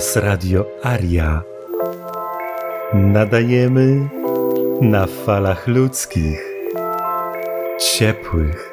Was 0.00 0.16
Radio 0.16 0.64
Aria. 0.82 1.42
Nadajemy 2.94 4.08
na 4.80 5.06
falach 5.06 5.68
ludzkich, 5.68 6.40
ciepłych 7.78 8.72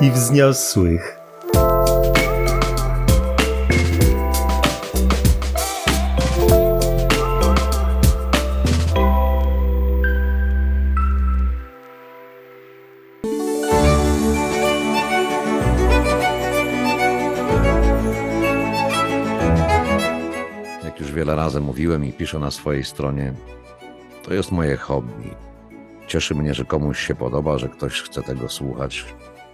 i 0.00 0.10
wzniosłych. 0.10 1.15
Razy 21.46 21.60
mówiłem 21.60 22.04
i 22.04 22.12
piszę 22.12 22.38
na 22.38 22.50
swojej 22.50 22.84
stronie, 22.84 23.34
to 24.22 24.34
jest 24.34 24.52
moje 24.52 24.76
hobby. 24.76 25.30
Cieszy 26.06 26.34
mnie, 26.34 26.54
że 26.54 26.64
komuś 26.64 27.06
się 27.06 27.14
podoba, 27.14 27.58
że 27.58 27.68
ktoś 27.68 28.02
chce 28.02 28.22
tego 28.22 28.48
słuchać. 28.48 29.04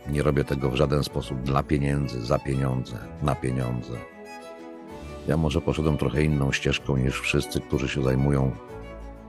Nie 0.09 0.23
robię 0.23 0.45
tego 0.45 0.71
w 0.71 0.77
żaden 0.77 1.05
sposób 1.05 1.43
dla 1.43 1.63
pieniędzy, 1.63 2.21
za 2.21 2.39
pieniądze, 2.39 2.99
na 3.23 3.35
pieniądze. 3.35 3.93
Ja 5.29 5.37
może 5.37 5.61
poszedłem 5.61 5.99
trochę 5.99 6.23
inną 6.23 6.53
ścieżką 6.53 6.97
niż 6.97 7.21
wszyscy, 7.21 7.61
którzy 7.61 7.89
się 7.89 8.03
zajmują 8.03 8.51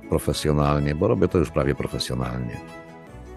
profesjonalnie, 0.09 0.95
bo 0.95 1.08
robię 1.08 1.27
to 1.27 1.38
już 1.38 1.50
prawie 1.50 1.75
profesjonalnie. 1.75 2.59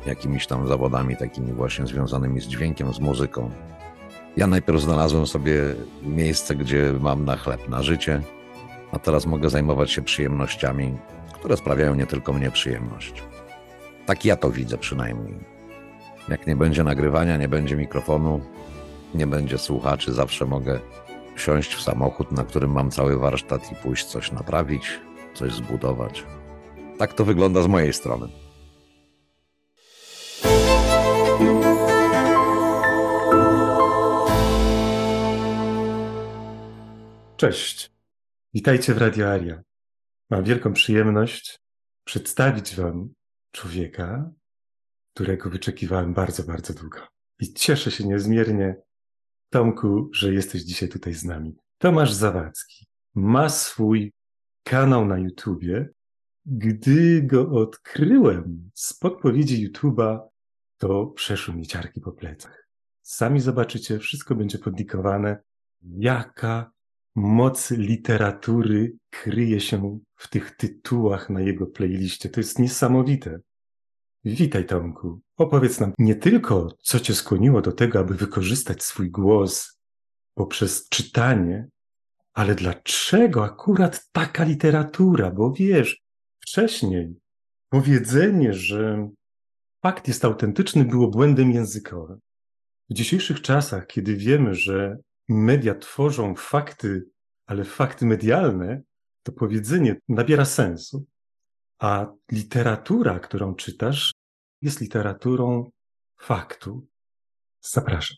Jakimiś 0.07 0.47
tam 0.47 0.69
zawodami 0.69 1.17
takimi 1.17 1.53
właśnie 1.53 1.87
związanymi 1.87 2.41
z 2.41 2.47
dźwiękiem, 2.47 2.93
z 2.93 3.01
muzyką. 3.01 3.51
Ja 4.37 4.47
najpierw 4.47 4.81
znalazłem 4.81 5.27
sobie 5.27 5.75
miejsce, 6.03 6.57
gdzie 6.57 6.93
mam 7.01 7.25
na 7.25 7.37
chleb, 7.37 7.69
na 7.69 7.83
życie, 7.83 8.23
a 8.93 8.99
teraz 8.99 9.27
mogę 9.27 9.51
zajmować 9.51 9.91
się 9.91 10.03
przyjemnościami, 10.03 10.99
które 11.33 11.57
sprawiają 11.57 11.95
nie 11.95 12.07
tylko 12.07 12.33
mnie 12.33 12.51
przyjemność. 12.51 13.23
Tak 14.07 14.25
ja 14.25 14.37
to 14.37 14.51
widzę 14.51 14.79
przynajmniej. 14.79 15.39
Jak 16.29 16.47
nie 16.47 16.57
będzie 16.57 16.85
nagrywania, 16.85 17.37
nie 17.37 17.49
będzie 17.49 17.77
mikrofonu, 17.77 18.41
nie 19.15 19.27
będzie 19.27 19.59
słuchaczy, 19.59 20.13
zawsze 20.13 20.45
mogę 20.45 20.81
wsiąść 21.37 21.75
w 21.75 21.83
samochód, 21.83 22.33
na 22.33 22.45
którym 22.45 22.71
mam 22.71 22.91
cały 22.91 23.19
warsztat 23.19 23.73
i 23.73 23.75
pójść 23.75 24.05
coś 24.05 24.33
naprawić, 24.33 25.01
coś 25.35 25.53
zbudować. 25.53 26.25
Tak 26.99 27.13
to 27.13 27.25
wygląda 27.25 27.63
z 27.63 27.67
mojej 27.67 27.93
strony. 27.93 28.29
Cześć. 37.37 37.96
Witajcie 38.57 38.95
w 38.95 38.99
Radio 38.99 39.31
Aria. 39.31 39.63
Mam 40.31 40.45
wielką 40.45 40.73
przyjemność 40.73 41.59
przedstawić 42.05 42.77
Wam 42.77 43.09
człowieka, 43.51 44.31
którego 45.15 45.51
wyczekiwałem 45.51 46.15
bardzo, 46.15 46.43
bardzo 46.43 46.75
długo. 46.75 46.99
I 47.41 47.53
cieszę 47.53 47.91
się 47.91 48.07
niezmiernie, 48.07 48.77
Tomku, 49.51 50.11
że 50.13 50.35
jesteś 50.35 50.63
dzisiaj 50.63 50.89
tutaj 50.89 51.15
z 51.15 51.25
nami. 51.25 51.57
Tomasz 51.79 52.13
Zawadzki 52.13 52.87
ma 53.15 53.49
swój 53.49 54.13
kanał 54.63 55.07
na 55.07 55.19
YouTubie. 55.19 55.89
Gdy 56.47 57.23
go 57.23 57.51
odkryłem 57.51 58.71
z 58.75 58.95
podpowiedzi 58.95 59.69
YouTube'a, 59.69 60.21
to 60.79 61.07
przeszły 61.07 61.55
mi 61.55 61.67
ciarki 61.67 62.01
po 62.01 62.13
plecach. 62.13 62.69
Sami 63.03 63.41
zobaczycie, 63.41 63.99
wszystko 63.99 64.35
będzie 64.35 64.59
podlikowane. 64.59 65.43
Jaka 65.83 66.76
moc 67.17 67.71
literatury 67.71 68.93
kryje 69.11 69.61
się 69.61 69.99
w 70.17 70.29
tych 70.29 70.57
tytułach 70.57 71.31
na 71.31 71.41
jego 71.41 71.67
playliście. 71.67 72.29
To 72.29 72.41
jest 72.41 72.59
niesamowite. 72.59 73.41
Witaj, 74.25 74.67
Tomku. 74.67 75.21
Opowiedz 75.37 75.81
nam 75.81 75.93
nie 75.99 76.15
tylko, 76.15 76.77
co 76.83 77.01
cię 77.01 77.15
skłoniło 77.15 77.63
do 77.63 77.73
tego, 77.73 77.99
aby 77.99 78.15
wykorzystać 78.15 78.83
swój 78.83 79.11
głos 79.11 79.79
poprzez 80.35 80.89
czytanie, 80.89 81.69
ale 82.35 82.55
dlaczego 82.55 83.45
akurat 83.45 84.09
taka 84.13 84.45
literatura? 84.45 85.31
Bo 85.31 85.53
wiesz, 85.53 86.03
wcześniej 86.41 87.15
powiedzenie, 87.69 88.53
że 88.53 89.11
fakt 89.83 90.09
jest 90.09 90.25
autentyczny, 90.25 90.85
było 90.85 91.09
błędem 91.09 91.51
językowym. 91.51 92.19
W 92.91 92.95
dzisiejszych 92.95 93.41
czasach, 93.41 93.87
kiedy 93.87 94.17
wiemy, 94.17 94.55
że 94.55 94.97
media 95.29 95.75
tworzą 95.75 96.35
fakty, 96.35 97.11
ale 97.47 97.65
fakty 97.65 98.07
medialne, 98.07 98.83
to 99.23 99.33
powiedzenie 99.33 99.97
nabiera 100.09 100.45
sensu. 100.45 101.07
A 101.79 102.07
literatura, 102.33 103.19
którą 103.19 103.55
czytasz, 103.55 104.13
jest 104.63 104.81
literaturą 104.81 105.71
faktu. 106.21 106.87
Zapraszam. 107.61 108.17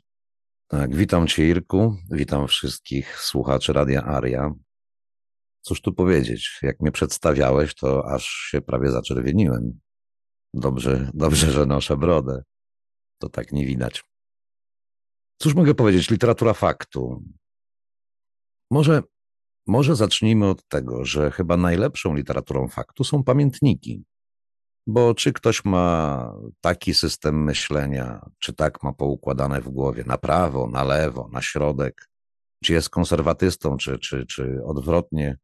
Tak, 0.68 0.96
witam 0.96 1.26
Cię, 1.26 1.48
Irku. 1.48 1.96
Witam 2.10 2.48
wszystkich 2.48 3.18
słuchaczy 3.20 3.72
Radia 3.72 4.02
Aria. 4.02 4.50
Cóż 5.60 5.80
tu 5.80 5.92
powiedzieć? 5.92 6.58
Jak 6.62 6.80
mnie 6.80 6.92
przedstawiałeś, 6.92 7.74
to 7.74 8.10
aż 8.10 8.24
się 8.24 8.60
prawie 8.60 8.90
zaczerwieniłem. 8.90 9.80
Dobrze, 10.54 11.10
dobrze, 11.14 11.50
że 11.50 11.66
noszę 11.66 11.96
brodę. 11.96 12.42
To 13.18 13.28
tak 13.28 13.52
nie 13.52 13.66
widać. 13.66 14.04
Cóż 15.38 15.54
mogę 15.54 15.74
powiedzieć? 15.74 16.10
Literatura 16.10 16.52
faktu. 16.52 17.22
Może, 18.70 19.02
może 19.66 19.96
zacznijmy 19.96 20.48
od 20.48 20.68
tego, 20.68 21.04
że 21.04 21.30
chyba 21.30 21.56
najlepszą 21.56 22.14
literaturą 22.14 22.68
faktu 22.68 23.04
są 23.04 23.24
pamiętniki. 23.24 24.04
Bo 24.86 25.14
czy 25.14 25.32
ktoś 25.32 25.64
ma 25.64 26.32
taki 26.60 26.94
system 26.94 27.44
myślenia, 27.44 28.30
czy 28.38 28.52
tak 28.52 28.82
ma 28.82 28.92
poukładane 28.92 29.60
w 29.60 29.68
głowie, 29.68 30.04
na 30.06 30.18
prawo, 30.18 30.66
na 30.66 30.84
lewo, 30.84 31.28
na 31.32 31.42
środek, 31.42 32.08
czy 32.64 32.72
jest 32.72 32.90
konserwatystą, 32.90 33.76
czy, 33.76 33.98
czy, 33.98 34.26
czy 34.26 34.64
odwrotnie, 34.64 35.36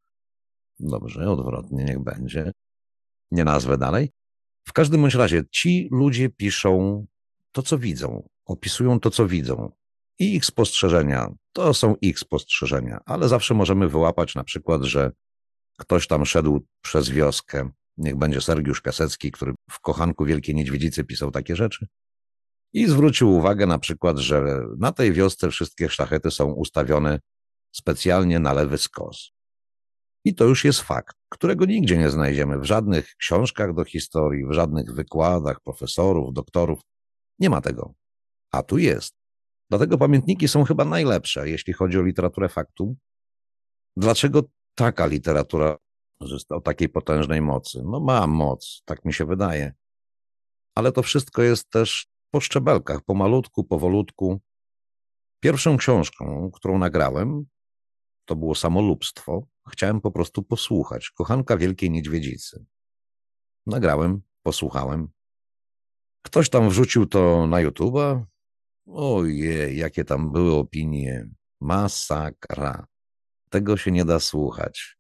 dobrze, 0.81 1.31
odwrotnie 1.31 1.85
niech 1.85 1.99
będzie, 1.99 2.53
nie 3.31 3.45
nazwę 3.45 3.79
dalej. 3.79 4.11
W 4.69 4.73
każdym 4.73 5.01
bądź 5.01 5.15
razie 5.15 5.43
ci 5.51 5.89
ludzie 5.93 6.29
piszą 6.29 7.07
to, 7.53 7.63
co 7.63 7.79
widzą, 7.79 8.29
opisują 8.45 9.01
to, 9.01 9.11
co 9.11 9.27
widzą. 9.27 9.73
I 10.19 10.35
ich 10.35 10.45
spostrzeżenia 10.45 11.35
to 11.53 11.75
są 11.75 11.95
ich 12.01 12.19
spostrzeżenia, 12.19 13.01
ale 13.07 13.29
zawsze 13.29 13.55
możemy 13.55 13.89
wyłapać 13.89 14.35
na 14.35 14.45
przykład, 14.45 14.83
że 14.83 15.13
ktoś 15.79 16.07
tam 16.07 16.27
szedł 16.27 16.67
przez 16.81 17.11
wioskę, 17.11 17.71
niech 17.97 18.17
będzie 18.17 18.41
Sergiusz 18.41 18.81
Piasecki, 18.81 19.31
który 19.31 19.55
w 19.71 19.81
Kochanku 19.81 20.25
Wielkiej 20.25 20.55
Niedźwiedzicy 20.55 21.05
pisał 21.05 21.31
takie 21.31 21.57
rzeczy, 21.57 21.87
i 22.75 22.87
zwrócił 22.87 23.33
uwagę 23.33 23.67
na 23.67 23.79
przykład, 23.79 24.19
że 24.19 24.67
na 24.79 24.93
tej 24.93 25.13
wiosce 25.13 25.51
wszystkie 25.51 25.89
szlachety 25.89 26.31
są 26.31 26.53
ustawione 26.53 27.21
specjalnie 27.73 28.39
na 28.39 28.53
lewy 28.53 28.79
skos. 28.79 29.31
I 30.25 30.35
to 30.35 30.45
już 30.45 30.65
jest 30.65 30.81
fakt, 30.81 31.17
którego 31.29 31.65
nigdzie 31.65 31.99
nie 31.99 32.11
znajdziemy 32.11 32.59
w 32.59 32.65
żadnych 32.65 33.15
książkach 33.17 33.75
do 33.75 33.85
historii, 33.85 34.47
w 34.47 34.53
żadnych 34.53 34.95
wykładach 34.95 35.61
profesorów, 35.61 36.33
doktorów. 36.33 36.81
Nie 37.39 37.51
ma 37.51 37.61
tego. 37.61 37.95
A 38.53 38.63
tu 38.63 38.79
jest. 38.79 39.15
Dlatego 39.71 39.99
pamiętniki 39.99 40.49
są 40.49 40.65
chyba 40.65 40.85
najlepsze, 40.85 41.49
jeśli 41.49 41.73
chodzi 41.73 41.99
o 41.99 42.03
literaturę 42.03 42.49
faktu. 42.49 42.97
Dlaczego 43.97 44.43
taka 44.75 45.07
literatura 45.07 45.77
o 46.51 46.61
takiej 46.61 46.89
potężnej 46.89 47.41
mocy? 47.41 47.83
No 47.85 48.01
ma 48.01 48.27
moc, 48.27 48.83
tak 48.85 49.05
mi 49.05 49.15
się 49.15 49.25
wydaje. 49.25 49.75
Ale 50.75 50.93
to 50.93 51.03
wszystko 51.03 51.43
jest 51.43 51.71
też 51.71 52.07
po 52.31 52.41
szczebelkach, 52.41 53.01
pomalutku, 53.03 53.65
powolutku. 53.65 54.41
Pierwszą 55.41 55.77
książką, 55.77 56.51
którą 56.55 56.79
nagrałem, 56.79 57.47
to 58.25 58.37
było 58.37 58.55
samolubstwo. 58.55 59.47
Chciałem 59.69 60.01
po 60.01 60.11
prostu 60.11 60.43
posłuchać. 60.43 61.11
Kochanka 61.11 61.57
Wielkiej 61.57 61.91
Niedźwiedzicy. 61.91 62.65
Nagrałem, 63.67 64.23
posłuchałem. 64.43 65.09
Ktoś 66.23 66.51
tam 66.51 66.69
wrzucił 66.69 67.07
to 67.07 67.47
na 67.47 67.57
YouTube'a, 67.57 68.25
Ojej, 68.87 69.79
jakie 69.79 70.05
tam 70.05 70.33
były 70.33 70.55
opinie. 70.55 71.29
Masakra. 71.61 72.87
Tego 73.51 73.77
się 73.77 73.91
nie 73.91 74.05
da 74.05 74.21
słuchać. 74.21 74.97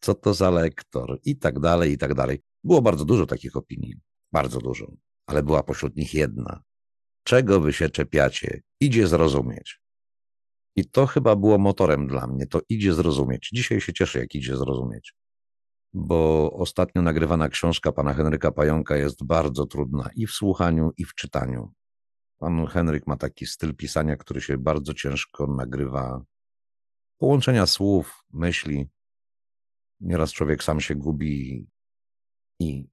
Co 0.00 0.14
to 0.14 0.34
za 0.34 0.50
lektor? 0.50 1.20
I 1.24 1.36
tak 1.36 1.60
dalej, 1.60 1.92
i 1.92 1.98
tak 1.98 2.14
dalej. 2.14 2.42
Było 2.64 2.82
bardzo 2.82 3.04
dużo 3.04 3.26
takich 3.26 3.56
opinii. 3.56 3.94
Bardzo 4.32 4.58
dużo. 4.58 4.92
Ale 5.26 5.42
była 5.42 5.62
pośród 5.62 5.96
nich 5.96 6.14
jedna. 6.14 6.62
Czego 7.24 7.60
wy 7.60 7.72
się 7.72 7.90
czepiacie? 7.90 8.60
Idzie 8.80 9.08
zrozumieć. 9.08 9.80
I 10.76 10.84
to 10.84 11.06
chyba 11.06 11.36
było 11.36 11.58
motorem 11.58 12.06
dla 12.06 12.26
mnie. 12.26 12.46
To 12.46 12.60
idzie 12.68 12.94
zrozumieć. 12.94 13.50
Dzisiaj 13.52 13.80
się 13.80 13.92
cieszę, 13.92 14.18
jak 14.18 14.34
idzie 14.34 14.56
zrozumieć. 14.56 15.14
Bo 15.92 16.52
ostatnio 16.52 17.02
nagrywana 17.02 17.48
książka 17.48 17.92
pana 17.92 18.14
Henryka 18.14 18.52
Pająka 18.52 18.96
jest 18.96 19.24
bardzo 19.24 19.66
trudna 19.66 20.10
i 20.14 20.26
w 20.26 20.30
słuchaniu, 20.30 20.90
i 20.96 21.04
w 21.04 21.14
czytaniu. 21.14 21.72
Pan 22.38 22.66
Henryk 22.66 23.06
ma 23.06 23.16
taki 23.16 23.46
styl 23.46 23.74
pisania, 23.74 24.16
który 24.16 24.40
się 24.40 24.58
bardzo 24.58 24.94
ciężko 24.94 25.46
nagrywa 25.46 26.24
połączenia 27.18 27.66
słów, 27.66 28.24
myśli. 28.30 28.88
Nieraz 30.00 30.32
człowiek 30.32 30.64
sam 30.64 30.80
się 30.80 30.94
gubi 30.94 31.66
i 32.60 32.88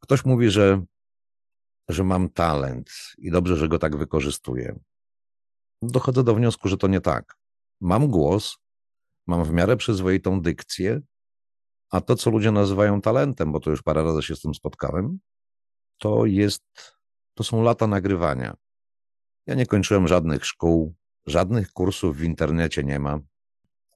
ktoś 0.00 0.24
mówi, 0.24 0.50
że, 0.50 0.84
że 1.88 2.04
mam 2.04 2.28
talent 2.28 2.90
i 3.18 3.30
dobrze, 3.30 3.56
że 3.56 3.68
go 3.68 3.78
tak 3.78 3.96
wykorzystuję. 3.96 4.78
Dochodzę 5.82 6.24
do 6.24 6.34
wniosku, 6.34 6.68
że 6.68 6.76
to 6.76 6.88
nie 6.88 7.00
tak. 7.00 7.38
Mam 7.80 8.08
głos, 8.08 8.56
mam 9.26 9.44
w 9.44 9.52
miarę 9.52 9.76
przyzwoitą 9.76 10.40
dykcję, 10.40 11.00
a 11.90 12.00
to, 12.00 12.16
co 12.16 12.30
ludzie 12.30 12.52
nazywają 12.52 13.00
talentem, 13.00 13.52
bo 13.52 13.60
to 13.60 13.70
już 13.70 13.82
parę 13.82 14.04
razy 14.04 14.22
się 14.22 14.36
z 14.36 14.40
tym 14.40 14.54
spotkałem, 14.54 15.18
to 15.98 16.26
jest, 16.26 16.97
to 17.38 17.44
są 17.44 17.62
lata 17.62 17.86
nagrywania. 17.86 18.56
Ja 19.46 19.54
nie 19.54 19.66
kończyłem 19.66 20.08
żadnych 20.08 20.44
szkół, 20.44 20.94
żadnych 21.26 21.72
kursów 21.72 22.16
w 22.16 22.22
internecie 22.22 22.84
nie 22.84 22.98
ma, 22.98 23.20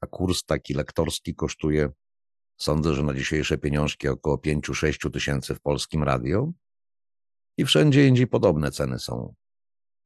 a 0.01 0.07
kurs 0.07 0.45
taki 0.45 0.75
lektorski 0.75 1.35
kosztuje, 1.35 1.91
sądzę, 2.57 2.95
że 2.95 3.03
na 3.03 3.15
dzisiejsze 3.15 3.59
pieniążki 3.59 4.09
około 4.09 4.37
5-6 4.37 5.11
tysięcy 5.11 5.55
w 5.55 5.61
polskim 5.61 6.03
radio 6.03 6.53
i 7.57 7.65
wszędzie 7.65 8.07
indziej 8.07 8.27
podobne 8.27 8.71
ceny 8.71 8.99
są. 8.99 9.35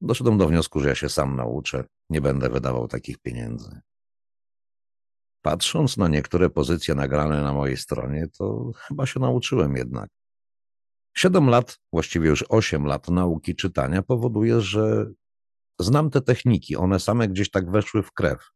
Doszedłem 0.00 0.38
do 0.38 0.48
wniosku, 0.48 0.80
że 0.80 0.88
ja 0.88 0.94
się 0.94 1.08
sam 1.08 1.36
nauczę, 1.36 1.84
nie 2.10 2.20
będę 2.20 2.48
wydawał 2.48 2.88
takich 2.88 3.18
pieniędzy. 3.18 3.80
Patrząc 5.42 5.96
na 5.96 6.08
niektóre 6.08 6.50
pozycje 6.50 6.94
nagrane 6.94 7.42
na 7.42 7.52
mojej 7.52 7.76
stronie, 7.76 8.28
to 8.38 8.70
chyba 8.74 9.06
się 9.06 9.20
nauczyłem 9.20 9.76
jednak. 9.76 10.15
Siedem 11.18 11.48
lat, 11.48 11.78
właściwie 11.92 12.28
już 12.28 12.44
osiem 12.48 12.86
lat 12.86 13.08
nauki 13.08 13.54
czytania 13.54 14.02
powoduje, 14.02 14.60
że 14.60 15.06
znam 15.78 16.10
te 16.10 16.20
techniki. 16.20 16.76
One 16.76 17.00
same 17.00 17.28
gdzieś 17.28 17.50
tak 17.50 17.70
weszły 17.70 18.02
w 18.02 18.12
krew. 18.12 18.50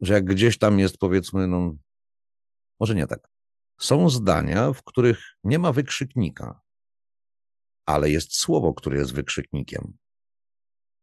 Że 0.00 0.14
jak 0.14 0.24
gdzieś 0.24 0.58
tam 0.58 0.78
jest, 0.78 0.98
powiedzmy, 0.98 1.46
no, 1.46 1.74
może 2.80 2.94
nie 2.94 3.06
tak. 3.06 3.28
Są 3.80 4.10
zdania, 4.10 4.72
w 4.72 4.82
których 4.82 5.18
nie 5.44 5.58
ma 5.58 5.72
wykrzyknika, 5.72 6.60
ale 7.86 8.10
jest 8.10 8.36
słowo, 8.36 8.74
które 8.74 8.98
jest 8.98 9.14
wykrzyknikiem. 9.14 9.96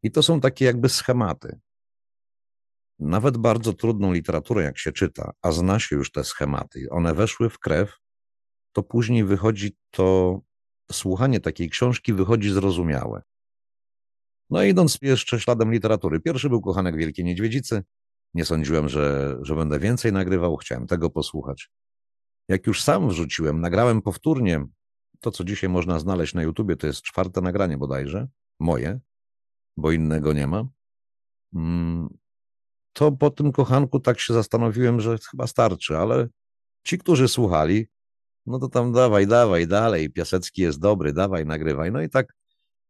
I 0.04 0.12
to 0.12 0.24
są 0.24 0.40
takie 0.40 0.66
jakby 0.66 0.90
schematy. 0.90 1.60
Nawet 3.00 3.38
bardzo 3.38 3.74
trudną 3.74 4.14
literaturę, 4.14 4.64
jak 4.64 4.78
się 4.78 4.92
czyta, 4.92 5.32
a 5.42 5.52
zna 5.52 5.80
się 5.80 5.96
już 5.96 6.12
te 6.12 6.24
schematy, 6.24 6.88
one 6.92 7.14
weszły 7.14 7.50
w 7.50 7.60
krew, 7.60 7.98
to 8.72 8.84
później 8.84 9.26
wychodzi 9.26 9.78
to, 9.92 10.40
słuchanie 10.92 11.40
takiej 11.40 11.70
książki 11.70 12.14
wychodzi 12.14 12.52
zrozumiałe. 12.52 13.22
No 14.50 14.64
idąc 14.64 14.98
jeszcze 15.02 15.40
śladem 15.40 15.72
literatury. 15.72 16.20
Pierwszy 16.20 16.50
był 16.50 16.62
Kochanek 16.62 16.98
Wielkiej 16.98 17.26
Niedźwiedzicy. 17.26 17.84
Nie 18.34 18.46
sądziłem, 18.46 18.90
że, 18.90 19.38
że 19.42 19.56
będę 19.56 19.80
więcej 19.80 20.14
nagrywał, 20.14 20.58
chciałem 20.58 20.88
tego 20.88 21.10
posłuchać. 21.10 21.70
Jak 22.48 22.68
już 22.68 22.84
sam 22.84 23.10
wrzuciłem, 23.10 23.62
nagrałem 23.62 24.02
powtórnie 24.02 24.66
to, 25.20 25.32
co 25.32 25.44
dzisiaj 25.44 25.70
można 25.70 26.00
znaleźć 26.00 26.34
na 26.34 26.44
YouTubie, 26.44 26.76
to 26.76 26.88
jest 26.88 27.02
czwarte 27.02 27.42
nagranie 27.42 27.78
bodajże, 27.78 28.28
moje, 28.60 29.00
bo 29.78 29.92
innego 29.92 30.34
nie 30.34 30.48
ma. 30.48 30.68
Mm, 31.56 32.18
to 32.94 33.12
po 33.12 33.30
tym 33.30 33.52
kochanku 33.52 34.00
tak 34.00 34.20
się 34.20 34.34
zastanowiłem, 34.34 35.02
że 35.02 35.18
chyba 35.32 35.48
starczy, 35.48 35.98
ale 35.98 36.28
ci, 36.84 36.98
którzy 36.98 37.28
słuchali, 37.28 37.88
no 38.46 38.60
to 38.60 38.70
tam 38.70 38.94
dawaj, 38.94 39.28
dawaj, 39.28 39.68
dalej, 39.68 40.10
Piasecki 40.10 40.62
jest 40.62 40.80
dobry, 40.80 41.14
dawaj, 41.14 41.46
nagrywaj. 41.46 41.92
No 41.92 42.02
i 42.02 42.10
tak 42.10 42.36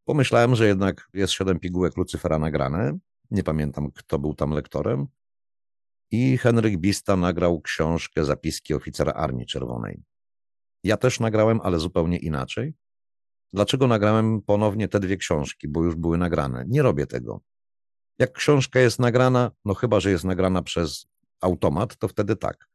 pomyślałem, 0.06 0.56
że 0.56 0.68
jednak 0.68 1.10
jest 1.14 1.34
siedem 1.34 1.60
pigułek 1.60 1.98
Lucyfera 1.98 2.40
nagrane. 2.40 2.98
Nie 3.32 3.44
pamiętam, 3.44 3.92
kto 3.92 4.20
był 4.20 4.34
tam 4.34 4.52
lektorem. 4.52 5.08
I 6.12 6.38
Henryk 6.38 6.78
Bista 6.78 7.16
nagrał 7.16 7.62
książkę 7.62 8.26
Zapiski 8.26 8.74
oficera 8.74 9.12
Armii 9.14 9.46
Czerwonej. 9.46 10.04
Ja 10.84 10.98
też 10.98 11.20
nagrałem, 11.20 11.60
ale 11.64 11.80
zupełnie 11.80 12.18
inaczej. 12.18 12.74
Dlaczego 13.54 13.88
nagrałem 13.88 14.42
ponownie 14.42 14.88
te 14.88 15.00
dwie 15.00 15.18
książki, 15.18 15.68
bo 15.68 15.84
już 15.84 15.96
były 15.96 16.18
nagrane? 16.18 16.66
Nie 16.68 16.82
robię 16.82 17.08
tego. 17.08 17.42
Jak 18.20 18.34
książka 18.34 18.80
jest 18.80 19.00
nagrana, 19.00 19.52
no 19.66 19.74
chyba, 19.74 20.00
że 20.00 20.12
jest 20.12 20.24
nagrana 20.24 20.62
przez 20.62 21.08
automat, 21.42 21.98
to 21.98 22.08
wtedy 22.08 22.36
tak. 22.36 22.69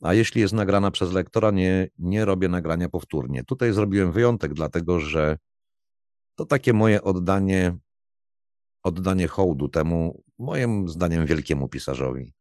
A 0.00 0.14
jeśli 0.14 0.40
jest 0.40 0.54
nagrana 0.54 0.90
przez 0.90 1.12
lektora, 1.12 1.50
nie, 1.50 1.88
nie 1.98 2.24
robię 2.24 2.48
nagrania 2.48 2.88
powtórnie. 2.88 3.44
Tutaj 3.44 3.72
zrobiłem 3.72 4.12
wyjątek, 4.12 4.54
dlatego 4.54 5.00
że 5.00 5.38
to 6.34 6.46
takie 6.46 6.72
moje 6.72 7.02
oddanie, 7.02 7.76
oddanie 8.82 9.28
hołdu 9.28 9.68
temu, 9.68 10.22
moim 10.38 10.88
zdaniem, 10.88 11.26
wielkiemu 11.26 11.68
pisarzowi. 11.68 12.34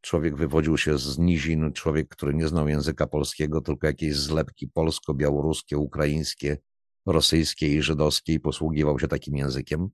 Człowiek 0.00 0.36
wywodził 0.36 0.78
się 0.78 0.98
z 0.98 1.18
nizin, 1.18 1.72
człowiek, 1.72 2.08
który 2.08 2.34
nie 2.34 2.48
znał 2.48 2.68
języka 2.68 3.06
polskiego, 3.06 3.60
tylko 3.60 3.86
jakieś 3.86 4.16
zlepki 4.16 4.68
polsko-białoruskie, 4.68 5.78
ukraińskie, 5.78 6.58
rosyjskie 7.06 7.74
i 7.74 7.82
żydowskie 7.82 8.32
i 8.32 8.40
posługiwał 8.40 8.98
się 8.98 9.08
takim 9.08 9.36
językiem. 9.36 9.90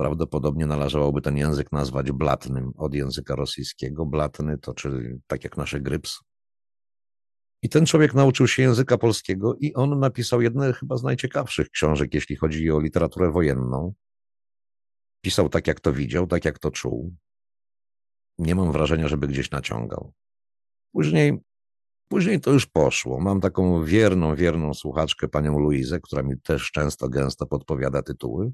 Prawdopodobnie 0.00 0.66
należałoby 0.66 1.22
ten 1.22 1.36
język 1.36 1.72
nazwać 1.72 2.12
blatnym 2.12 2.72
od 2.76 2.94
języka 2.94 3.36
rosyjskiego. 3.36 4.06
Blatny 4.06 4.58
to 4.58 4.74
czyli 4.74 5.20
tak 5.26 5.44
jak 5.44 5.56
nasze 5.56 5.80
gryps. 5.80 6.20
I 7.62 7.68
ten 7.68 7.86
człowiek 7.86 8.14
nauczył 8.14 8.48
się 8.48 8.62
języka 8.62 8.98
polskiego 8.98 9.54
i 9.54 9.74
on 9.74 9.98
napisał 9.98 10.42
jedne 10.42 10.72
chyba 10.72 10.96
z 10.96 11.02
najciekawszych 11.02 11.70
książek, 11.70 12.14
jeśli 12.14 12.36
chodzi 12.36 12.70
o 12.70 12.80
literaturę 12.80 13.30
wojenną. 13.30 13.94
Pisał 15.24 15.48
tak, 15.48 15.66
jak 15.66 15.80
to 15.80 15.92
widział, 15.92 16.26
tak, 16.26 16.44
jak 16.44 16.58
to 16.58 16.70
czuł. 16.70 17.14
Nie 18.38 18.54
mam 18.54 18.72
wrażenia, 18.72 19.08
żeby 19.08 19.28
gdzieś 19.28 19.50
naciągał. 19.50 20.12
Później, 20.92 21.40
później 22.08 22.40
to 22.40 22.52
już 22.52 22.66
poszło. 22.66 23.20
Mam 23.20 23.40
taką 23.40 23.84
wierną, 23.84 24.36
wierną 24.36 24.74
słuchaczkę, 24.74 25.28
panią 25.28 25.58
Luizę, 25.58 26.00
która 26.00 26.22
mi 26.22 26.40
też 26.40 26.70
często, 26.70 27.08
gęsto 27.08 27.46
podpowiada 27.46 28.02
tytuły. 28.02 28.52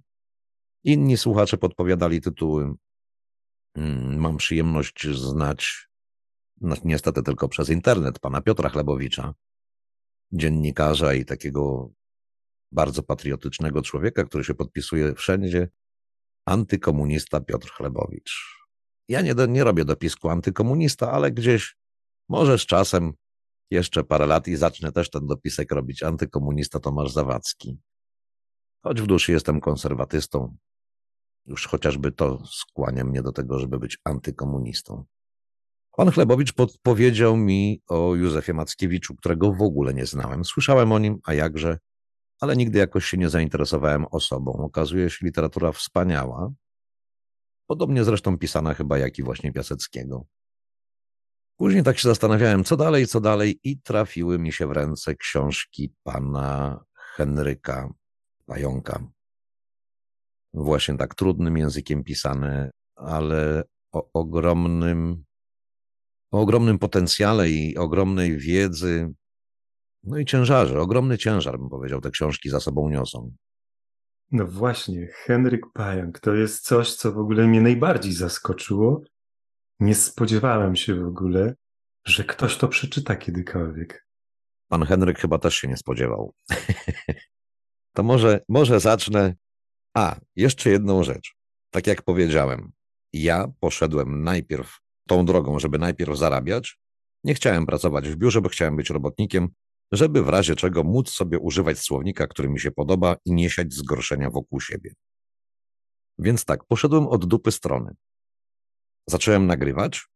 Inni 0.86 1.16
słuchacze 1.16 1.58
podpowiadali 1.58 2.20
tytuły. 2.20 2.74
Mm, 3.74 4.18
mam 4.18 4.36
przyjemność 4.36 5.08
znać, 5.08 5.88
no 6.60 6.76
niestety 6.84 7.22
tylko 7.22 7.48
przez 7.48 7.68
internet, 7.68 8.18
pana 8.18 8.40
Piotra 8.40 8.68
Chlebowicza, 8.68 9.34
dziennikarza 10.32 11.14
i 11.14 11.24
takiego 11.24 11.90
bardzo 12.72 13.02
patriotycznego 13.02 13.82
człowieka, 13.82 14.24
który 14.24 14.44
się 14.44 14.54
podpisuje 14.54 15.14
wszędzie, 15.14 15.68
antykomunista 16.44 17.40
Piotr 17.40 17.70
Chlebowicz. 17.70 18.56
Ja 19.08 19.20
nie, 19.20 19.34
nie 19.48 19.64
robię 19.64 19.84
dopisku 19.84 20.28
antykomunista, 20.28 21.12
ale 21.12 21.32
gdzieś 21.32 21.76
może 22.28 22.58
z 22.58 22.66
czasem 22.66 23.12
jeszcze 23.70 24.04
parę 24.04 24.26
lat 24.26 24.48
i 24.48 24.56
zacznę 24.56 24.92
też 24.92 25.10
ten 25.10 25.26
dopisek 25.26 25.72
robić 25.72 26.02
antykomunista 26.02 26.80
Tomasz 26.80 27.12
Zawadzki. 27.12 27.78
Choć 28.82 29.02
w 29.02 29.06
duszy 29.06 29.32
jestem 29.32 29.60
konserwatystą, 29.60 30.56
już 31.46 31.66
chociażby 31.66 32.12
to 32.12 32.46
skłania 32.46 33.04
mnie 33.04 33.22
do 33.22 33.32
tego, 33.32 33.58
żeby 33.58 33.78
być 33.78 33.98
antykomunistą. 34.04 35.04
Pan 35.96 36.10
Chlebowicz 36.10 36.52
podpowiedział 36.52 37.36
mi 37.36 37.82
o 37.88 38.14
Józefie 38.14 38.52
Mackiewiczu, 38.52 39.16
którego 39.16 39.52
w 39.52 39.62
ogóle 39.62 39.94
nie 39.94 40.06
znałem. 40.06 40.44
Słyszałem 40.44 40.92
o 40.92 40.98
nim, 40.98 41.18
a 41.24 41.34
jakże, 41.34 41.78
ale 42.40 42.56
nigdy 42.56 42.78
jakoś 42.78 43.04
się 43.04 43.16
nie 43.16 43.28
zainteresowałem 43.28 44.06
osobą. 44.10 44.52
Okazuje 44.52 45.10
się 45.10 45.26
literatura 45.26 45.72
wspaniała, 45.72 46.52
podobnie 47.66 48.04
zresztą 48.04 48.38
pisana 48.38 48.74
chyba 48.74 48.98
jak 48.98 49.18
i 49.18 49.22
właśnie 49.22 49.52
Piaseckiego. 49.52 50.26
Później 51.56 51.82
tak 51.82 51.98
się 51.98 52.08
zastanawiałem, 52.08 52.64
co 52.64 52.76
dalej, 52.76 53.06
co 53.06 53.20
dalej 53.20 53.60
i 53.64 53.80
trafiły 53.80 54.38
mi 54.38 54.52
się 54.52 54.66
w 54.66 54.72
ręce 54.72 55.14
książki 55.14 55.94
pana 56.02 56.84
Henryka 56.94 57.92
Pająka 58.46 59.15
właśnie 60.62 60.96
tak 60.96 61.14
trudnym 61.14 61.56
językiem 61.56 62.04
pisane, 62.04 62.70
ale 62.96 63.62
o 63.92 64.10
ogromnym, 64.12 65.24
o 66.30 66.40
ogromnym 66.40 66.78
potencjale 66.78 67.50
i 67.50 67.76
ogromnej 67.76 68.38
wiedzy, 68.38 69.14
no 70.04 70.18
i 70.18 70.24
ciężarze, 70.24 70.80
ogromny 70.80 71.18
ciężar, 71.18 71.58
bym 71.58 71.68
powiedział, 71.68 72.00
te 72.00 72.10
książki 72.10 72.50
za 72.50 72.60
sobą 72.60 72.88
niosą. 72.88 73.32
No 74.32 74.46
właśnie, 74.46 75.08
Henryk 75.14 75.72
Pająk 75.74 76.20
to 76.20 76.34
jest 76.34 76.64
coś, 76.64 76.94
co 76.94 77.12
w 77.12 77.18
ogóle 77.18 77.46
mnie 77.46 77.60
najbardziej 77.60 78.12
zaskoczyło. 78.12 79.02
Nie 79.80 79.94
spodziewałem 79.94 80.76
się 80.76 80.94
w 80.94 81.06
ogóle, 81.06 81.54
że 82.06 82.24
ktoś 82.24 82.56
to 82.56 82.68
przeczyta 82.68 83.16
kiedykolwiek. 83.16 84.06
Pan 84.68 84.84
Henryk 84.84 85.18
chyba 85.18 85.38
też 85.38 85.54
się 85.54 85.68
nie 85.68 85.76
spodziewał. 85.76 86.34
to 87.96 88.02
może, 88.02 88.40
może 88.48 88.80
zacznę 88.80 89.34
a, 89.96 90.20
jeszcze 90.36 90.70
jedną 90.70 91.02
rzecz. 91.02 91.36
Tak 91.70 91.86
jak 91.86 92.02
powiedziałem, 92.02 92.72
ja 93.12 93.48
poszedłem 93.60 94.22
najpierw 94.22 94.78
tą 95.08 95.24
drogą, 95.24 95.58
żeby 95.58 95.78
najpierw 95.78 96.18
zarabiać. 96.18 96.78
Nie 97.24 97.34
chciałem 97.34 97.66
pracować 97.66 98.08
w 98.08 98.16
biurze, 98.16 98.40
bo 98.40 98.48
chciałem 98.48 98.76
być 98.76 98.90
robotnikiem, 98.90 99.48
żeby 99.92 100.22
w 100.22 100.28
razie 100.28 100.56
czego 100.56 100.84
móc 100.84 101.10
sobie 101.10 101.38
używać 101.38 101.78
słownika, 101.78 102.26
który 102.26 102.48
mi 102.48 102.60
się 102.60 102.70
podoba 102.70 103.16
i 103.24 103.32
nie 103.32 103.50
siać 103.50 103.74
zgorszenia 103.74 104.30
wokół 104.30 104.60
siebie. 104.60 104.94
Więc 106.18 106.44
tak, 106.44 106.64
poszedłem 106.64 107.06
od 107.06 107.26
dupy 107.26 107.52
strony. 107.52 107.94
Zacząłem 109.08 109.46
nagrywać, 109.46 110.06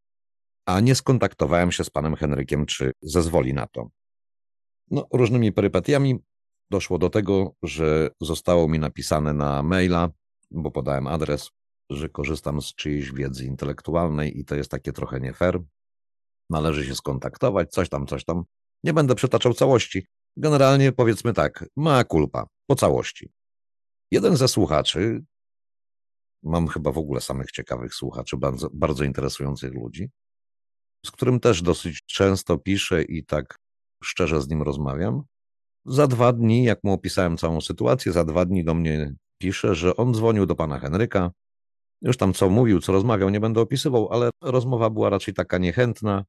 a 0.66 0.80
nie 0.80 0.94
skontaktowałem 0.94 1.72
się 1.72 1.84
z 1.84 1.90
panem 1.90 2.16
Henrykiem, 2.16 2.66
czy 2.66 2.92
zezwoli 3.02 3.54
na 3.54 3.66
to. 3.66 3.90
No, 4.90 5.08
różnymi 5.12 5.52
perypetiami 5.52 6.18
doszło 6.70 6.98
do 6.98 7.10
tego, 7.10 7.54
że 7.62 8.10
zostało 8.20 8.68
mi 8.68 8.78
napisane 8.78 9.32
na 9.32 9.62
maila, 9.62 10.10
bo 10.50 10.70
podałem 10.70 11.06
adres, 11.06 11.50
że 11.90 12.08
korzystam 12.08 12.62
z 12.62 12.74
czyjejś 12.74 13.12
wiedzy 13.12 13.44
intelektualnej 13.44 14.38
i 14.38 14.44
to 14.44 14.54
jest 14.54 14.70
takie 14.70 14.92
trochę 14.92 15.20
nie 15.20 15.32
fair. 15.32 15.62
Należy 16.50 16.86
się 16.86 16.94
skontaktować, 16.94 17.70
coś 17.70 17.88
tam, 17.88 18.06
coś 18.06 18.24
tam. 18.24 18.44
Nie 18.84 18.92
będę 18.92 19.14
przytaczał 19.14 19.54
całości. 19.54 20.06
Generalnie 20.36 20.92
powiedzmy 20.92 21.32
tak, 21.32 21.64
ma 21.76 22.04
kulpa, 22.04 22.46
po 22.66 22.74
całości. 22.74 23.32
Jeden 24.10 24.36
ze 24.36 24.48
słuchaczy, 24.48 25.24
mam 26.42 26.68
chyba 26.68 26.92
w 26.92 26.98
ogóle 26.98 27.20
samych 27.20 27.50
ciekawych 27.50 27.94
słuchaczy, 27.94 28.36
bardzo, 28.36 28.70
bardzo 28.72 29.04
interesujących 29.04 29.74
ludzi, 29.74 30.10
z 31.06 31.10
którym 31.10 31.40
też 31.40 31.62
dosyć 31.62 32.02
często 32.06 32.58
piszę 32.58 33.02
i 33.02 33.24
tak 33.24 33.58
szczerze 34.04 34.42
z 34.42 34.48
nim 34.48 34.62
rozmawiam. 34.62 35.22
Za 35.84 36.06
dwa 36.06 36.32
dni, 36.32 36.64
jak 36.64 36.84
mu 36.84 36.92
opisałem 36.92 37.36
całą 37.36 37.60
sytuację, 37.60 38.12
za 38.12 38.24
dwa 38.24 38.44
dni 38.44 38.64
do 38.64 38.74
mnie 38.74 39.14
pisze, 39.38 39.74
że 39.74 39.96
on 39.96 40.14
dzwonił 40.14 40.46
do 40.46 40.54
pana 40.54 40.78
Henryka. 40.78 41.30
Już 42.02 42.16
tam 42.16 42.32
co 42.32 42.50
mówił, 42.50 42.80
co 42.80 42.92
rozmawiał, 42.92 43.30
nie 43.30 43.40
będę 43.40 43.60
opisywał, 43.60 44.12
ale 44.12 44.30
rozmowa 44.42 44.90
była 44.90 45.10
raczej 45.10 45.34
taka 45.34 45.58
niechętna. 45.58 46.24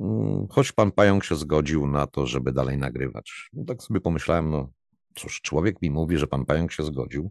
Mm, 0.00 0.46
choć 0.50 0.72
pan 0.72 0.92
pająk 0.92 1.24
się 1.24 1.34
zgodził 1.34 1.86
na 1.86 2.06
to, 2.06 2.26
żeby 2.26 2.52
dalej 2.52 2.78
nagrywać. 2.78 3.48
No 3.52 3.64
tak 3.64 3.82
sobie 3.82 4.00
pomyślałem, 4.00 4.50
no 4.50 4.68
cóż, 5.14 5.40
człowiek 5.40 5.82
mi 5.82 5.90
mówi, 5.90 6.18
że 6.18 6.26
pan 6.26 6.44
pająk 6.44 6.72
się 6.72 6.82
zgodził, 6.82 7.30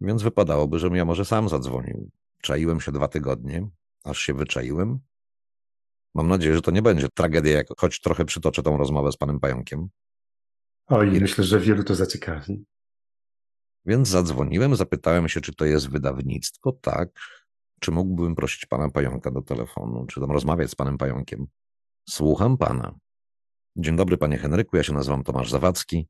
więc 0.00 0.22
wypadałoby, 0.22 0.78
żebym 0.78 0.96
ja 0.96 1.04
może 1.04 1.24
sam 1.24 1.48
zadzwonił. 1.48 2.10
Czaiłem 2.42 2.80
się 2.80 2.92
dwa 2.92 3.08
tygodnie, 3.08 3.68
aż 4.04 4.18
się 4.18 4.34
wyczaiłem. 4.34 4.98
Mam 6.14 6.28
nadzieję, 6.28 6.54
że 6.54 6.62
to 6.62 6.70
nie 6.70 6.82
będzie 6.82 7.08
tragedia, 7.14 7.52
jak 7.52 7.66
choć 7.76 8.00
trochę 8.00 8.24
przytoczę 8.24 8.62
tą 8.62 8.76
rozmowę 8.76 9.12
z 9.12 9.16
panem 9.16 9.40
pająkiem. 9.40 9.88
Oj, 10.92 11.16
I... 11.16 11.20
myślę, 11.20 11.44
że 11.44 11.60
wielu 11.60 11.84
to 11.84 11.94
zaciekawi. 11.94 12.64
Więc 13.86 14.08
zadzwoniłem, 14.08 14.76
zapytałem 14.76 15.28
się, 15.28 15.40
czy 15.40 15.54
to 15.54 15.64
jest 15.64 15.90
wydawnictwo. 15.90 16.72
Tak. 16.72 17.08
Czy 17.80 17.90
mógłbym 17.90 18.34
prosić 18.34 18.66
pana 18.66 18.90
pająka 18.90 19.30
do 19.30 19.42
telefonu, 19.42 20.06
czy 20.06 20.20
tam 20.20 20.30
rozmawiać 20.30 20.70
z 20.70 20.74
panem 20.74 20.98
pająkiem? 20.98 21.46
Słucham 22.08 22.58
pana. 22.58 22.94
Dzień 23.76 23.96
dobry, 23.96 24.18
panie 24.18 24.38
Henryku, 24.38 24.76
ja 24.76 24.82
się 24.82 24.92
nazywam 24.92 25.22
Tomasz 25.22 25.50
Zawadzki. 25.50 26.08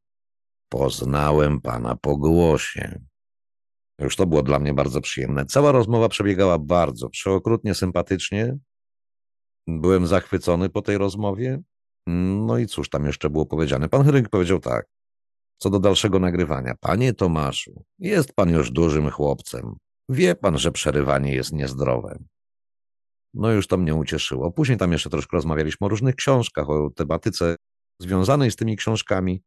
Poznałem 0.69 1.61
pana 1.61 1.97
po 1.97 2.17
głosie. 2.17 3.01
Już 3.99 4.17
to 4.17 4.27
było 4.27 4.43
dla 4.43 4.59
mnie 4.59 4.75
bardzo 4.75 5.01
przyjemne. 5.01 5.47
Cała 5.47 5.73
rozmowa 5.73 6.09
przebiegała 6.09 6.59
bardzo, 6.59 7.09
przeokrutnie 7.09 7.75
sympatycznie. 7.75 8.57
Byłem 9.67 10.07
zachwycony 10.07 10.69
po 10.69 10.83
tej 10.83 10.99
rozmowie. 10.99 11.63
No 12.07 12.59
i 12.59 12.67
cóż 12.67 12.89
tam 12.89 13.07
jeszcze 13.07 13.31
było 13.31 13.47
powiedziane? 13.47 13.89
Pan 13.89 14.05
Henryk 14.05 14.29
powiedział 14.29 14.61
tak. 14.61 14.87
Co 15.59 15.71
do 15.71 15.79
dalszego 15.79 16.19
nagrywania. 16.19 16.75
Panie 16.81 17.15
Tomaszu, 17.15 17.85
jest 17.99 18.33
pan 18.33 18.51
już 18.51 18.71
dużym 18.71 19.11
chłopcem. 19.11 19.77
Wie 20.09 20.35
pan, 20.35 20.59
że 20.59 20.73
przerywanie 20.73 21.35
jest 21.35 21.53
niezdrowe. 21.53 22.19
No 23.35 23.53
już 23.53 23.67
to 23.67 23.77
mnie 23.77 23.95
ucieszyło. 23.95 24.53
Później 24.53 24.79
tam 24.79 24.93
jeszcze 24.93 25.11
troszkę 25.11 25.37
rozmawialiśmy 25.37 25.87
o 25.87 25.89
różnych 25.89 26.15
książkach, 26.15 26.71
o 26.71 26.91
tematyce 26.91 27.57
związanej 28.01 28.51
z 28.51 28.57
tymi 28.57 28.77
książkami. 28.77 29.43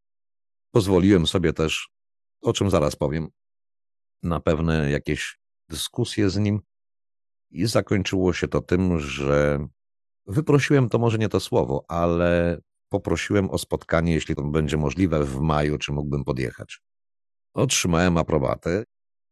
Pozwoliłem 0.72 1.28
sobie 1.28 1.54
też, 1.54 1.90
o 2.42 2.54
czym 2.54 2.70
zaraz 2.70 2.96
powiem, 2.96 3.28
na 4.24 4.40
pewne 4.40 4.92
jakieś 4.92 5.38
dyskusje 5.70 6.30
z 6.30 6.38
nim 6.38 6.60
i 7.52 7.66
zakończyło 7.66 8.34
się 8.34 8.48
to 8.48 8.62
tym, 8.62 9.00
że 9.00 9.68
wyprosiłem 10.28 10.90
to 10.90 11.00
może 11.00 11.18
nie 11.18 11.30
to 11.30 11.40
słowo, 11.40 11.86
ale 11.88 12.62
poprosiłem 12.90 13.50
o 13.50 13.58
spotkanie, 13.58 14.14
jeśli 14.14 14.36
to 14.36 14.42
będzie 14.42 14.78
możliwe, 14.78 15.24
w 15.24 15.40
maju, 15.40 15.78
czy 15.78 15.92
mógłbym 15.92 16.24
podjechać. 16.24 16.82
Otrzymałem 17.54 18.18
aprobatę. 18.18 18.84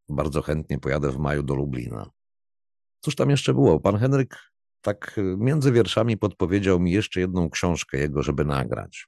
Bardzo 0.09 0.41
chętnie 0.41 0.79
pojadę 0.79 1.11
w 1.11 1.17
maju 1.17 1.43
do 1.43 1.55
Lublina. 1.55 2.09
Cóż 3.01 3.15
tam 3.15 3.29
jeszcze 3.29 3.53
było? 3.53 3.79
Pan 3.79 3.97
Henryk 3.97 4.53
tak 4.81 5.19
między 5.37 5.71
wierszami 5.71 6.17
podpowiedział 6.17 6.79
mi 6.79 6.91
jeszcze 6.91 7.19
jedną 7.19 7.49
książkę 7.49 7.97
jego, 7.97 8.23
żeby 8.23 8.45
nagrać. 8.45 9.07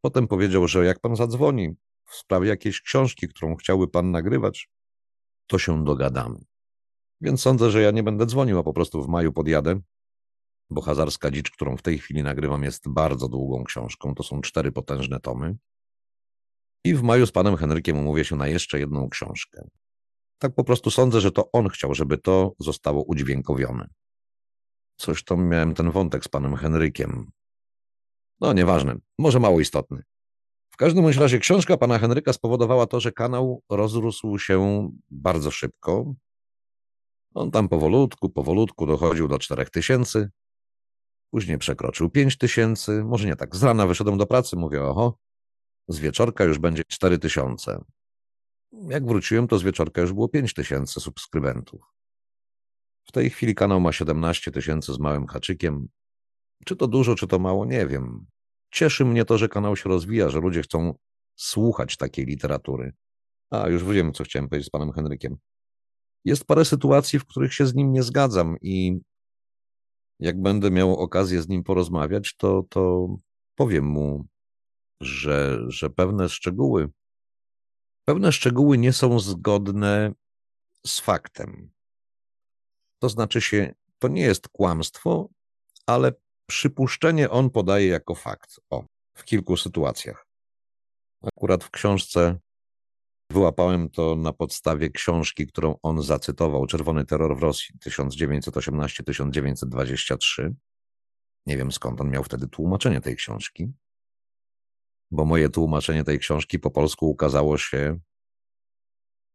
Potem 0.00 0.28
powiedział, 0.28 0.68
że 0.68 0.84
jak 0.84 1.00
pan 1.00 1.16
zadzwoni 1.16 1.74
w 2.04 2.14
sprawie 2.14 2.48
jakiejś 2.48 2.80
książki, 2.80 3.28
którą 3.28 3.56
chciałby 3.56 3.88
pan 3.88 4.10
nagrywać, 4.10 4.68
to 5.46 5.58
się 5.58 5.84
dogadamy. 5.84 6.44
Więc 7.20 7.40
sądzę, 7.40 7.70
że 7.70 7.82
ja 7.82 7.90
nie 7.90 8.02
będę 8.02 8.26
dzwonił, 8.26 8.58
a 8.58 8.62
po 8.62 8.72
prostu 8.72 9.02
w 9.02 9.08
maju 9.08 9.32
podjadę, 9.32 9.80
bo 10.72 10.80
Hazarska 10.80 11.30
Dzicz, 11.30 11.50
którą 11.50 11.76
w 11.76 11.82
tej 11.82 11.98
chwili 11.98 12.22
nagrywam, 12.22 12.62
jest 12.62 12.88
bardzo 12.88 13.28
długą 13.28 13.64
książką. 13.64 14.14
To 14.14 14.22
są 14.22 14.40
cztery 14.40 14.72
potężne 14.72 15.20
tomy. 15.20 15.56
I 16.84 16.94
w 16.94 17.02
maju 17.02 17.26
z 17.26 17.32
panem 17.32 17.56
Henrykiem 17.56 17.98
umówię 17.98 18.24
się 18.24 18.36
na 18.36 18.48
jeszcze 18.48 18.78
jedną 18.78 19.08
książkę. 19.08 19.68
Tak 20.38 20.54
po 20.54 20.64
prostu 20.64 20.90
sądzę, 20.90 21.20
że 21.20 21.32
to 21.32 21.52
on 21.52 21.68
chciał, 21.68 21.94
żeby 21.94 22.18
to 22.18 22.52
zostało 22.58 23.02
udźwiękowione. 23.02 23.88
Coś 24.96 25.24
to 25.24 25.36
miałem 25.36 25.74
ten 25.74 25.90
wątek 25.90 26.24
z 26.24 26.28
panem 26.28 26.56
Henrykiem. 26.56 27.30
No, 28.40 28.52
nieważne, 28.52 28.96
może 29.18 29.40
mało 29.40 29.60
istotny. 29.60 30.02
W 30.70 30.76
każdym 30.76 31.08
razie 31.08 31.38
książka 31.38 31.76
pana 31.76 31.98
Henryka 31.98 32.32
spowodowała 32.32 32.86
to, 32.86 33.00
że 33.00 33.12
kanał 33.12 33.62
rozrósł 33.70 34.38
się 34.38 34.90
bardzo 35.10 35.50
szybko. 35.50 36.14
On 37.34 37.50
tam 37.50 37.68
powolutku, 37.68 38.30
powolutku 38.30 38.86
dochodził 38.86 39.28
do 39.28 39.38
4000, 39.38 40.30
później 41.32 41.58
przekroczył 41.58 42.10
5000, 42.10 43.04
może 43.04 43.26
nie 43.26 43.36
tak. 43.36 43.56
Z 43.56 43.62
rana 43.62 43.86
wyszedłem 43.86 44.18
do 44.18 44.26
pracy, 44.26 44.56
mówię, 44.56 44.82
oho, 44.82 45.18
z 45.88 45.98
wieczorka 45.98 46.44
już 46.44 46.58
będzie 46.58 46.82
4000. 46.84 47.84
Jak 48.72 49.06
wróciłem, 49.06 49.48
to 49.48 49.58
z 49.58 49.62
wieczorka 49.62 50.00
już 50.00 50.12
było 50.12 50.28
5000 50.28 51.00
subskrybentów. 51.00 51.80
W 53.04 53.12
tej 53.12 53.30
chwili 53.30 53.54
kanał 53.54 53.80
ma 53.80 53.92
17 53.92 54.50
tysięcy 54.50 54.92
z 54.92 54.98
małym 54.98 55.26
haczykiem. 55.26 55.88
Czy 56.64 56.76
to 56.76 56.88
dużo, 56.88 57.14
czy 57.14 57.26
to 57.26 57.38
mało, 57.38 57.66
nie 57.66 57.86
wiem. 57.86 58.26
Cieszy 58.70 59.04
mnie 59.04 59.24
to, 59.24 59.38
że 59.38 59.48
kanał 59.48 59.76
się 59.76 59.88
rozwija, 59.88 60.30
że 60.30 60.40
ludzie 60.40 60.62
chcą 60.62 60.94
słuchać 61.36 61.96
takiej 61.96 62.26
literatury. 62.26 62.92
A, 63.50 63.68
już 63.68 63.84
wiem, 63.84 64.12
co 64.12 64.24
chciałem 64.24 64.48
powiedzieć 64.48 64.66
z 64.66 64.70
panem 64.70 64.92
Henrykiem. 64.92 65.36
Jest 66.24 66.44
parę 66.44 66.64
sytuacji, 66.64 67.18
w 67.18 67.26
których 67.26 67.54
się 67.54 67.66
z 67.66 67.74
nim 67.74 67.92
nie 67.92 68.02
zgadzam 68.02 68.56
i 68.60 69.00
jak 70.22 70.42
będę 70.42 70.70
miał 70.70 70.96
okazję 70.96 71.42
z 71.42 71.48
nim 71.48 71.64
porozmawiać, 71.64 72.36
to, 72.36 72.64
to 72.68 73.08
powiem 73.54 73.84
mu, 73.84 74.26
że, 75.00 75.58
że 75.68 75.90
pewne 75.90 76.28
szczegóły, 76.28 76.90
pewne 78.04 78.32
szczegóły 78.32 78.78
nie 78.78 78.92
są 78.92 79.18
zgodne 79.18 80.12
z 80.86 81.00
faktem. 81.00 81.70
To 82.98 83.08
znaczy 83.08 83.40
się, 83.40 83.74
to 83.98 84.08
nie 84.08 84.22
jest 84.22 84.48
kłamstwo, 84.48 85.28
ale 85.86 86.12
przypuszczenie 86.46 87.30
on 87.30 87.50
podaje 87.50 87.86
jako 87.86 88.14
fakt. 88.14 88.60
O, 88.70 88.84
w 89.14 89.24
kilku 89.24 89.56
sytuacjach. 89.56 90.26
Akurat 91.22 91.64
w 91.64 91.70
książce 91.70 92.38
wyłapałem 93.32 93.90
to 93.90 94.16
na 94.16 94.32
podstawie 94.32 94.90
książki, 94.90 95.46
którą 95.46 95.74
on 95.82 96.02
zacytował, 96.02 96.66
Czerwony 96.66 97.04
terror 97.04 97.36
w 97.36 97.42
Rosji 97.42 97.74
1918-1923. 97.86 100.52
Nie 101.46 101.56
wiem 101.56 101.72
skąd 101.72 102.00
on 102.00 102.10
miał 102.10 102.24
wtedy 102.24 102.48
tłumaczenie 102.48 103.00
tej 103.00 103.16
książki, 103.16 103.72
bo 105.10 105.24
moje 105.24 105.48
tłumaczenie 105.48 106.04
tej 106.04 106.18
książki 106.18 106.58
po 106.58 106.70
polsku 106.70 107.10
ukazało 107.10 107.58
się 107.58 107.98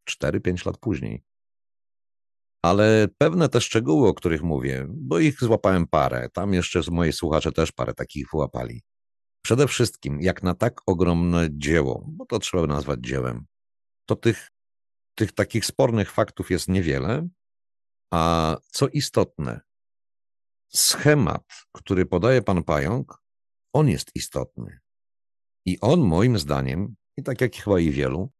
4-5 0.09 0.65
lat 0.65 0.77
później. 0.77 1.23
Ale 2.61 3.07
pewne 3.17 3.49
te 3.49 3.61
szczegóły, 3.61 4.07
o 4.07 4.13
których 4.13 4.43
mówię, 4.43 4.85
bo 4.89 5.19
ich 5.19 5.39
złapałem 5.39 5.87
parę, 5.87 6.29
tam 6.33 6.53
jeszcze 6.53 6.81
mojej 6.91 7.13
słuchacze 7.13 7.51
też 7.51 7.71
parę 7.71 7.93
takich 7.93 8.27
wyłapali. 8.31 8.81
Przede 9.45 9.67
wszystkim, 9.67 10.21
jak 10.21 10.43
na 10.43 10.53
tak 10.53 10.81
ogromne 10.85 11.47
dzieło, 11.51 12.05
bo 12.07 12.25
to 12.25 12.39
trzeba 12.39 12.67
nazwać 12.67 12.99
dziełem, 12.99 13.45
to 14.07 14.15
tych, 14.15 14.51
tych 15.15 15.31
takich 15.31 15.65
spornych 15.65 16.11
faktów 16.11 16.51
jest 16.51 16.67
niewiele, 16.67 17.27
a 18.13 18.55
co 18.71 18.87
istotne, 18.87 19.61
schemat, 20.73 21.45
który 21.71 22.05
podaje 22.05 22.41
pan 22.41 22.63
Pająk, 22.63 23.21
on 23.73 23.89
jest 23.89 24.11
istotny. 24.15 24.79
I 25.65 25.79
on 25.81 25.99
moim 25.99 26.39
zdaniem, 26.39 26.95
i 27.17 27.23
tak 27.23 27.41
jak 27.41 27.55
chyba 27.55 27.79
i 27.79 27.91
wielu, 27.91 28.31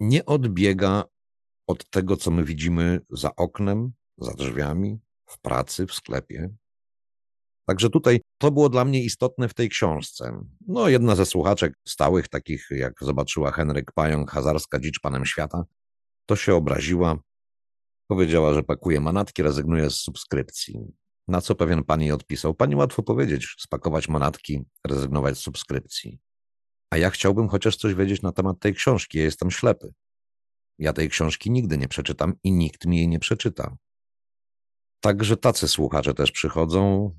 nie 0.00 0.24
odbiega 0.24 1.04
od 1.66 1.90
tego, 1.90 2.16
co 2.16 2.30
my 2.30 2.44
widzimy 2.44 3.00
za 3.10 3.36
oknem, 3.36 3.92
za 4.18 4.32
drzwiami, 4.32 5.00
w 5.26 5.40
pracy, 5.40 5.86
w 5.86 5.94
sklepie. 5.94 6.54
Także 7.66 7.90
tutaj 7.90 8.20
to 8.38 8.50
było 8.50 8.68
dla 8.68 8.84
mnie 8.84 9.02
istotne 9.02 9.48
w 9.48 9.54
tej 9.54 9.68
książce. 9.68 10.44
No, 10.66 10.88
jedna 10.88 11.16
ze 11.16 11.26
słuchaczek 11.26 11.74
stałych, 11.88 12.28
takich 12.28 12.68
jak 12.70 12.94
zobaczyła 13.00 13.50
Henryk 13.50 13.92
Pająk, 13.92 14.30
Hazarska 14.30 14.80
Dzicz 14.80 15.00
Panem 15.00 15.26
Świata, 15.26 15.64
to 16.26 16.36
się 16.36 16.54
obraziła, 16.54 17.18
Powiedziała, 18.10 18.54
że 18.54 18.62
pakuje 18.62 19.00
manatki, 19.00 19.42
rezygnuje 19.42 19.90
z 19.90 19.94
subskrypcji. 19.94 20.80
Na 21.28 21.40
co 21.40 21.54
pewien 21.54 21.84
pan 21.84 22.00
jej 22.00 22.12
odpisał: 22.12 22.54
Pani 22.54 22.76
łatwo 22.76 23.02
powiedzieć, 23.02 23.54
spakować 23.58 24.08
manatki, 24.08 24.64
rezygnować 24.86 25.38
z 25.38 25.40
subskrypcji. 25.40 26.20
A 26.90 26.96
ja 26.96 27.10
chciałbym 27.10 27.48
chociaż 27.48 27.76
coś 27.76 27.94
wiedzieć 27.94 28.22
na 28.22 28.32
temat 28.32 28.60
tej 28.60 28.74
książki. 28.74 29.18
Ja 29.18 29.24
jestem 29.24 29.50
ślepy. 29.50 29.92
Ja 30.78 30.92
tej 30.92 31.08
książki 31.08 31.50
nigdy 31.50 31.78
nie 31.78 31.88
przeczytam 31.88 32.34
i 32.44 32.52
nikt 32.52 32.86
mi 32.86 32.96
jej 32.96 33.08
nie 33.08 33.18
przeczyta. 33.18 33.76
Także 35.00 35.36
tacy 35.36 35.68
słuchacze 35.68 36.14
też 36.14 36.32
przychodzą. 36.32 37.10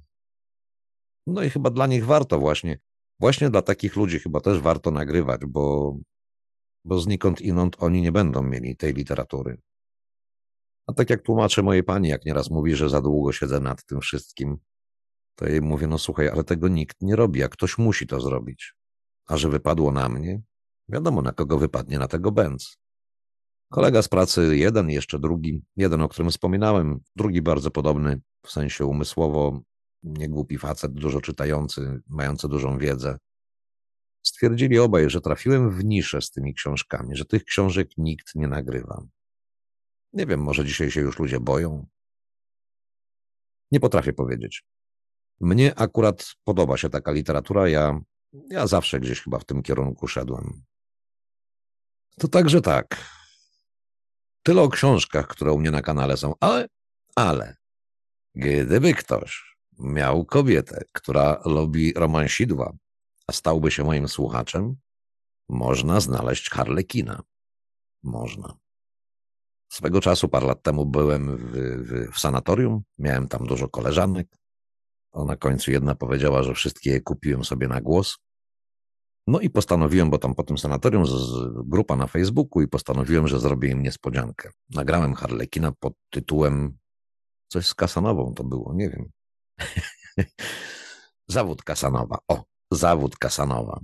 No 1.28 1.44
i 1.44 1.50
chyba 1.50 1.70
dla 1.70 1.88
nich 1.88 2.06
warto 2.06 2.40
właśnie, 2.40 2.80
właśnie 3.20 3.50
dla 3.50 3.62
takich 3.62 3.96
ludzi 3.96 4.20
chyba 4.20 4.42
też 4.42 4.60
warto 4.60 4.92
nagrywać, 4.92 5.42
bo, 5.46 5.98
bo 6.86 7.00
znikąd 7.00 7.42
inąd 7.42 7.75
oni 7.80 8.01
nie 8.01 8.12
będą 8.12 8.44
mieli 8.44 8.78
tej 8.78 8.94
literatury. 8.94 9.58
A 10.88 10.94
tak 10.94 11.10
jak 11.10 11.22
tłumaczę 11.22 11.63
mojej 11.63 11.84
pani, 11.84 12.10
jak 12.10 12.25
nieraz 12.25 12.50
mówi, 12.50 12.75
że 12.75 12.90
za 12.90 13.01
długo 13.01 13.32
siedzę 13.32 13.60
nad 13.60 13.86
tym 13.86 14.01
wszystkim, 14.01 14.58
to 15.36 15.48
jej 15.48 15.62
mówię, 15.62 15.88
no 15.88 15.98
słuchaj, 15.98 16.30
ale 16.30 16.44
tego 16.44 16.68
nikt 16.68 17.01
nie 17.01 17.16
robi, 17.16 17.44
a 17.44 17.48
ktoś 17.48 17.78
musi 17.78 18.08
to 18.08 18.22
zrobić. 18.22 18.74
A 19.28 19.38
że 19.38 19.50
wypadło 19.50 19.92
na 19.92 20.10
mnie, 20.10 20.42
wiadomo 20.90 21.22
na 21.22 21.32
kogo 21.32 21.58
wypadnie, 21.58 22.00
na 22.00 22.08
tego 22.08 22.32
Benz. 22.32 22.78
Kolega 23.70 24.01
z 24.01 24.08
pracy, 24.08 24.58
jeden, 24.58 24.90
jeszcze 24.90 25.20
drugi, 25.20 25.63
jeden, 25.75 26.01
o 26.01 26.10
którym 26.10 26.32
wspominałem, 26.32 27.00
drugi 27.16 27.42
bardzo 27.42 27.72
podobny, 27.72 28.22
w 28.46 28.51
sensie 28.51 28.86
umysłowo, 28.86 29.62
niegłupi 30.03 30.58
facet, 30.58 30.93
dużo 30.93 31.22
czytający, 31.22 32.01
mający 32.08 32.48
dużą 32.48 32.77
wiedzę. 32.77 33.17
Stwierdzili 34.24 34.79
obaj, 34.79 35.10
że 35.10 35.22
trafiłem 35.22 35.72
w 35.72 35.86
niszę 35.86 36.22
z 36.22 36.31
tymi 36.31 36.53
książkami, 36.53 37.15
że 37.15 37.25
tych 37.25 37.43
książek 37.43 37.89
nikt 37.98 38.36
nie 38.36 38.48
nagrywa. 38.48 39.03
Nie 40.13 40.25
wiem, 40.25 40.39
może 40.39 40.65
dzisiaj 40.65 40.91
się 40.91 41.01
już 41.01 41.20
ludzie 41.20 41.39
boją. 41.39 41.88
Nie 43.72 43.79
potrafię 43.79 44.13
powiedzieć. 44.13 44.63
Mnie 45.39 45.79
akurat 45.79 46.34
podoba 46.43 46.77
się 46.77 46.89
taka 46.89 47.12
literatura. 47.12 47.70
Ja, 47.70 48.00
ja 48.50 48.67
zawsze 48.67 49.00
gdzieś 49.00 49.22
chyba 49.22 49.39
w 49.39 49.46
tym 49.46 49.63
kierunku 49.63 50.08
szedłem. 50.08 50.63
To 52.20 52.27
także 52.27 52.62
tak. 52.62 52.98
Tyle 54.43 54.62
o 54.62 54.70
książkach, 54.70 55.27
które 55.27 55.51
u 55.51 55.60
mnie 55.60 55.72
na 55.72 55.81
kanale 55.81 56.17
są, 56.17 56.34
ale, 56.39 56.67
ale, 57.15 57.55
gdyby 58.36 58.93
ktoś 58.93 59.50
miał 59.84 60.26
kobietę, 60.26 60.84
która 60.92 61.42
lubi 61.46 61.94
romansidła, 61.94 62.74
a 63.28 63.32
stałby 63.32 63.72
się 63.72 63.84
moim 63.84 64.08
słuchaczem, 64.08 64.76
można 65.50 66.00
znaleźć 66.00 66.50
Harlekina. 66.50 67.22
Można. 68.04 68.58
Swego 69.72 70.02
czasu, 70.02 70.30
parę 70.30 70.48
lat 70.48 70.64
temu, 70.64 70.86
byłem 70.86 71.38
w, 71.38 71.52
w, 71.52 72.12
w 72.14 72.20
sanatorium, 72.20 72.82
miałem 72.98 73.28
tam 73.28 73.48
dużo 73.48 73.70
koleżanek. 73.70 74.28
O, 75.12 75.26
na 75.26 75.36
końcu 75.36 75.72
jedna 75.72 75.96
powiedziała, 75.96 76.44
że 76.44 76.54
wszystkie 76.54 76.92
je 76.92 77.02
kupiłem 77.02 77.46
sobie 77.46 77.68
na 77.68 77.82
głos. 77.82 78.18
No 79.28 79.40
i 79.40 79.50
postanowiłem, 79.50 80.10
bo 80.10 80.18
tam 80.18 80.36
po 80.36 80.44
tym 80.44 80.58
sanatorium 80.58 81.06
z, 81.06 81.10
z, 81.10 81.52
grupa 81.66 81.96
na 81.96 82.08
Facebooku 82.08 82.62
i 82.62 82.68
postanowiłem, 82.68 83.28
że 83.28 83.40
zrobię 83.40 83.70
im 83.70 83.84
niespodziankę. 83.84 84.50
Nagrałem 84.70 85.14
Harlekina 85.14 85.72
pod 85.72 85.94
tytułem 86.10 86.78
coś 87.48 87.68
z 87.68 87.74
Kasanową 87.74 88.34
to 88.34 88.44
było, 88.44 88.74
nie 88.74 88.90
wiem. 88.90 89.10
zawód 91.27 91.63
Kasanowa. 91.63 92.18
O, 92.27 92.44
zawód 92.72 93.18
Kasanowa. 93.18 93.80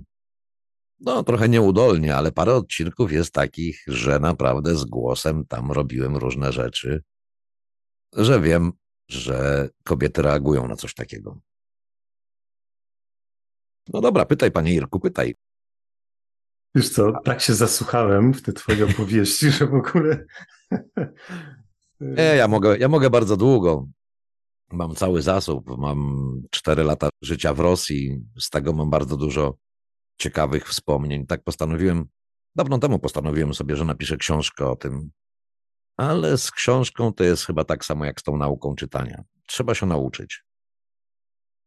No, 1.00 1.22
trochę 1.22 1.48
nieudolnie, 1.48 2.16
ale 2.16 2.32
parę 2.32 2.54
odcinków 2.54 3.12
jest 3.12 3.32
takich, 3.32 3.82
że 3.86 4.18
naprawdę 4.18 4.76
z 4.76 4.84
głosem 4.84 5.46
tam 5.46 5.72
robiłem 5.72 6.16
różne 6.16 6.52
rzeczy, 6.52 7.02
że 8.12 8.40
wiem, 8.40 8.72
że 9.08 9.68
kobiety 9.84 10.22
reagują 10.22 10.68
na 10.68 10.76
coś 10.76 10.94
takiego. 10.94 11.38
No 13.88 14.00
dobra, 14.00 14.24
pytaj, 14.24 14.50
panie 14.50 14.74
Irku, 14.74 15.00
pytaj. 15.00 15.34
Wiesz 16.74 16.88
co, 16.88 17.12
tak 17.24 17.40
się 17.40 17.54
zasłuchałem 17.54 18.34
w 18.34 18.42
te 18.42 18.52
twoje 18.52 18.84
opowieści, 18.84 19.50
że 19.56 19.66
w 19.66 19.74
ogóle... 19.74 20.26
Nie, 22.00 22.22
ja 22.36 22.48
mogę, 22.48 22.78
ja 22.78 22.88
mogę 22.88 23.10
bardzo 23.10 23.36
długo. 23.36 23.86
Mam 24.72 24.94
cały 24.94 25.22
zasób, 25.22 25.78
mam 25.78 26.32
cztery 26.50 26.84
lata 26.84 27.08
życia 27.22 27.54
w 27.54 27.60
Rosji, 27.60 28.20
z 28.40 28.50
tego 28.50 28.72
mam 28.72 28.90
bardzo 28.90 29.16
dużo 29.16 29.58
ciekawych 30.18 30.68
wspomnień. 30.68 31.26
Tak 31.26 31.44
postanowiłem, 31.44 32.04
dawno 32.56 32.78
temu 32.78 32.98
postanowiłem 32.98 33.54
sobie, 33.54 33.76
że 33.76 33.84
napiszę 33.84 34.16
książkę 34.16 34.66
o 34.70 34.76
tym, 34.76 35.10
ale 35.96 36.38
z 36.38 36.50
książką 36.50 37.12
to 37.12 37.24
jest 37.24 37.46
chyba 37.46 37.64
tak 37.64 37.84
samo 37.84 38.04
jak 38.04 38.20
z 38.20 38.22
tą 38.22 38.36
nauką 38.36 38.74
czytania. 38.74 39.24
Trzeba 39.46 39.74
się 39.74 39.86
nauczyć. 39.86 40.44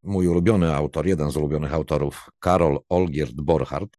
Mój 0.04 0.28
ulubiony 0.28 0.76
autor, 0.76 1.08
jeden 1.08 1.32
z 1.32 1.38
ulubionych 1.38 1.74
autorów, 1.74 2.30
Karol 2.40 2.80
Olgierd 2.90 3.36
Borchardt, 3.36 3.98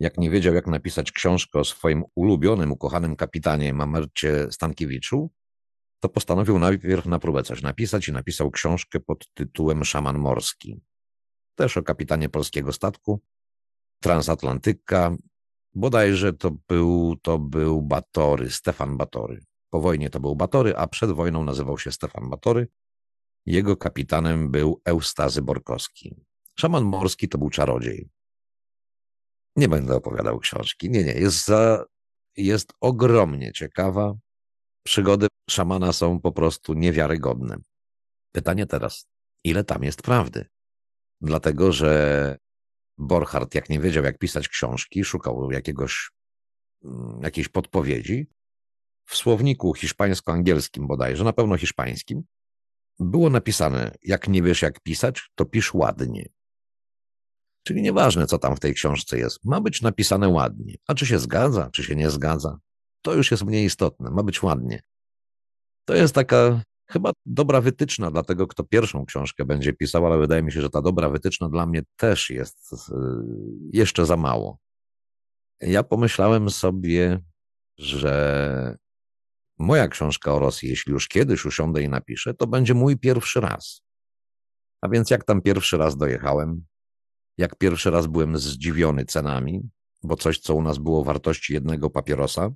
jak 0.00 0.18
nie 0.18 0.30
wiedział, 0.30 0.54
jak 0.54 0.66
napisać 0.66 1.12
książkę 1.12 1.58
o 1.58 1.64
swoim 1.64 2.04
ulubionym, 2.14 2.72
ukochanym 2.72 3.16
kapitanie 3.16 3.74
Mamercie 3.74 4.46
Stankiewiczu, 4.50 5.30
to 6.00 6.08
postanowił 6.08 6.58
najpierw 6.58 7.06
na 7.06 7.18
próbę 7.18 7.42
coś 7.42 7.62
napisać 7.62 8.08
i 8.08 8.12
napisał 8.12 8.50
książkę 8.50 9.00
pod 9.00 9.32
tytułem 9.34 9.84
Szaman 9.84 10.18
Morski. 10.18 10.80
Też 11.54 11.76
o 11.76 11.82
kapitanie 11.82 12.28
polskiego 12.28 12.72
statku, 12.72 13.20
transatlantyka. 14.00 15.16
Bodajże 15.74 16.32
to 16.32 16.50
był, 16.68 17.16
to 17.22 17.38
był 17.38 17.82
Batory, 17.82 18.50
Stefan 18.50 18.96
Batory. 18.96 19.44
Po 19.70 19.80
wojnie 19.80 20.10
to 20.10 20.20
był 20.20 20.36
Batory, 20.36 20.76
a 20.76 20.86
przed 20.86 21.10
wojną 21.12 21.44
nazywał 21.44 21.78
się 21.78 21.92
Stefan 21.92 22.30
Batory. 22.30 22.68
Jego 23.46 23.76
kapitanem 23.76 24.50
był 24.50 24.80
Eustazy 24.84 25.42
Borkowski. 25.42 26.16
Szaman 26.58 26.84
morski 26.84 27.28
to 27.28 27.38
był 27.38 27.50
czarodziej. 27.50 28.08
Nie 29.56 29.68
będę 29.68 29.96
opowiadał 29.96 30.38
książki. 30.38 30.90
Nie, 30.90 31.04
nie. 31.04 31.12
Jest, 31.12 31.44
za, 31.44 31.84
jest 32.36 32.72
ogromnie 32.80 33.52
ciekawa. 33.52 34.14
Przygody 34.88 35.26
szamana 35.50 35.92
są 35.92 36.20
po 36.20 36.32
prostu 36.32 36.74
niewiarygodne. 36.74 37.56
Pytanie 38.32 38.66
teraz, 38.66 39.06
ile 39.44 39.64
tam 39.64 39.82
jest 39.82 40.02
prawdy? 40.02 40.46
Dlatego, 41.20 41.72
że 41.72 42.38
Borchardt, 42.98 43.54
jak 43.54 43.68
nie 43.68 43.80
wiedział, 43.80 44.04
jak 44.04 44.18
pisać 44.18 44.48
książki, 44.48 45.04
szukał 45.04 45.50
jakiegoś, 45.50 46.10
mm, 46.84 47.20
jakiejś 47.22 47.48
podpowiedzi. 47.48 48.26
W 49.04 49.16
słowniku 49.16 49.74
hiszpańsko-angielskim 49.74 50.86
bodajże, 50.86 51.24
na 51.24 51.32
pewno 51.32 51.56
hiszpańskim, 51.56 52.22
było 52.98 53.30
napisane, 53.30 53.94
jak 54.02 54.28
nie 54.28 54.42
wiesz, 54.42 54.62
jak 54.62 54.80
pisać, 54.80 55.30
to 55.34 55.44
pisz 55.44 55.74
ładnie. 55.74 56.28
Czyli 57.62 57.82
nieważne, 57.82 58.26
co 58.26 58.38
tam 58.38 58.56
w 58.56 58.60
tej 58.60 58.74
książce 58.74 59.18
jest, 59.18 59.44
ma 59.44 59.60
być 59.60 59.82
napisane 59.82 60.28
ładnie. 60.28 60.74
A 60.86 60.94
czy 60.94 61.06
się 61.06 61.18
zgadza, 61.18 61.70
czy 61.72 61.84
się 61.84 61.96
nie 61.96 62.10
zgadza, 62.10 62.58
to 63.02 63.14
już 63.14 63.30
jest 63.30 63.44
mniej 63.44 63.64
istotne, 63.64 64.10
ma 64.10 64.22
być 64.22 64.42
ładnie. 64.42 64.82
To 65.84 65.94
jest 65.94 66.14
taka 66.14 66.62
chyba 66.90 67.12
dobra 67.26 67.60
wytyczna 67.60 68.10
dla 68.10 68.22
tego, 68.22 68.46
kto 68.46 68.64
pierwszą 68.64 69.06
książkę 69.06 69.44
będzie 69.44 69.72
pisał, 69.72 70.06
ale 70.06 70.18
wydaje 70.18 70.42
mi 70.42 70.52
się, 70.52 70.60
że 70.60 70.70
ta 70.70 70.82
dobra 70.82 71.08
wytyczna 71.08 71.48
dla 71.48 71.66
mnie 71.66 71.82
też 71.96 72.30
jest 72.30 72.72
y, 72.72 72.94
jeszcze 73.72 74.06
za 74.06 74.16
mało. 74.16 74.58
Ja 75.60 75.82
pomyślałem 75.82 76.50
sobie, 76.50 77.20
że 77.78 78.76
moja 79.58 79.88
książka 79.88 80.34
o 80.34 80.38
Rosji, 80.38 80.68
jeśli 80.68 80.92
już 80.92 81.08
kiedyś 81.08 81.44
usiądę 81.44 81.82
i 81.82 81.88
napiszę, 81.88 82.34
to 82.34 82.46
będzie 82.46 82.74
mój 82.74 82.98
pierwszy 82.98 83.40
raz. 83.40 83.82
A 84.80 84.88
więc 84.88 85.10
jak 85.10 85.24
tam 85.24 85.42
pierwszy 85.42 85.76
raz 85.76 85.96
dojechałem, 85.96 86.64
jak 87.38 87.56
pierwszy 87.56 87.90
raz 87.90 88.06
byłem 88.06 88.38
zdziwiony 88.38 89.04
cenami, 89.04 89.68
bo 90.02 90.16
coś, 90.16 90.38
co 90.38 90.54
u 90.54 90.62
nas 90.62 90.78
było 90.78 91.04
wartości 91.04 91.52
jednego 91.52 91.90
papierosa, 91.90 92.50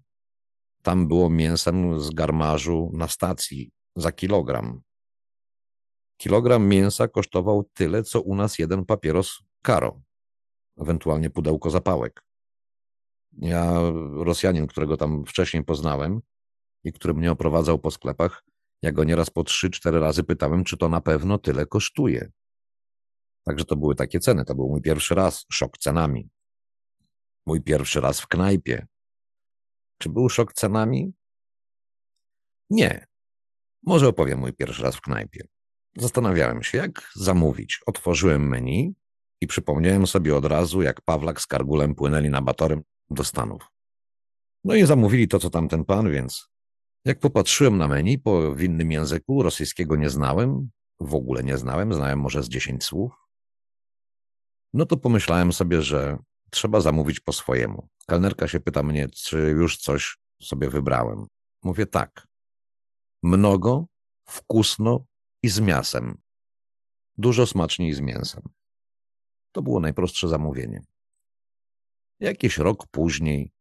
tam 0.83 1.09
było 1.09 1.31
mięsem 1.31 2.01
z 2.01 2.11
garmażu 2.11 2.91
na 2.95 3.09
stacji 3.09 3.71
za 3.97 4.13
kilogram. 4.13 4.81
Kilogram 6.17 6.69
mięsa 6.69 7.09
kosztował 7.09 7.71
tyle, 7.75 8.03
co 8.03 8.21
u 8.21 8.35
nas 8.35 8.59
jeden 8.59 8.85
papieros 8.85 9.39
karo, 9.63 10.01
ewentualnie 10.79 11.31
pudełko 11.31 11.71
zapałek. 11.71 12.23
Ja, 13.33 13.73
Rosjanin, 14.15 14.67
którego 14.67 14.97
tam 14.97 15.25
wcześniej 15.25 15.65
poznałem 15.65 16.21
i 16.85 16.93
który 16.93 17.15
mnie 17.15 17.33
oprowadzał 17.33 17.79
po 17.79 17.91
sklepach, 17.91 18.45
ja 18.83 18.93
go 18.93 19.05
nieraz 19.05 19.31
po 19.31 19.45
trzy, 19.45 19.71
cztery 19.71 20.01
razy 20.01 20.25
pytałem, 20.25 20.65
czy 20.65 20.77
to 20.77 20.89
na 20.89 21.01
pewno 21.01 21.39
tyle 21.39 21.67
kosztuje. 21.67 22.31
Także 23.45 23.65
to 23.65 23.77
były 23.77 23.95
takie 23.95 24.21
ceny. 24.21 24.45
To 24.45 24.55
był 24.55 24.69
mój 24.69 24.83
pierwszy 24.83 25.15
raz, 25.15 25.47
szok 25.53 25.79
cenami. 25.79 26.29
Mój 27.47 27.63
pierwszy 27.63 28.01
raz 28.01 28.21
w 28.21 28.27
knajpie. 28.27 28.87
Czy 30.03 30.09
był 30.09 30.29
szok 30.29 30.53
cenami? 30.53 31.13
Nie. 32.71 33.07
Może 33.83 34.09
opowiem 34.09 34.39
mój 34.39 34.53
pierwszy 34.53 34.83
raz 34.83 34.97
w 34.97 35.01
knajpie. 35.01 35.47
Zastanawiałem 35.97 36.63
się, 36.63 36.79
jak 36.79 37.11
zamówić. 37.15 37.81
Otworzyłem 37.87 38.49
menu 38.49 38.95
i 39.41 39.47
przypomniałem 39.47 40.07
sobie 40.07 40.37
od 40.37 40.45
razu, 40.45 40.83
jak 40.83 41.01
Pawlak 41.01 41.41
z 41.41 41.47
Kargulem 41.47 41.95
płynęli 41.95 42.31
na 42.31 42.43
Batorem 42.43 42.83
do 43.11 43.25
Stanów. 43.25 43.63
No 44.65 44.75
i 44.75 44.87
zamówili 44.87 45.29
to, 45.29 45.39
co 45.39 45.51
tamten 45.51 45.85
pan, 45.85 46.11
więc 46.11 46.49
Jak 47.05 47.19
popatrzyłem 47.19 47.79
na 47.79 47.89
menu 47.89 48.19
po, 48.19 48.55
w 48.55 48.63
innym 48.63 48.93
języku, 48.93 49.43
rosyjskiego 49.43 49.97
nie 49.97 50.11
znałem, 50.11 50.71
w 51.01 51.15
ogóle 51.15 51.43
nie 51.43 51.59
znałem, 51.59 51.95
znałem 51.95 52.21
może 52.21 52.43
z 52.43 52.49
10 52.49 52.85
słów, 52.85 53.13
no 54.73 54.87
to 54.87 54.97
pomyślałem 54.97 55.53
sobie, 55.53 55.83
że 55.83 56.19
trzeba 56.53 56.81
zamówić 56.81 57.21
po 57.21 57.33
swojemu. 57.33 57.89
Kelnerka 58.07 58.49
się 58.49 58.61
pyta 58.61 58.83
mnie, 58.83 59.09
czy 59.09 59.39
już 59.39 59.77
coś 59.77 60.19
sobie 60.43 60.71
wybrałem. 60.71 61.27
Mówię 61.63 61.87
tak. 61.87 62.29
Mnogo, 63.23 63.87
wkusno 64.25 65.05
i 65.43 65.49
z 65.49 65.61
miasem. 65.61 66.19
Dużo 67.19 67.47
smaczniej 67.47 67.95
z 67.95 68.01
mięsem. 68.01 68.43
To 69.53 69.63
było 69.63 69.81
najprostsze 69.81 70.29
zamówienie. 70.29 70.83
Jakiś 72.21 72.59
rok 72.59 72.87
później 72.91 73.53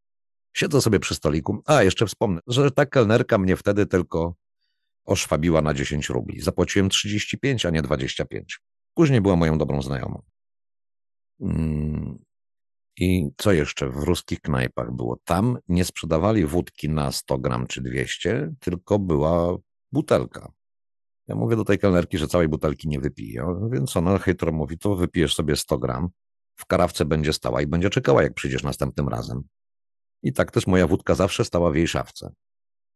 siedzę 0.54 0.82
sobie 0.82 0.99
przy 0.99 1.15
stoliku. 1.15 1.62
A, 1.65 1.84
jeszcze 1.84 2.06
wspomnę, 2.08 2.41
że 2.47 2.71
ta 2.71 2.86
kelnerka 2.86 3.38
mnie 3.38 3.56
wtedy 3.56 3.86
tylko 3.86 4.36
oszwabiła 5.06 5.62
na 5.62 5.73
10 5.73 6.10
rubli. 6.10 6.41
Zapłaciłem 6.41 6.89
35, 6.89 7.65
a 7.65 7.69
nie 7.69 7.82
25. 7.82 8.60
Później 8.93 9.21
była 9.21 9.36
moją 9.36 9.58
dobrą 9.58 9.82
znajomą. 9.82 10.21
I 12.97 13.30
co 13.38 13.51
jeszcze 13.51 13.89
w 13.89 13.95
ruskich 13.95 14.41
knajpach 14.41 14.91
było? 14.91 15.17
Tam 15.25 15.58
nie 15.67 15.86
sprzedawali 15.86 16.45
wódki 16.45 16.89
na 16.89 17.12
100 17.12 17.38
gram 17.38 17.67
czy 17.67 17.82
200, 17.82 18.54
tylko 18.60 18.99
była 18.99 19.58
butelka. 19.91 20.51
Ja 21.27 21.36
mówię 21.36 21.56
do 21.56 21.65
tej 21.65 21.80
kelnerki, 21.80 22.17
że 22.17 22.27
całej 22.27 22.47
butelki 22.47 22.88
nie 22.88 22.99
wypiję, 22.99 23.45
więc 23.71 23.97
ona 23.97 24.17
chytro 24.17 24.51
mówi, 24.51 24.77
to 24.77 24.95
wypijesz 24.95 25.36
sobie 25.36 25.56
100 25.56 25.77
gram, 25.77 26.10
w 26.56 26.65
karawce 26.65 27.06
będzie 27.06 27.34
stała 27.34 27.62
i 27.62 27.67
będzie 27.67 27.89
czekała, 27.89 28.23
jak 28.23 28.34
przyjdziesz 28.34 28.63
następnym 28.63 29.10
razem. 29.10 29.43
I 30.23 30.34
tak 30.34 30.51
też 30.51 30.67
moja 30.67 30.88
wódka 30.88 31.15
zawsze 31.15 31.45
stała 31.45 31.71
w 31.71 31.75
jej 31.75 31.88
szafce. 31.88 32.34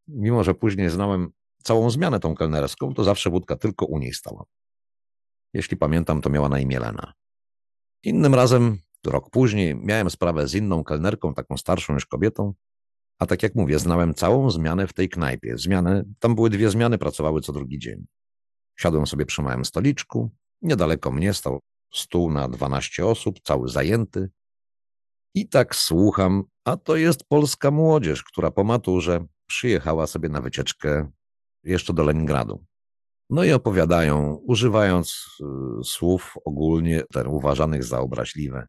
Mimo, 0.08 0.44
że 0.44 0.54
później 0.54 0.90
znałem 0.90 1.30
całą 1.64 1.90
zmianę 1.90 2.20
tą 2.20 2.36
kelnerską, 2.36 2.94
to 2.94 3.04
zawsze 3.04 3.30
wódka 3.30 3.56
tylko 3.56 3.86
u 3.86 4.00
niej 4.00 4.14
stała. 4.14 4.44
Jeśli 5.54 5.78
pamiętam, 5.78 6.22
to 6.22 6.30
miała 6.30 6.50
na 6.50 6.60
imię 6.60 6.80
Lena. 6.80 7.14
Innym 8.04 8.36
razem, 8.36 8.78
rok 9.12 9.30
później, 9.30 9.76
miałem 9.76 10.10
sprawę 10.10 10.48
z 10.48 10.56
inną 10.56 10.84
kelnerką, 10.84 11.34
taką 11.34 11.58
starszą 11.58 11.94
już 11.94 12.06
kobietą, 12.06 12.54
a 13.20 13.26
tak 13.26 13.44
jak 13.44 13.56
mówię, 13.56 13.80
znałem 13.80 14.14
całą 14.14 14.50
zmianę 14.50 14.88
w 14.88 14.94
tej 14.94 15.10
knajpie. 15.10 15.58
Zmianę, 15.58 16.04
tam 16.20 16.36
były 16.36 16.50
dwie 16.50 16.70
zmiany, 16.70 16.98
pracowały 16.98 17.42
co 17.42 17.54
drugi 17.54 17.80
dzień. 17.80 18.06
Siadłem 18.80 19.08
sobie 19.08 19.26
przy 19.26 19.42
małym 19.42 19.66
stoliczku, 19.66 20.32
niedaleko 20.62 21.12
mnie 21.12 21.34
stał 21.34 21.60
stół 21.94 22.32
na 22.32 22.48
12 22.48 23.06
osób, 23.06 23.40
cały 23.44 23.70
zajęty. 23.70 24.30
I 25.34 25.50
tak 25.50 25.76
słucham, 25.76 26.44
a 26.66 26.78
to 26.78 26.96
jest 26.96 27.24
polska 27.24 27.72
młodzież, 27.72 28.24
która 28.24 28.52
po 28.52 28.64
maturze 28.64 29.26
przyjechała 29.48 30.08
sobie 30.08 30.30
na 30.30 30.42
wycieczkę 30.42 31.12
jeszcze 31.64 31.94
do 31.94 32.04
Leningradu. 32.04 32.66
No 33.30 33.44
i 33.44 33.52
opowiadają, 33.52 34.34
używając 34.34 35.26
y, 35.80 35.84
słów 35.84 36.34
ogólnie 36.46 37.04
ten, 37.14 37.28
uważanych 37.28 37.84
za 37.84 38.00
obraźliwe, 38.00 38.68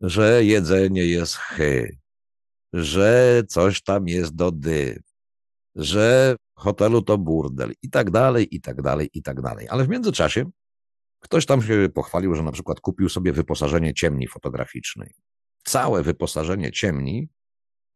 że 0.00 0.44
jedzenie 0.44 1.06
jest 1.06 1.36
chy, 1.36 1.98
że 2.72 3.42
coś 3.48 3.82
tam 3.82 4.08
jest 4.08 4.34
do 4.34 4.50
dy, 4.50 5.02
że 5.74 6.36
hotelu 6.54 7.02
to 7.02 7.18
burdel 7.18 7.72
i 7.82 7.90
tak 7.90 8.10
dalej, 8.10 8.56
i 8.56 8.60
tak 8.60 8.82
dalej, 8.82 9.10
i 9.12 9.22
tak 9.22 9.42
dalej. 9.42 9.68
Ale 9.68 9.84
w 9.84 9.88
międzyczasie 9.88 10.44
ktoś 11.20 11.46
tam 11.46 11.62
się 11.62 11.88
pochwalił, 11.94 12.34
że 12.34 12.42
na 12.42 12.52
przykład 12.52 12.80
kupił 12.80 13.08
sobie 13.08 13.32
wyposażenie 13.32 13.94
ciemni 13.94 14.28
fotograficznej. 14.28 15.14
Całe 15.64 16.02
wyposażenie 16.02 16.72
ciemni, 16.72 17.28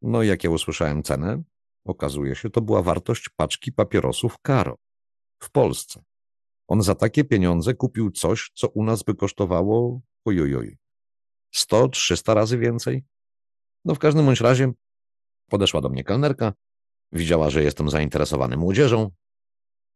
no 0.03 0.23
jak 0.23 0.45
ja 0.45 0.51
usłyszałem 0.51 1.03
cenę, 1.03 1.43
okazuje 1.85 2.35
się, 2.35 2.51
to 2.51 2.61
była 2.61 2.83
wartość 2.83 3.29
paczki 3.37 3.73
papierosów 3.73 4.39
Karo 4.43 4.79
w 5.43 5.51
Polsce. 5.51 6.03
On 6.69 6.83
za 6.83 6.95
takie 6.95 7.25
pieniądze 7.25 7.75
kupił 7.75 8.11
coś, 8.11 8.51
co 8.55 8.69
u 8.69 8.85
nas 8.85 9.03
by 9.03 9.15
kosztowało 9.15 10.01
ojojoj, 10.25 10.77
100-300 11.55 12.35
razy 12.35 12.59
więcej. 12.59 13.05
No 13.85 13.95
w 13.95 13.99
każdym 13.99 14.27
bądź 14.27 14.41
razie 14.41 14.73
podeszła 15.51 15.81
do 15.81 15.89
mnie 15.89 16.05
kelnerka, 16.05 16.53
widziała, 17.13 17.51
że 17.51 17.63
jestem 17.63 17.91
zainteresowany 17.91 18.57
młodzieżą. 18.57 19.11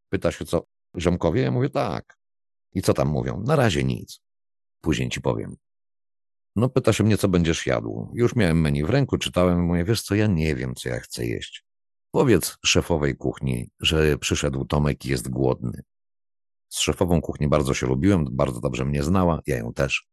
Pyta 0.09 0.33
się, 0.33 0.45
co, 0.45 0.67
ziomkowie? 0.99 1.43
Ja 1.43 1.51
mówię, 1.51 1.71
tak. 1.71 2.19
I 2.73 2.83
co 2.83 2.95
tam 2.95 3.09
mówią? 3.09 3.43
Na 3.47 3.57
razie 3.57 3.85
nic. 3.85 4.21
Później 4.81 5.09
ci 5.09 5.21
powiem. 5.21 5.57
No 6.57 6.69
pyta 6.69 6.93
się 6.93 7.05
mnie, 7.05 7.19
co 7.19 7.29
będziesz 7.29 7.67
jadł. 7.67 8.11
Już 8.15 8.37
miałem 8.37 8.61
menu 8.61 8.85
w 8.85 8.91
ręku, 8.91 9.19
czytałem, 9.19 9.65
mówię, 9.65 9.85
wiesz 9.85 10.03
co, 10.03 10.15
ja 10.15 10.27
nie 10.27 10.55
wiem, 10.55 10.75
co 10.75 10.89
ja 10.89 11.01
chcę 11.01 11.27
jeść. 11.27 11.65
Powiedz 12.11 12.57
szefowej 12.65 13.17
kuchni, 13.17 13.71
że 13.81 14.19
przyszedł 14.19 14.65
Tomek 14.65 15.05
i 15.05 15.09
jest 15.09 15.31
głodny. 15.31 15.83
Z 16.69 16.79
szefową 16.79 17.21
kuchni 17.21 17.49
bardzo 17.49 17.75
się 17.75 17.87
lubiłem, 17.87 18.25
bardzo 18.31 18.61
dobrze 18.61 18.85
mnie 18.85 19.03
znała, 19.03 19.41
ja 19.47 19.57
ją 19.57 19.73
też. 19.73 20.09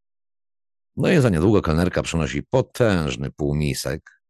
No 0.95 1.11
i 1.11 1.21
za 1.21 1.29
niedługo 1.29 1.61
kelnerka 1.61 2.01
przynosi 2.01 2.43
potężny 2.43 3.31
półmisek. 3.31 4.21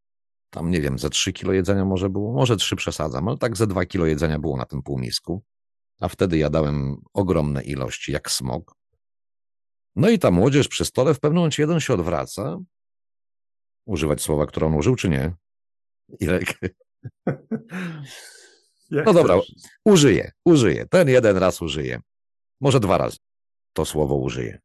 Tam 0.50 0.72
nie 0.72 0.82
wiem, 0.82 1.00
ze 1.00 1.10
trzy 1.10 1.34
kilo 1.34 1.54
jedzenia 1.54 1.86
może 1.86 2.10
było, 2.10 2.34
może 2.34 2.58
trzy 2.58 2.76
przesadzam, 2.76 3.28
ale 3.28 3.38
tak 3.38 3.58
ze 3.58 3.68
dwa 3.68 3.86
kilo 3.86 4.06
jedzenia 4.06 4.40
było 4.40 4.58
na 4.58 4.66
tym 4.66 4.82
półmisku. 4.82 5.44
A 6.00 6.08
wtedy 6.08 6.38
jadałem 6.38 7.02
ogromne 7.14 7.64
ilości, 7.64 8.12
jak 8.12 8.32
smok. 8.32 8.76
No 9.96 10.10
i 10.10 10.20
ta 10.20 10.32
młodzież 10.32 10.68
przy 10.68 10.86
stole 10.86 11.14
w 11.14 11.20
pewnym 11.20 11.38
momencie 11.38 11.64
jeden 11.64 11.80
się 11.80 11.94
odwraca. 11.94 12.58
Używać 13.86 14.22
słowa, 14.22 14.46
które 14.46 14.68
on 14.68 14.74
użył, 14.74 14.96
czy 14.96 15.10
nie? 15.10 15.34
Irek? 16.20 16.60
no 19.06 19.14
dobra, 19.14 19.36
użyję, 19.86 20.32
użyję. 20.46 20.86
Ten 20.86 21.10
jeden 21.10 21.38
raz 21.38 21.62
użyję. 21.62 22.02
Może 22.62 22.80
dwa 22.80 22.98
razy 22.98 23.18
to 23.74 23.86
słowo 23.86 24.16
użyję. 24.16 24.60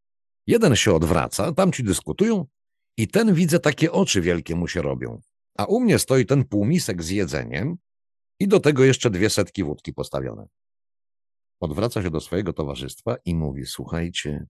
Jeden 0.49 0.77
się 0.77 0.95
odwraca, 0.95 1.53
tamci 1.53 1.85
dyskutują 1.85 2.47
i 2.97 3.09
ten 3.09 3.35
widzę 3.35 3.59
takie 3.59 3.93
oczy 3.93 4.21
wielkie 4.21 4.57
mu 4.57 4.69
się 4.69 4.83
robią. 4.83 5.21
A 5.59 5.65
u 5.65 5.81
mnie 5.81 5.99
stoi 5.99 6.27
ten 6.27 6.45
półmisek 6.45 7.03
z 7.03 7.11
jedzeniem 7.11 7.77
i 8.41 8.49
do 8.49 8.61
tego 8.61 8.85
jeszcze 8.85 9.11
dwie 9.11 9.31
setki 9.31 9.65
wódki 9.65 9.93
postawione. 9.93 10.47
Odwraca 11.61 12.03
się 12.03 12.11
do 12.11 12.21
swojego 12.21 12.53
towarzystwa 12.53 13.17
i 13.25 13.35
mówi, 13.35 13.67
słuchajcie, 13.67 14.47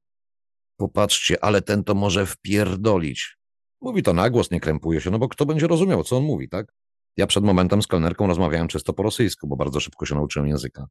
popatrzcie, 0.76 1.44
ale 1.44 1.62
ten 1.62 1.84
to 1.84 1.94
może 1.94 2.26
wpierdolić. 2.26 3.36
Mówi 3.80 4.02
to 4.02 4.12
na 4.12 4.30
głos, 4.30 4.50
nie 4.50 4.60
krępuje 4.60 5.00
się, 5.00 5.10
no 5.10 5.18
bo 5.18 5.28
kto 5.28 5.46
będzie 5.46 5.66
rozumiał, 5.66 6.04
co 6.04 6.16
on 6.16 6.24
mówi, 6.24 6.48
tak? 6.48 6.74
Ja 7.16 7.26
przed 7.26 7.44
momentem 7.44 7.82
z 7.82 7.86
kelnerką 7.86 8.26
rozmawiałem 8.26 8.68
czysto 8.68 8.92
po 8.92 9.02
rosyjsku, 9.02 9.48
bo 9.48 9.56
bardzo 9.56 9.80
szybko 9.80 10.06
się 10.06 10.14
nauczyłem 10.14 10.48
języka. 10.48 10.86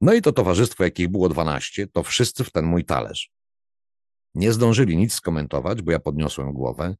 No 0.00 0.14
i 0.14 0.22
to 0.22 0.32
towarzystwo, 0.32 0.84
jakich 0.84 1.08
było 1.08 1.28
12, 1.28 1.86
to 1.86 2.02
wszyscy 2.02 2.44
w 2.44 2.52
ten 2.52 2.64
mój 2.64 2.84
talerz. 2.84 3.39
Nie 4.34 4.52
zdążyli 4.52 4.96
nic 4.96 5.12
skomentować, 5.12 5.82
bo 5.82 5.92
ja 5.92 6.00
podniosłem 6.00 6.52
głowę 6.52 6.96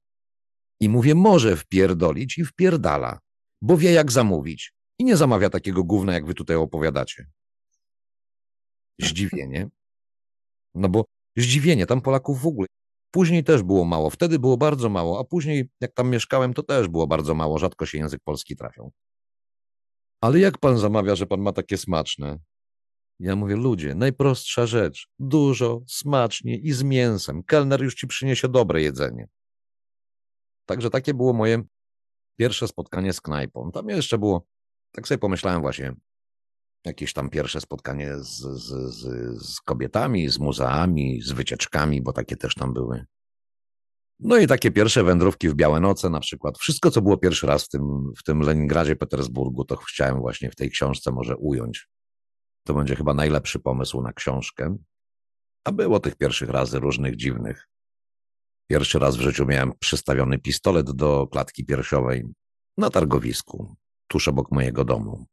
i 0.81 0.89
mówię, 0.89 1.15
może 1.15 1.57
wpierdolić 1.57 2.39
i 2.39 2.45
wpierdala, 2.45 3.19
bo 3.63 3.77
wie 3.77 3.93
jak 3.93 4.13
zamówić 4.13 4.73
i 4.99 5.05
nie 5.05 5.17
zamawia 5.17 5.51
takiego 5.51 5.85
gówna, 5.85 6.13
jak 6.13 6.27
wy 6.27 6.35
tutaj 6.35 6.57
opowiadacie. 6.57 7.27
Zdziwienie. 9.01 9.69
No 10.75 10.89
bo 10.89 11.05
zdziwienie, 11.37 11.87
tam 11.87 12.01
Polaków 12.01 12.41
w 12.41 12.47
ogóle. 12.47 12.67
Później 13.11 13.45
też 13.45 13.63
było 13.63 13.85
mało, 13.85 14.11
wtedy 14.11 14.39
było 14.39 14.57
bardzo 14.57 14.89
mało, 14.89 15.21
a 15.21 15.25
później, 15.25 15.71
jak 15.81 15.93
tam 15.95 16.11
mieszkałem, 16.11 16.55
to 16.55 16.63
też 16.63 16.89
było 16.89 17.07
bardzo 17.07 17.35
mało, 17.35 17.59
rzadko 17.59 17.87
się 17.87 17.99
język 17.99 18.21
polski 18.25 18.57
trafiał. 18.57 18.93
Ale 20.21 20.39
jak 20.39 20.59
pan 20.59 20.79
zamawia, 20.79 21.17
że 21.17 21.27
pan 21.27 21.41
ma 21.41 21.53
takie 21.53 21.79
smaczne? 21.79 22.39
Ja 23.21 23.37
mówię, 23.37 23.57
ludzie, 23.57 23.95
najprostsza 23.95 24.67
rzecz, 24.67 25.09
dużo, 25.19 25.83
smacznie 25.87 26.57
i 26.57 26.73
z 26.73 26.83
mięsem. 26.83 27.43
Kelner 27.43 27.83
już 27.83 27.95
ci 27.95 28.07
przyniesie 28.07 28.49
dobre 28.49 28.83
jedzenie. 28.83 29.29
Także 30.67 30.91
takie 30.91 31.15
było 31.15 31.33
moje 31.33 31.63
pierwsze 32.39 32.69
spotkanie 32.69 33.13
z 33.13 33.21
knajpą. 33.21 33.71
Tam 33.73 33.89
jeszcze 33.89 34.19
było, 34.19 34.47
tak 34.93 35.09
sobie 35.09 35.19
pomyślałem 35.19 35.61
właśnie, 35.61 35.95
jakieś 36.85 37.13
tam 37.13 37.31
pierwsze 37.31 37.61
spotkanie 37.61 38.19
z, 38.19 38.39
z, 38.41 38.95
z, 38.95 39.43
z 39.43 39.61
kobietami, 39.61 40.29
z 40.29 40.39
muzeami, 40.39 41.23
z 41.23 41.33
wycieczkami, 41.33 42.03
bo 42.03 42.13
takie 42.13 42.37
też 42.37 42.55
tam 42.55 42.73
były. 42.73 43.05
No 44.21 44.37
i 44.37 44.47
takie 44.47 44.71
pierwsze 44.71 45.05
wędrówki 45.05 45.49
w 45.49 45.55
Białe 45.55 45.81
Noce 45.81 46.11
na 46.11 46.21
przykład. 46.21 46.59
Wszystko, 46.59 46.91
co 46.91 47.03
było 47.03 47.17
pierwszy 47.17 47.47
raz 47.47 47.65
w 47.65 47.69
tym, 47.69 48.13
w 48.19 48.23
tym 48.23 48.41
Leningradzie, 48.41 48.97
Petersburgu, 48.97 49.65
to 49.65 49.77
chciałem 49.77 50.21
właśnie 50.21 50.51
w 50.51 50.57
tej 50.57 50.71
książce 50.71 51.13
może 51.13 51.37
ująć. 51.37 51.89
To 52.65 52.75
będzie 52.75 52.97
chyba 52.97 53.15
najlepszy 53.15 53.59
pomysł 53.59 54.03
na 54.03 54.13
książkę. 54.13 54.77
A 55.65 55.73
było 55.73 56.01
tych 56.01 56.17
pierwszych 56.17 56.49
razy 56.49 56.79
różnych 56.79 57.17
dziwnych. 57.17 57.69
Pierwszy 58.71 58.99
raz 58.99 59.17
w 59.17 59.21
życiu 59.21 59.47
miałem 59.47 59.73
przystawiony 59.79 60.39
pistolet 60.39 60.91
do 60.91 61.27
klatki 61.27 61.65
piersiowej 61.65 62.25
na 62.77 62.91
targowisku, 62.91 63.77
tuż 64.09 64.29
obok 64.29 64.53
mojego 64.53 64.85
domu. 64.85 65.27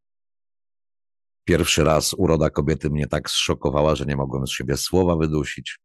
Pierwszy 1.48 1.84
raz 1.84 2.14
uroda 2.14 2.50
kobiety 2.50 2.90
mnie 2.90 3.08
tak 3.08 3.30
zszokowała, 3.30 3.96
że 3.96 4.06
nie 4.06 4.16
mogłem 4.16 4.48
z 4.48 4.52
siebie 4.52 4.78
słowa 4.78 5.16
wydusić. 5.16 5.80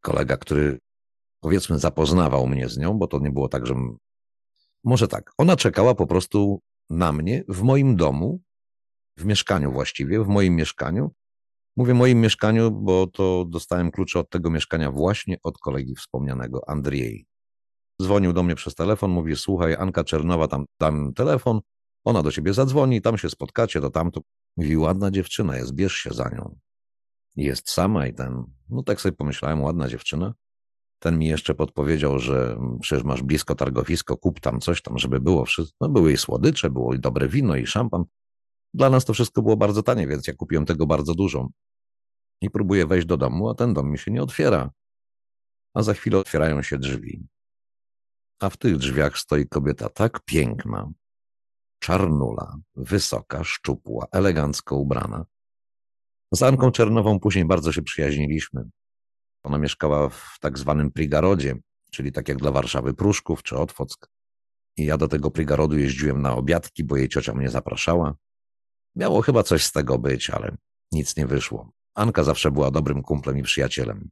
Kolega, 0.00 0.36
który 0.36 0.78
powiedzmy 1.40 1.78
zapoznawał 1.78 2.46
mnie 2.46 2.68
z 2.68 2.78
nią, 2.78 2.98
bo 2.98 3.06
to 3.06 3.18
nie 3.18 3.30
było 3.30 3.48
tak, 3.48 3.66
że. 3.66 3.74
Może 4.84 5.08
tak, 5.08 5.32
ona 5.38 5.56
czekała 5.56 5.94
po 5.94 6.06
prostu 6.06 6.60
na 6.90 7.12
mnie 7.12 7.44
w 7.48 7.62
moim 7.62 7.96
domu, 7.96 8.40
w 9.16 9.24
mieszkaniu 9.24 9.72
właściwie, 9.72 10.24
w 10.24 10.28
moim 10.28 10.56
mieszkaniu. 10.56 11.10
Mówię 11.76 11.94
moim 11.94 12.20
mieszkaniu, 12.20 12.70
bo 12.70 13.06
to 13.06 13.44
dostałem 13.48 13.90
klucze 13.90 14.18
od 14.18 14.30
tego 14.30 14.50
mieszkania 14.50 14.90
właśnie 14.90 15.36
od 15.42 15.58
kolegi 15.58 15.94
wspomnianego 15.94 16.68
Andrzej. 16.68 17.26
Dzwonił 18.02 18.32
do 18.32 18.42
mnie 18.42 18.54
przez 18.54 18.74
telefon, 18.74 19.10
mówi: 19.10 19.36
Słuchaj, 19.36 19.74
Anka 19.74 20.04
Czernowa, 20.04 20.48
tam 20.48 20.64
dam 20.80 21.12
telefon, 21.14 21.60
ona 22.04 22.22
do 22.22 22.32
ciebie 22.32 22.54
zadzwoni, 22.54 23.02
tam 23.02 23.18
się 23.18 23.30
spotkacie, 23.30 23.80
to 23.80 23.90
tamto. 23.90 24.20
Mówi: 24.56 24.76
Ładna 24.76 25.10
dziewczyna 25.10 25.56
jest, 25.56 25.74
bierz 25.74 25.94
się 25.94 26.10
za 26.10 26.28
nią. 26.28 26.58
Jest 27.36 27.70
sama 27.70 28.06
i 28.06 28.14
ten. 28.14 28.44
No 28.68 28.82
tak 28.82 29.00
sobie 29.00 29.16
pomyślałem, 29.16 29.62
ładna 29.62 29.88
dziewczyna. 29.88 30.34
Ten 30.98 31.18
mi 31.18 31.26
jeszcze 31.26 31.54
podpowiedział, 31.54 32.18
że 32.18 32.58
przecież 32.80 33.04
masz 33.04 33.22
blisko 33.22 33.54
targowisko, 33.54 34.16
kup 34.16 34.40
tam 34.40 34.60
coś 34.60 34.82
tam, 34.82 34.98
żeby 34.98 35.20
było 35.20 35.44
wszystko. 35.44 35.76
No 35.80 35.88
były 35.88 36.12
i 36.12 36.16
słodycze, 36.16 36.70
było 36.70 36.94
i 36.94 36.98
dobre 36.98 37.28
wino, 37.28 37.56
i 37.56 37.66
szampan. 37.66 38.04
Dla 38.74 38.90
nas 38.90 39.04
to 39.04 39.12
wszystko 39.12 39.42
było 39.42 39.56
bardzo 39.56 39.82
tanie, 39.82 40.06
więc 40.06 40.26
ja 40.26 40.34
kupiłem 40.34 40.66
tego 40.66 40.86
bardzo 40.86 41.14
dużo. 41.14 41.48
I 42.40 42.50
próbuję 42.50 42.86
wejść 42.86 43.06
do 43.06 43.16
domu, 43.16 43.50
a 43.50 43.54
ten 43.54 43.74
dom 43.74 43.90
mi 43.90 43.98
się 43.98 44.10
nie 44.10 44.22
otwiera. 44.22 44.70
A 45.74 45.82
za 45.82 45.94
chwilę 45.94 46.18
otwierają 46.18 46.62
się 46.62 46.78
drzwi. 46.78 47.26
A 48.40 48.50
w 48.50 48.56
tych 48.56 48.76
drzwiach 48.76 49.18
stoi 49.18 49.48
kobieta 49.48 49.88
tak 49.88 50.20
piękna, 50.24 50.90
czarnula, 51.78 52.56
wysoka, 52.74 53.44
szczupła, 53.44 54.06
elegancko 54.12 54.76
ubrana. 54.76 55.24
Z 56.32 56.42
Anką 56.42 56.70
Czernową 56.70 57.20
później 57.20 57.44
bardzo 57.44 57.72
się 57.72 57.82
przyjaźniliśmy. 57.82 58.68
Ona 59.42 59.58
mieszkała 59.58 60.08
w 60.08 60.36
tak 60.40 60.58
zwanym 60.58 60.90
Prigarodzie, 60.90 61.56
czyli 61.90 62.12
tak 62.12 62.28
jak 62.28 62.38
dla 62.38 62.50
Warszawy 62.50 62.94
Pruszków 62.94 63.42
czy 63.42 63.56
Otwock. 63.56 64.10
I 64.76 64.84
ja 64.84 64.98
do 64.98 65.08
tego 65.08 65.30
Prigarodu 65.30 65.78
jeździłem 65.78 66.22
na 66.22 66.34
obiadki, 66.34 66.84
bo 66.84 66.96
jej 66.96 67.08
ciocia 67.08 67.34
mnie 67.34 67.48
zapraszała. 67.48 68.14
Miało 68.96 69.22
chyba 69.22 69.42
coś 69.42 69.64
z 69.64 69.72
tego 69.72 69.98
być, 69.98 70.30
ale 70.30 70.56
nic 70.92 71.16
nie 71.16 71.26
wyszło. 71.26 71.72
Anka 71.94 72.24
zawsze 72.24 72.50
była 72.50 72.70
dobrym 72.70 73.02
kumplem 73.02 73.38
i 73.38 73.42
przyjacielem. 73.42 74.10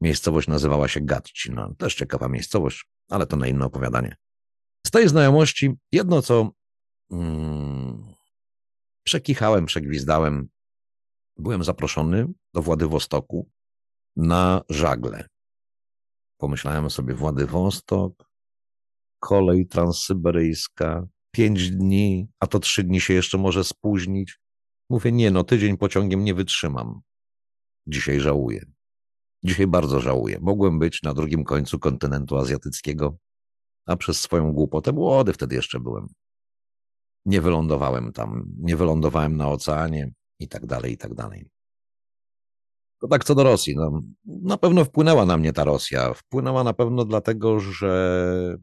Miejscowość 0.00 0.48
nazywała 0.48 0.88
się 0.88 1.00
Gatcina. 1.00 1.74
Też 1.78 1.94
ciekawa 1.94 2.28
miejscowość, 2.28 2.86
ale 3.10 3.26
to 3.26 3.36
na 3.36 3.46
inne 3.46 3.64
opowiadanie. 3.64 4.16
Z 4.86 4.90
tej 4.90 5.08
znajomości 5.08 5.74
jedno, 5.92 6.22
co 6.22 6.50
mm, 7.10 8.14
przekichałem, 9.04 9.66
przegwizdałem, 9.66 10.48
byłem 11.36 11.64
zaproszony 11.64 12.26
do 12.54 12.62
Władywostoku 12.62 13.50
na 14.16 14.62
żagle. 14.68 15.28
Pomyślałem 16.36 16.90
sobie, 16.90 17.14
Władywostok, 17.14 18.30
kolej 19.18 19.66
transsyberyjska, 19.66 21.06
pięć 21.34 21.70
dni, 21.70 22.28
a 22.40 22.46
to 22.46 22.58
trzy 22.58 22.82
dni 22.84 23.00
się 23.00 23.14
jeszcze 23.14 23.38
może 23.38 23.64
spóźnić. 23.64 24.38
Mówię, 24.90 25.12
nie, 25.12 25.30
no 25.30 25.44
tydzień 25.44 25.76
pociągiem 25.76 26.24
nie 26.24 26.34
wytrzymam. 26.34 27.00
Dzisiaj 27.86 28.20
żałuję. 28.20 28.66
Dzisiaj 29.44 29.66
bardzo 29.66 30.00
żałuję. 30.00 30.38
Mogłem 30.40 30.78
być 30.78 31.02
na 31.02 31.14
drugim 31.14 31.44
końcu 31.44 31.78
kontynentu 31.78 32.36
azjatyckiego, 32.36 33.16
a 33.86 33.96
przez 33.96 34.20
swoją 34.20 34.52
głupotę, 34.52 34.92
młody 34.92 35.32
wtedy 35.32 35.54
jeszcze 35.54 35.80
byłem. 35.80 36.06
Nie 37.26 37.40
wylądowałem 37.40 38.12
tam, 38.12 38.44
nie 38.58 38.76
wylądowałem 38.76 39.36
na 39.36 39.48
oceanie 39.48 40.12
i 40.38 40.48
tak 40.48 40.66
dalej, 40.66 40.92
i 40.92 40.96
tak 40.96 41.14
dalej. 41.14 41.48
To 43.00 43.08
tak 43.08 43.24
co 43.24 43.34
do 43.34 43.44
Rosji. 43.44 43.76
No, 43.76 44.02
na 44.24 44.56
pewno 44.56 44.84
wpłynęła 44.84 45.26
na 45.26 45.36
mnie 45.36 45.52
ta 45.52 45.64
Rosja. 45.64 46.14
Wpłynęła 46.14 46.64
na 46.64 46.72
pewno 46.72 47.04
dlatego, 47.04 47.60
że 47.60 48.58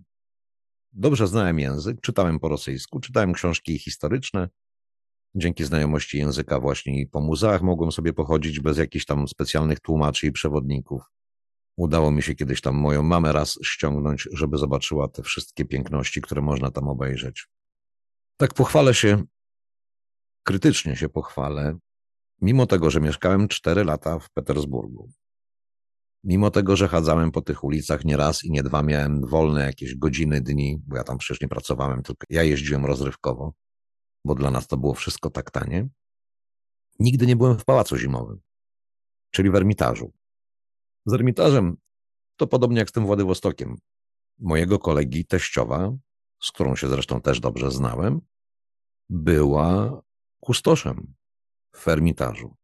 dobrze 0.93 1.27
znałem 1.27 1.59
język, 1.59 2.01
czytałem 2.01 2.39
po 2.39 2.49
rosyjsku, 2.49 2.99
czytałem 2.99 3.33
książki 3.33 3.79
historyczne. 3.79 4.49
Dzięki 5.35 5.63
znajomości 5.63 6.17
języka 6.17 6.59
właśnie 6.59 7.07
po 7.07 7.21
muzeach 7.21 7.61
mogłem 7.61 7.91
sobie 7.91 8.13
pochodzić 8.13 8.59
bez 8.59 8.77
jakichś 8.77 9.05
tam 9.05 9.27
specjalnych 9.27 9.79
tłumaczy 9.79 10.27
i 10.27 10.31
przewodników. 10.31 11.01
Udało 11.77 12.11
mi 12.11 12.23
się 12.23 12.35
kiedyś 12.35 12.61
tam 12.61 12.75
moją 12.75 13.03
mamę 13.03 13.31
raz 13.31 13.59
ściągnąć, 13.63 14.27
żeby 14.31 14.57
zobaczyła 14.57 15.07
te 15.07 15.23
wszystkie 15.23 15.65
piękności, 15.65 16.21
które 16.21 16.41
można 16.41 16.71
tam 16.71 16.87
obejrzeć. 16.87 17.47
Tak 18.37 18.53
pochwalę 18.53 18.93
się, 18.93 19.23
krytycznie 20.43 20.95
się 20.95 21.09
pochwalę, 21.09 21.77
Mimo 22.41 22.67
tego, 22.67 22.89
że 22.89 23.01
mieszkałem 23.01 23.47
4 23.47 23.83
lata 23.83 24.19
w 24.19 24.29
Petersburgu, 24.29 25.11
mimo 26.23 26.51
tego, 26.51 26.75
że 26.75 26.87
chadzałem 26.87 27.31
po 27.31 27.41
tych 27.41 27.63
ulicach 27.63 28.05
nie 28.05 28.17
raz 28.17 28.43
i 28.43 28.51
nie 28.51 28.63
dwa, 28.63 28.83
miałem 28.83 29.25
wolne 29.27 29.61
jakieś 29.65 29.95
godziny, 29.95 30.41
dni, 30.41 30.81
bo 30.87 30.97
ja 30.97 31.03
tam 31.03 31.17
przecież 31.17 31.41
nie 31.41 31.47
pracowałem, 31.47 32.03
tylko 32.03 32.25
ja 32.29 32.43
jeździłem 32.43 32.85
rozrywkowo, 32.85 33.53
bo 34.25 34.35
dla 34.35 34.51
nas 34.51 34.67
to 34.67 34.77
było 34.77 34.93
wszystko 34.93 35.29
tak 35.29 35.51
tanie. 35.51 35.89
Nigdy 36.99 37.27
nie 37.27 37.35
byłem 37.35 37.59
w 37.59 37.65
pałacu 37.65 37.97
zimowym, 37.97 38.41
czyli 39.31 39.49
w 39.49 39.55
Ermitażu. 39.55 40.13
Z 41.05 41.13
Ermitażem 41.13 41.77
to 42.35 42.47
podobnie 42.47 42.79
jak 42.79 42.89
z 42.89 42.91
tym 42.91 43.05
Władywostokiem. 43.05 43.77
Mojego 44.39 44.79
kolegi 44.79 45.25
teściowa, 45.25 45.91
z 46.41 46.51
którą 46.51 46.75
się 46.75 46.87
zresztą 46.87 47.21
też 47.21 47.39
dobrze 47.39 47.71
znałem, 47.71 48.21
była 49.09 50.01
kustoszem 50.39 51.13
w 51.75 51.87
Ermitażu. 51.87 52.55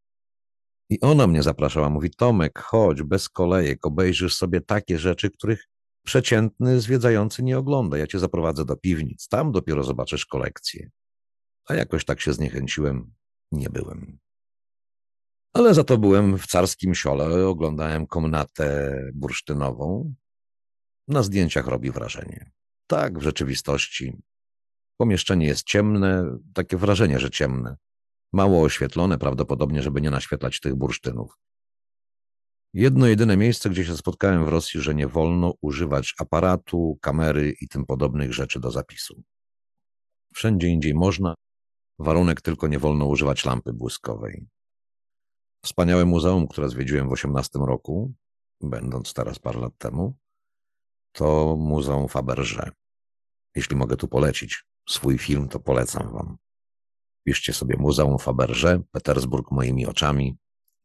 I 0.90 1.02
ona 1.02 1.28
mnie 1.28 1.44
zapraszała, 1.44 1.90
mówi, 1.90 2.10
Tomek, 2.10 2.60
chodź, 2.60 3.04
bez 3.04 3.30
kolejek, 3.30 3.86
obejrzysz 3.86 4.36
sobie 4.36 4.62
takie 4.62 5.00
rzeczy, 5.00 5.32
których 5.32 5.68
przeciętny 6.06 6.82
zwiedzający 6.82 7.44
nie 7.44 7.58
ogląda. 7.58 7.98
Ja 7.98 8.08
cię 8.08 8.20
zaprowadzę 8.20 8.66
do 8.66 8.78
piwnic, 8.78 9.28
tam 9.28 9.52
dopiero 9.52 9.84
zobaczysz 9.84 10.26
kolekcję. 10.26 10.90
A 11.66 11.74
jakoś 11.76 12.06
tak 12.06 12.22
się 12.22 12.34
zniechęciłem, 12.34 13.14
nie 13.52 13.70
byłem. 13.70 14.20
Ale 15.54 15.74
za 15.74 15.84
to 15.84 15.98
byłem 15.98 16.38
w 16.38 16.48
carskim 16.48 16.96
siole, 16.96 17.48
oglądałem 17.48 18.08
komnatę 18.08 19.00
bursztynową. 19.14 20.14
Na 21.08 21.24
zdjęciach 21.24 21.68
robi 21.68 21.92
wrażenie. 21.92 22.52
Tak, 22.88 23.20
w 23.20 23.22
rzeczywistości. 23.22 24.18
Pomieszczenie 24.98 25.48
jest 25.48 25.64
ciemne, 25.64 26.38
takie 26.54 26.78
wrażenie, 26.78 27.20
że 27.20 27.30
ciemne. 27.30 27.78
Mało 28.34 28.62
oświetlone, 28.62 29.18
prawdopodobnie, 29.18 29.82
żeby 29.82 30.02
nie 30.02 30.10
naświetlać 30.10 30.60
tych 30.60 30.76
bursztynów. 30.76 31.38
Jedno 32.74 33.08
jedyne 33.08 33.38
miejsce, 33.38 33.70
gdzie 33.70 33.86
się 33.86 33.98
spotkałem 33.98 34.46
w 34.46 34.48
Rosji, 34.48 34.82
że 34.82 34.96
nie 34.96 35.08
wolno 35.08 35.54
używać 35.62 36.14
aparatu, 36.20 36.98
kamery 37.02 37.54
i 37.62 37.68
tym 37.68 37.86
podobnych 37.86 38.34
rzeczy 38.34 38.60
do 38.60 38.72
zapisu. 38.72 39.24
Wszędzie 40.34 40.68
indziej 40.68 40.94
można, 40.94 41.36
warunek 42.00 42.42
tylko 42.42 42.68
nie 42.68 42.80
wolno 42.80 43.06
używać 43.06 43.46
lampy 43.46 43.74
błyskowej. 43.74 44.48
Wspaniałe 45.64 46.06
muzeum, 46.06 46.48
które 46.48 46.70
zwiedziłem 46.70 47.10
w 47.10 47.12
18 47.12 47.60
roku, 47.60 48.14
będąc 48.62 49.14
teraz 49.14 49.40
parę 49.40 49.60
lat 49.60 49.78
temu, 49.78 50.18
to 51.12 51.56
Muzeum 51.60 52.08
Faberże. 52.08 52.72
Jeśli 53.56 53.76
mogę 53.76 53.98
tu 53.98 54.08
polecić 54.08 54.66
swój 54.90 55.18
film, 55.18 55.50
to 55.50 55.60
polecam 55.60 56.14
wam. 56.14 56.38
Piszcie 57.28 57.54
sobie 57.54 57.76
Muzeum 57.80 58.20
Faberże, 58.20 58.82
Petersburg 58.92 59.52
moimi 59.52 59.86
oczami. 59.86 60.38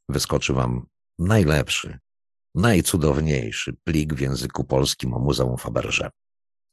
Wyskoczy 0.08 0.52
wam 0.52 0.86
najlepszy, 1.18 1.98
najcudowniejszy 2.54 3.76
plik 3.84 4.14
w 4.14 4.20
języku 4.20 4.64
polskim 4.64 5.14
o 5.14 5.18
Muzeum 5.18 5.56
Faberże. 5.56 6.10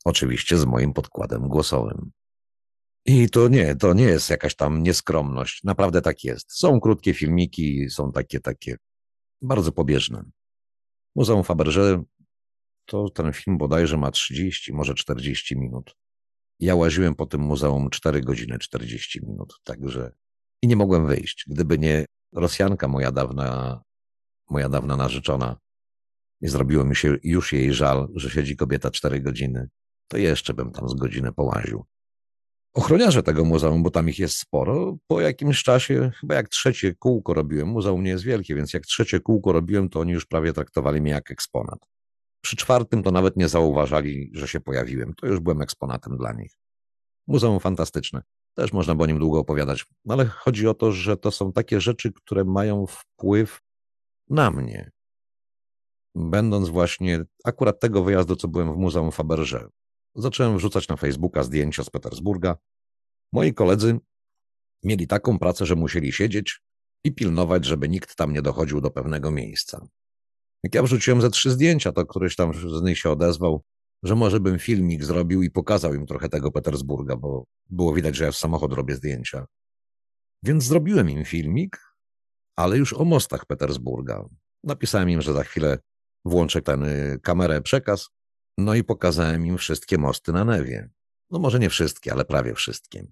Oczywiście 0.05 0.57
z 0.57 0.65
moim 0.65 0.93
podkładem 0.93 1.47
głosowym. 1.47 2.11
I 3.05 3.29
to 3.29 3.47
nie, 3.47 3.75
to 3.75 3.93
nie 3.93 4.03
jest 4.03 4.29
jakaś 4.29 4.55
tam 4.55 4.83
nieskromność. 4.83 5.63
Naprawdę 5.63 6.01
tak 6.01 6.23
jest. 6.23 6.59
Są 6.59 6.79
krótkie 6.79 7.13
filmiki, 7.13 7.89
są 7.89 8.11
takie, 8.11 8.39
takie 8.39 8.77
bardzo 9.41 9.71
pobieżne. 9.71 10.23
Muzeum 11.15 11.43
Faberże 11.43 12.03
to 12.85 13.09
ten 13.09 13.33
film 13.33 13.57
bodajże 13.57 13.97
ma 13.97 14.11
30, 14.11 14.73
może 14.73 14.93
40 14.93 15.57
minut. 15.57 15.98
Ja 16.59 16.75
łaziłem 16.75 17.15
po 17.15 17.25
tym 17.25 17.41
muzeum 17.41 17.89
4 17.89 18.21
godziny 18.21 18.59
40 18.59 19.19
minut, 19.25 19.53
także 19.63 20.11
i 20.61 20.67
nie 20.67 20.75
mogłem 20.75 21.07
wyjść. 21.07 21.45
Gdyby 21.47 21.79
nie 21.79 22.05
Rosjanka, 22.33 22.87
moja 22.87 23.11
dawna, 23.11 23.81
moja 24.49 24.69
dawna 24.69 24.95
narzeczona, 24.95 25.57
nie 26.41 26.49
zrobiło 26.49 26.85
mi 26.85 26.95
się 26.95 27.17
już 27.23 27.53
jej 27.53 27.73
żal, 27.73 28.07
że 28.15 28.29
siedzi 28.29 28.55
kobieta 28.55 28.91
4 28.91 29.21
godziny, 29.21 29.69
to 30.07 30.17
jeszcze 30.17 30.53
bym 30.53 30.71
tam 30.71 30.89
z 30.89 30.93
godzinę 30.93 31.33
połaził. 31.33 31.85
Ochroniarze 32.73 33.23
tego 33.23 33.45
muzeum, 33.45 33.83
bo 33.83 33.91
tam 33.91 34.09
ich 34.09 34.19
jest 34.19 34.37
sporo, 34.37 34.97
po 35.07 35.21
jakimś 35.21 35.63
czasie, 35.63 36.11
chyba 36.19 36.35
jak 36.35 36.49
trzecie 36.49 36.95
kółko 36.95 37.33
robiłem, 37.33 37.67
muzeum 37.67 38.03
nie 38.03 38.09
jest 38.09 38.23
wielkie, 38.23 38.55
więc 38.55 38.73
jak 38.73 38.83
trzecie 38.83 39.19
kółko 39.19 39.51
robiłem, 39.51 39.89
to 39.89 39.99
oni 39.99 40.11
już 40.11 40.25
prawie 40.25 40.53
traktowali 40.53 41.01
mnie 41.01 41.11
jak 41.11 41.31
eksponat. 41.31 41.79
Przy 42.41 42.55
czwartym 42.55 43.03
to 43.03 43.11
nawet 43.11 43.37
nie 43.37 43.47
zauważali, 43.47 44.31
że 44.33 44.47
się 44.47 44.59
pojawiłem. 44.59 45.13
To 45.13 45.27
już 45.27 45.39
byłem 45.39 45.61
eksponatem 45.61 46.17
dla 46.17 46.33
nich. 46.33 46.51
Muzeum 47.27 47.59
fantastyczne. 47.59 48.21
Też 48.53 48.73
można 48.73 48.95
by 48.95 49.03
o 49.03 49.05
nim 49.05 49.19
długo 49.19 49.39
opowiadać, 49.39 49.85
ale 50.09 50.25
chodzi 50.25 50.67
o 50.67 50.73
to, 50.73 50.91
że 50.91 51.17
to 51.17 51.31
są 51.31 51.51
takie 51.51 51.81
rzeczy, 51.81 52.11
które 52.13 52.43
mają 52.43 52.85
wpływ 52.87 53.61
na 54.29 54.51
mnie. 54.51 54.91
Będąc 56.15 56.69
właśnie 56.69 57.25
akurat 57.43 57.79
tego 57.79 58.03
wyjazdu, 58.03 58.35
co 58.35 58.47
byłem 58.47 58.73
w 58.73 58.77
Muzeum 58.77 59.11
Faberże, 59.11 59.67
zacząłem 60.15 60.57
wrzucać 60.57 60.87
na 60.87 60.95
Facebooka 60.95 61.43
zdjęcia 61.43 61.83
z 61.83 61.89
Petersburga. 61.89 62.57
Moi 63.33 63.53
koledzy 63.53 63.99
mieli 64.83 65.07
taką 65.07 65.39
pracę, 65.39 65.65
że 65.65 65.75
musieli 65.75 66.11
siedzieć 66.11 66.61
i 67.03 67.11
pilnować, 67.11 67.65
żeby 67.65 67.89
nikt 67.89 68.15
tam 68.15 68.33
nie 68.33 68.41
dochodził 68.41 68.81
do 68.81 68.91
pewnego 68.91 69.31
miejsca. 69.31 69.87
Jak 70.63 70.75
ja 70.75 70.83
wrzuciłem 70.83 71.21
ze 71.21 71.29
trzy 71.29 71.51
zdjęcia, 71.51 71.91
to 71.91 72.05
któryś 72.05 72.35
tam 72.35 72.53
z 72.53 72.81
nich 72.81 72.99
się 72.99 73.09
odezwał, 73.09 73.63
że 74.03 74.15
może 74.15 74.39
bym 74.39 74.59
filmik 74.59 75.03
zrobił 75.03 75.43
i 75.43 75.51
pokazał 75.51 75.93
im 75.93 76.05
trochę 76.05 76.29
tego 76.29 76.51
Petersburga, 76.51 77.15
bo 77.15 77.45
było 77.69 77.93
widać, 77.93 78.15
że 78.15 78.25
ja 78.25 78.31
w 78.31 78.37
samochód 78.37 78.73
robię 78.73 78.95
zdjęcia. 78.95 79.45
Więc 80.43 80.63
zrobiłem 80.63 81.09
im 81.09 81.25
filmik, 81.25 81.79
ale 82.55 82.77
już 82.77 82.93
o 82.93 83.05
mostach 83.05 83.45
Petersburga. 83.45 84.25
Napisałem 84.63 85.09
im, 85.09 85.21
że 85.21 85.33
za 85.33 85.43
chwilę 85.43 85.77
włączę 86.25 86.61
ten 86.61 86.83
y, 86.83 87.19
kamerę 87.23 87.61
przekaz, 87.61 88.09
no 88.57 88.75
i 88.75 88.83
pokazałem 88.83 89.45
im 89.45 89.57
wszystkie 89.57 89.97
mosty 89.97 90.31
na 90.33 90.45
Newie. 90.45 90.89
No 91.31 91.39
może 91.39 91.59
nie 91.59 91.69
wszystkie, 91.69 92.13
ale 92.13 92.25
prawie 92.25 92.53
wszystkie. 92.53 93.07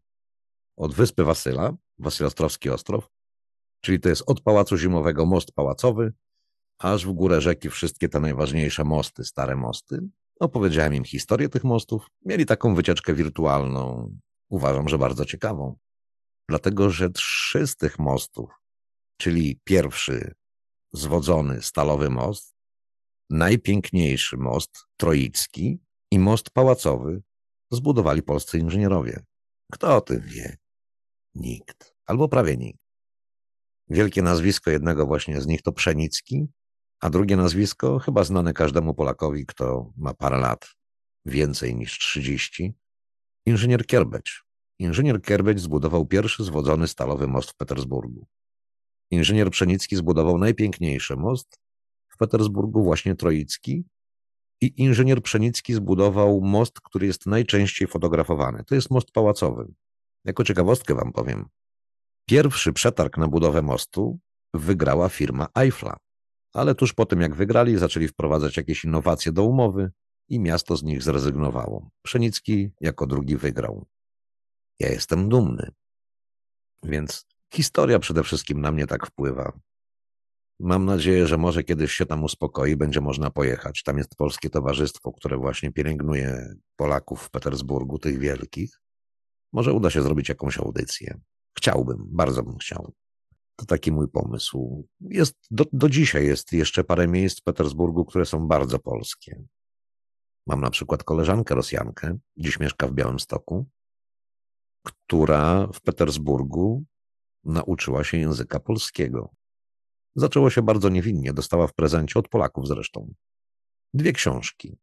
Od 0.77 0.93
wyspy 0.93 1.23
Wasyla, 1.23 1.73
Wasylostrowski 1.99 2.69
Ostrow, 2.69 3.07
czyli 3.81 3.99
to 3.99 4.09
jest 4.09 4.23
od 4.25 4.41
Pałacu 4.41 4.77
Zimowego 4.77 5.25
most 5.25 5.51
pałacowy, 5.51 6.13
aż 6.79 7.05
w 7.05 7.11
górę 7.11 7.41
rzeki 7.41 7.69
wszystkie 7.69 8.09
te 8.09 8.19
najważniejsze 8.19 8.83
mosty, 8.83 9.23
stare 9.23 9.55
mosty. 9.55 9.99
Opowiedziałem 10.39 10.93
im 10.95 11.03
historię 11.03 11.49
tych 11.49 11.63
mostów. 11.63 12.07
Mieli 12.25 12.45
taką 12.45 12.75
wycieczkę 12.75 13.13
wirtualną, 13.13 14.11
uważam, 14.49 14.89
że 14.89 14.97
bardzo 14.97 15.25
ciekawą. 15.25 15.77
Dlatego, 16.49 16.89
że 16.89 17.09
trzy 17.09 17.67
z 17.67 17.75
tych 17.75 17.99
mostów, 17.99 18.49
czyli 19.17 19.59
pierwszy 19.63 20.33
zwodzony 20.93 21.61
stalowy 21.61 22.09
most, 22.09 22.55
najpiękniejszy 23.29 24.37
most 24.37 24.85
troicki 24.97 25.79
i 26.11 26.19
most 26.19 26.49
pałacowy 26.49 27.21
zbudowali 27.71 28.23
polscy 28.23 28.59
inżynierowie. 28.59 29.23
Kto 29.71 29.95
o 29.95 30.01
tym 30.01 30.21
wie? 30.21 30.57
Nikt, 31.35 31.95
albo 32.05 32.27
prawie 32.27 32.57
nikt. 32.57 32.87
Wielkie 33.89 34.21
nazwisko 34.21 34.71
jednego 34.71 35.05
właśnie 35.05 35.41
z 35.41 35.47
nich 35.47 35.61
to 35.61 35.71
Pszenicki, 35.71 36.47
a 36.99 37.09
drugie 37.09 37.37
nazwisko, 37.37 37.99
chyba 37.99 38.23
znane 38.23 38.53
każdemu 38.53 38.93
Polakowi, 38.93 39.45
kto 39.45 39.91
ma 39.97 40.13
parę 40.13 40.37
lat, 40.37 40.69
więcej 41.25 41.75
niż 41.75 41.99
30, 41.99 42.73
inżynier 43.45 43.85
Kierbeć. 43.85 44.43
Inżynier 44.79 45.21
Kierbeć 45.21 45.59
zbudował 45.59 46.05
pierwszy 46.05 46.43
zwodzony 46.43 46.87
stalowy 46.87 47.27
most 47.27 47.51
w 47.51 47.55
Petersburgu. 47.55 48.27
Inżynier 49.11 49.51
Pszenicki 49.51 49.95
zbudował 49.95 50.37
najpiękniejszy 50.37 51.15
most 51.15 51.59
w 52.07 52.17
Petersburgu, 52.17 52.83
właśnie 52.83 53.15
Troicki, 53.15 53.85
i 54.61 54.81
inżynier 54.81 55.21
Pszenicki 55.21 55.73
zbudował 55.73 56.41
most, 56.41 56.81
który 56.81 57.07
jest 57.07 57.25
najczęściej 57.25 57.87
fotografowany. 57.87 58.63
To 58.63 58.75
jest 58.75 58.91
most 58.91 59.11
pałacowy. 59.11 59.73
Jako 60.25 60.43
ciekawostkę 60.43 60.95
wam 60.95 61.13
powiem. 61.13 61.45
Pierwszy 62.29 62.73
przetarg 62.73 63.17
na 63.17 63.27
budowę 63.27 63.61
mostu 63.61 64.19
wygrała 64.53 65.09
firma 65.09 65.47
Eiffla 65.55 65.97
ale 66.57 66.75
tuż 66.75 66.93
po 66.93 67.05
tym, 67.05 67.21
jak 67.21 67.35
wygrali, 67.35 67.77
zaczęli 67.77 68.07
wprowadzać 68.07 68.57
jakieś 68.57 68.83
innowacje 68.83 69.31
do 69.31 69.43
umowy 69.43 69.91
i 70.29 70.39
miasto 70.39 70.77
z 70.77 70.83
nich 70.83 71.03
zrezygnowało. 71.03 71.89
Pszenicki 72.01 72.71
jako 72.81 73.07
drugi 73.07 73.37
wygrał. 73.37 73.85
Ja 74.79 74.89
jestem 74.89 75.29
dumny. 75.29 75.71
Więc 76.83 77.25
historia 77.53 77.99
przede 77.99 78.23
wszystkim 78.23 78.61
na 78.61 78.71
mnie 78.71 78.87
tak 78.87 79.07
wpływa. 79.07 79.59
Mam 80.59 80.85
nadzieję, 80.85 81.27
że 81.27 81.37
może 81.37 81.63
kiedyś 81.63 81.91
się 81.91 82.05
tam 82.05 82.23
uspokoi, 82.23 82.75
będzie 82.75 83.01
można 83.01 83.29
pojechać. 83.29 83.83
Tam 83.83 83.97
jest 83.97 84.15
polskie 84.15 84.49
towarzystwo, 84.49 85.11
które 85.11 85.37
właśnie 85.37 85.71
pielęgnuje 85.71 86.55
Polaków 86.75 87.21
w 87.21 87.29
Petersburgu, 87.29 87.99
tych 87.99 88.19
wielkich. 88.19 88.81
Może 89.53 89.73
uda 89.73 89.89
się 89.89 90.01
zrobić 90.01 90.29
jakąś 90.29 90.57
audycję. 90.57 91.19
Chciałbym, 91.57 91.97
bardzo 92.07 92.43
bym 92.43 92.57
chciał. 92.57 92.93
To 93.59 93.65
taki 93.65 93.91
mój 93.91 94.07
pomysł. 94.07 94.87
Jest, 94.99 95.35
do, 95.51 95.65
do 95.73 95.89
dzisiaj 95.89 96.25
jest 96.25 96.53
jeszcze 96.53 96.83
parę 96.83 97.07
miejsc 97.07 97.39
w 97.39 97.43
Petersburgu, 97.43 98.05
które 98.05 98.25
są 98.25 98.47
bardzo 98.47 98.79
polskie. 98.79 99.43
Mam 100.47 100.61
na 100.61 100.69
przykład 100.69 101.03
koleżankę 101.03 101.55
Rosjankę, 101.55 102.17
dziś 102.37 102.59
mieszka 102.59 102.87
w 102.87 102.93
Białymstoku, 102.93 103.65
która 104.83 105.67
w 105.73 105.81
Petersburgu 105.81 106.83
nauczyła 107.43 108.03
się 108.03 108.17
języka 108.17 108.59
polskiego. 108.59 109.33
Zaczęło 110.15 110.49
się 110.49 110.61
bardzo 110.61 110.89
niewinnie, 110.89 111.33
dostała 111.33 111.67
w 111.67 111.73
prezencie 111.73 112.19
od 112.19 112.27
Polaków 112.27 112.67
zresztą. 112.67 113.13
Dwie 113.93 114.13
książki. 114.13 114.77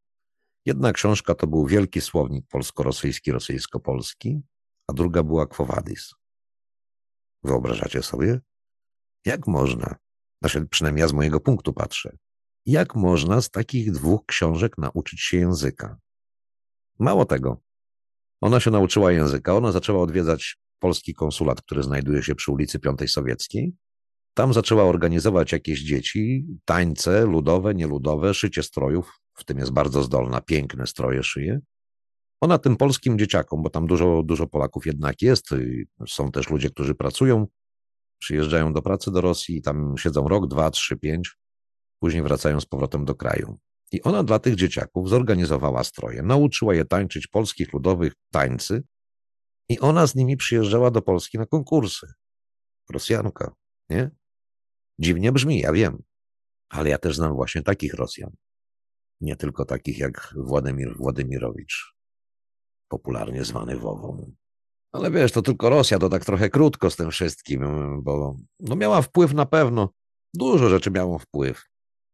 Jedna 0.66 0.92
książka 0.92 1.34
to 1.34 1.46
był 1.46 1.66
wielki 1.66 2.00
słownik 2.00 2.46
polsko-rosyjski, 2.48 3.32
rosyjsko-polski, 3.32 4.40
a 4.88 4.92
druga 4.92 5.22
była 5.22 5.46
Quo 5.46 5.64
Vadis. 5.64 6.14
Wyobrażacie 7.42 8.02
sobie? 8.02 8.40
Jak 9.24 9.46
można, 9.46 9.96
znaczy 10.42 10.66
przynajmniej 10.66 11.00
ja 11.00 11.08
z 11.08 11.12
mojego 11.12 11.40
punktu 11.40 11.72
patrzę, 11.72 12.16
jak 12.66 12.94
można 12.94 13.40
z 13.40 13.50
takich 13.50 13.92
dwóch 13.92 14.26
książek 14.26 14.78
nauczyć 14.78 15.20
się 15.20 15.36
języka? 15.36 15.98
Mało 16.98 17.24
tego. 17.24 17.60
Ona 18.40 18.60
się 18.60 18.70
nauczyła 18.70 19.12
języka, 19.12 19.56
ona 19.56 19.72
zaczęła 19.72 20.02
odwiedzać 20.02 20.56
polski 20.78 21.14
konsulat, 21.14 21.62
który 21.62 21.82
znajduje 21.82 22.22
się 22.22 22.34
przy 22.34 22.52
ulicy 22.52 22.78
Piątej 22.78 23.08
Sowieckiej. 23.08 23.74
Tam 24.34 24.52
zaczęła 24.52 24.84
organizować 24.84 25.52
jakieś 25.52 25.82
dzieci, 25.82 26.46
tańce 26.64 27.26
ludowe, 27.26 27.74
nieludowe, 27.74 28.34
szycie 28.34 28.62
strojów, 28.62 29.20
w 29.34 29.44
tym 29.44 29.58
jest 29.58 29.72
bardzo 29.72 30.02
zdolna, 30.02 30.40
piękne 30.40 30.86
stroje 30.86 31.22
szyje. 31.22 31.60
Ona 32.40 32.58
tym 32.58 32.76
polskim 32.76 33.18
dzieciakom, 33.18 33.62
bo 33.62 33.70
tam 33.70 33.86
dużo, 33.86 34.22
dużo 34.22 34.46
Polaków 34.46 34.86
jednak 34.86 35.22
jest, 35.22 35.48
są 36.08 36.30
też 36.30 36.50
ludzie, 36.50 36.70
którzy 36.70 36.94
pracują, 36.94 37.46
przyjeżdżają 38.24 38.72
do 38.72 38.82
pracy 38.82 39.10
do 39.10 39.20
Rosji 39.20 39.62
tam 39.62 39.98
siedzą 39.98 40.28
rok, 40.28 40.46
dwa, 40.46 40.70
trzy, 40.70 40.96
pięć, 40.96 41.36
później 41.98 42.22
wracają 42.22 42.60
z 42.60 42.66
powrotem 42.66 43.04
do 43.04 43.14
kraju. 43.14 43.58
I 43.92 44.02
ona 44.02 44.22
dla 44.22 44.38
tych 44.38 44.54
dzieciaków 44.54 45.08
zorganizowała 45.08 45.84
stroje, 45.84 46.22
nauczyła 46.22 46.74
je 46.74 46.84
tańczyć 46.84 47.26
polskich 47.26 47.72
ludowych 47.72 48.12
tańcy 48.32 48.82
i 49.68 49.80
ona 49.80 50.06
z 50.06 50.14
nimi 50.14 50.36
przyjeżdżała 50.36 50.90
do 50.90 51.02
Polski 51.02 51.38
na 51.38 51.46
konkursy. 51.46 52.06
Rosjanka, 52.90 53.54
nie? 53.90 54.10
Dziwnie 54.98 55.32
brzmi, 55.32 55.60
ja 55.60 55.72
wiem, 55.72 56.02
ale 56.68 56.90
ja 56.90 56.98
też 56.98 57.16
znam 57.16 57.34
właśnie 57.34 57.62
takich 57.62 57.94
Rosjan. 57.94 58.30
Nie 59.20 59.36
tylko 59.36 59.64
takich 59.64 59.98
jak 59.98 60.34
Władimir 60.36 60.96
Władimirowicz, 60.96 61.94
popularnie 62.88 63.44
zwany 63.44 63.76
Wową. 63.76 64.34
Ale 64.94 65.10
wiesz, 65.10 65.32
to 65.32 65.42
tylko 65.42 65.70
Rosja, 65.70 65.98
to 65.98 66.08
tak 66.08 66.24
trochę 66.24 66.50
krótko 66.50 66.90
z 66.90 66.96
tym 66.96 67.10
wszystkim, 67.10 67.60
bo 68.02 68.36
no 68.60 68.76
miała 68.76 69.02
wpływ 69.02 69.34
na 69.34 69.46
pewno. 69.46 69.88
Dużo 70.34 70.68
rzeczy 70.68 70.90
miało 70.90 71.18
wpływ. 71.18 71.64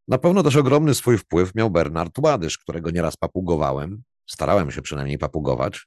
Na 0.08 0.18
pewno 0.18 0.42
też 0.42 0.56
ogromny 0.56 0.94
swój 0.94 1.18
wpływ 1.18 1.54
miał 1.54 1.70
Bernard 1.70 2.18
Ładysz, 2.18 2.58
którego 2.58 2.90
nieraz 2.90 3.16
papugowałem. 3.16 4.02
Starałem 4.30 4.70
się 4.70 4.82
przynajmniej 4.82 5.18
papugować. 5.18 5.86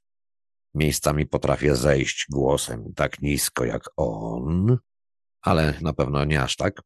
Miejscami 0.73 1.27
potrafię 1.27 1.75
zejść 1.75 2.25
głosem 2.29 2.93
tak 2.95 3.21
nisko 3.21 3.65
jak 3.65 3.83
on, 3.97 4.77
ale 5.41 5.73
na 5.81 5.93
pewno 5.93 6.25
nie 6.25 6.41
aż 6.41 6.55
tak. 6.55 6.81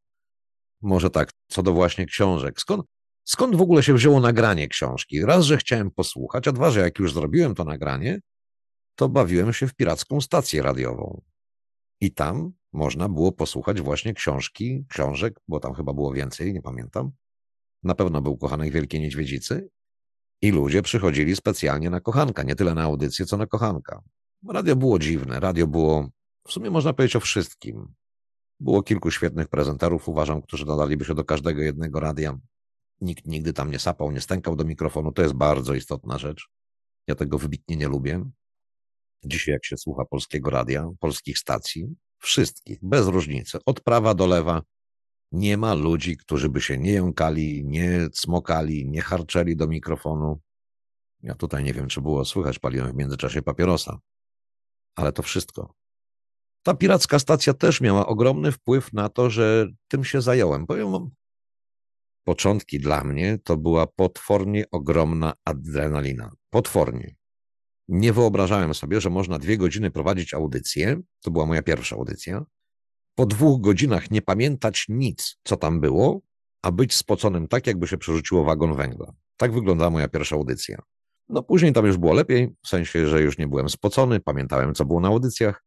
Może 0.82 1.10
tak, 1.10 1.32
co 1.48 1.64
do 1.64 1.74
właśnie 1.74 2.06
książek. 2.06 2.60
Skąd, 2.60 2.86
skąd 3.24 3.56
w 3.56 3.62
ogóle 3.62 3.84
się 3.84 3.94
wzięło 3.94 4.20
nagranie 4.20 4.68
książki? 4.68 5.26
Raz, 5.26 5.46
że 5.46 5.58
chciałem 5.58 5.92
posłuchać, 5.92 6.48
a 6.48 6.52
dwa, 6.52 6.72
że 6.72 6.80
jak 6.80 7.00
już 7.00 7.14
zrobiłem 7.14 7.56
to 7.56 7.64
nagranie, 7.64 8.20
to 8.98 9.10
bawiłem 9.10 9.54
się 9.54 9.68
w 9.68 9.76
piracką 9.76 10.22
stację 10.22 10.62
radiową. 10.62 11.22
I 12.02 12.12
tam 12.12 12.52
można 12.74 13.10
było 13.10 13.32
posłuchać 13.32 13.82
właśnie 13.82 14.14
książki, 14.14 14.86
książek, 14.90 15.40
bo 15.48 15.60
tam 15.60 15.74
chyba 15.74 15.94
było 15.94 16.14
więcej, 16.14 16.54
nie 16.54 16.62
pamiętam. 16.62 17.12
Na 17.84 17.96
pewno 17.96 18.22
był 18.22 18.38
Kochanek 18.38 18.74
Wielkiej 18.74 19.02
Niedźwiedzicy. 19.02 19.70
I 20.42 20.52
ludzie 20.52 20.82
przychodzili 20.82 21.36
specjalnie 21.36 21.90
na 21.90 22.02
kochanka, 22.02 22.44
nie 22.44 22.56
tyle 22.56 22.74
na 22.74 22.84
audycję, 22.84 23.26
co 23.26 23.38
na 23.38 23.48
kochanka. 23.48 24.02
Radio 24.50 24.76
było 24.76 25.00
dziwne, 25.00 25.40
radio 25.40 25.68
było, 25.68 26.10
w 26.48 26.52
sumie 26.52 26.70
można 26.70 26.94
powiedzieć 26.94 27.16
o 27.16 27.20
wszystkim. 27.20 27.94
Było 28.60 28.84
kilku 28.84 29.12
świetnych 29.12 29.48
prezenterów, 29.48 30.10
uważam, 30.10 30.42
którzy 30.42 30.66
dodaliby 30.66 31.06
się 31.06 31.16
do 31.16 31.24
każdego 31.24 31.62
jednego 31.62 32.00
radia. 32.00 32.40
Nikt 33.02 33.26
nigdy 33.26 33.54
tam 33.54 33.72
nie 33.72 33.80
sapał, 33.80 34.12
nie 34.12 34.22
stękał 34.22 34.56
do 34.56 34.64
mikrofonu. 34.64 35.12
To 35.12 35.22
jest 35.22 35.34
bardzo 35.34 35.74
istotna 35.74 36.18
rzecz. 36.18 36.50
Ja 37.08 37.16
tego 37.16 37.38
wybitnie 37.38 37.76
nie 37.76 37.88
lubię. 37.88 38.30
Dzisiaj, 39.26 39.54
jak 39.54 39.66
się 39.66 39.78
słucha 39.78 40.06
polskiego 40.06 40.50
radia, 40.50 40.90
polskich 41.00 41.38
stacji, 41.38 41.96
wszystkich, 42.20 42.80
bez 42.82 43.08
różnicy, 43.08 43.58
od 43.66 43.82
prawa 43.82 44.14
do 44.14 44.28
lewa, 44.28 44.62
nie 45.32 45.58
ma 45.58 45.74
ludzi, 45.74 46.18
którzy 46.18 46.50
by 46.50 46.62
się 46.62 46.78
nie 46.78 46.92
jąkali, 46.92 47.66
nie 47.66 48.08
smokali, 48.14 48.90
nie 48.90 49.02
harczeli 49.02 49.56
do 49.56 49.68
mikrofonu. 49.68 50.40
Ja 51.24 51.36
tutaj 51.36 51.64
nie 51.64 51.74
wiem, 51.74 51.88
czy 51.88 52.02
było 52.02 52.26
słychać, 52.26 52.60
paliłem 52.60 52.92
w 52.92 52.96
międzyczasie 52.96 53.42
papierosa. 53.42 54.00
Ale 54.96 55.12
to 55.12 55.24
wszystko. 55.24 55.74
Ta 56.64 56.74
piracka 56.74 57.20
stacja 57.20 57.54
też 57.54 57.82
miała 57.82 58.08
ogromny 58.08 58.52
wpływ 58.52 58.94
na 58.94 59.10
to, 59.10 59.30
że 59.30 59.68
tym 59.88 60.04
się 60.04 60.22
zająłem. 60.22 60.66
Powiem 60.66 60.92
wam, 60.92 61.10
początki 62.24 62.80
dla 62.80 63.04
mnie 63.04 63.38
to 63.44 63.58
była 63.58 63.88
potwornie 63.88 64.64
ogromna 64.72 65.34
adrenalina. 65.46 66.32
Potwornie. 66.50 67.16
Nie 67.88 68.14
wyobrażałem 68.14 68.74
sobie, 68.74 69.02
że 69.02 69.10
można 69.10 69.40
dwie 69.40 69.58
godziny 69.58 69.92
prowadzić 69.92 70.34
audycję. 70.34 71.02
To 71.22 71.32
była 71.32 71.46
moja 71.46 71.62
pierwsza 71.62 71.96
audycja. 71.96 72.46
Po 73.16 73.26
dwóch 73.26 73.62
godzinach 73.62 74.12
nie 74.12 74.22
pamiętać 74.22 74.86
nic, 74.90 75.38
co 75.44 75.58
tam 75.58 75.82
było, 75.82 76.22
a 76.62 76.72
być 76.72 76.96
spoconym 76.96 77.48
tak, 77.48 77.68
jakby 77.68 77.88
się 77.88 77.98
przerzuciło 77.98 78.44
wagon 78.44 78.76
węgla. 78.76 79.14
Tak 79.38 79.54
wyglądała 79.54 79.90
moja 79.90 80.08
pierwsza 80.08 80.36
audycja. 80.36 80.82
No 81.30 81.44
później 81.44 81.74
tam 81.74 81.86
już 81.86 81.98
było 81.98 82.14
lepiej, 82.14 82.56
w 82.64 82.68
sensie, 82.68 83.08
że 83.08 83.22
już 83.22 83.38
nie 83.38 83.48
byłem 83.48 83.70
spocony, 83.70 84.20
pamiętałem, 84.20 84.74
co 84.74 84.86
było 84.86 85.00
na 85.00 85.08
audycjach, 85.08 85.64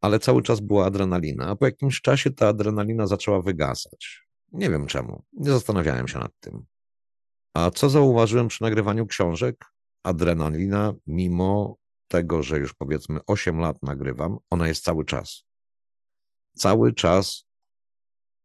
ale 0.00 0.18
cały 0.18 0.42
czas 0.42 0.60
była 0.60 0.86
adrenalina, 0.86 1.46
a 1.46 1.56
po 1.56 1.66
jakimś 1.66 2.00
czasie 2.00 2.30
ta 2.30 2.48
adrenalina 2.48 3.06
zaczęła 3.06 3.42
wygasać. 3.42 4.26
Nie 4.52 4.70
wiem 4.70 4.86
czemu, 4.86 5.24
nie 5.32 5.50
zastanawiałem 5.50 6.08
się 6.08 6.18
nad 6.18 6.32
tym. 6.40 6.64
A 7.54 7.70
co 7.70 7.90
zauważyłem 7.90 8.48
przy 8.48 8.62
nagrywaniu 8.62 9.06
książek? 9.06 9.64
Adrenalina, 10.02 10.94
mimo 11.06 11.76
tego, 12.08 12.42
że 12.42 12.58
już 12.58 12.74
powiedzmy 12.74 13.20
8 13.26 13.58
lat 13.58 13.82
nagrywam, 13.82 14.38
ona 14.50 14.68
jest 14.68 14.84
cały 14.84 15.04
czas. 15.04 15.44
Cały 16.56 16.92
czas. 16.94 17.44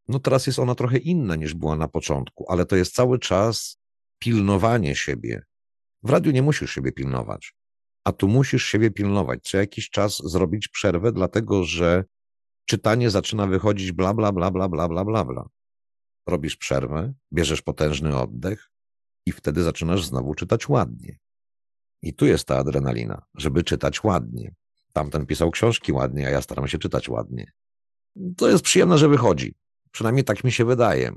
No 0.08 0.20
teraz 0.20 0.48
jest 0.48 0.60
ona 0.60 0.76
trochę 0.76 0.98
inna 0.98 1.36
niż 1.36 1.54
była 1.54 1.76
na 1.76 1.88
początku, 1.88 2.52
ale 2.52 2.66
to 2.66 2.76
jest 2.76 2.96
cały 2.96 3.20
czas 3.20 3.80
pilnowanie 4.20 4.96
siebie. 4.96 5.42
W 6.04 6.10
radiu 6.10 6.32
nie 6.32 6.42
musisz 6.42 6.72
siebie 6.72 6.92
pilnować, 6.92 7.56
a 8.04 8.12
tu 8.12 8.28
musisz 8.28 8.66
siebie 8.66 8.92
pilnować. 8.92 9.40
Co 9.44 9.58
jakiś 9.58 9.90
czas 9.90 10.18
zrobić 10.18 10.68
przerwę, 10.68 11.12
dlatego 11.12 11.64
że 11.64 12.04
czytanie 12.66 13.10
zaczyna 13.10 13.48
wychodzić 13.48 13.92
bla, 13.92 14.14
bla, 14.14 14.32
bla, 14.32 14.52
bla, 14.52 14.70
bla, 14.70 14.88
bla, 14.88 15.06
bla, 15.06 15.26
bla. 15.26 15.50
Robisz 16.28 16.56
przerwę, 16.56 17.14
bierzesz 17.34 17.62
potężny 17.62 18.18
oddech 18.18 18.72
i 19.26 19.32
wtedy 19.32 19.64
zaczynasz 19.64 20.06
znowu 20.06 20.36
czytać 20.36 20.70
ładnie. 20.70 21.18
I 22.02 22.14
tu 22.14 22.26
jest 22.26 22.48
ta 22.48 22.58
adrenalina, 22.58 23.22
żeby 23.36 23.64
czytać 23.64 24.04
ładnie. 24.04 24.56
Tamten 24.94 25.26
pisał 25.26 25.52
książki 25.52 25.92
ładnie, 25.92 26.28
a 26.28 26.30
ja 26.30 26.42
staram 26.42 26.68
się 26.68 26.78
czytać 26.78 27.10
ładnie. 27.10 27.52
To 28.38 28.50
jest 28.50 28.64
przyjemne, 28.64 28.98
że 28.98 29.10
wychodzi. 29.10 29.56
Przynajmniej 29.92 30.24
tak 30.24 30.44
mi 30.44 30.52
się 30.52 30.66
wydaje. 30.66 31.12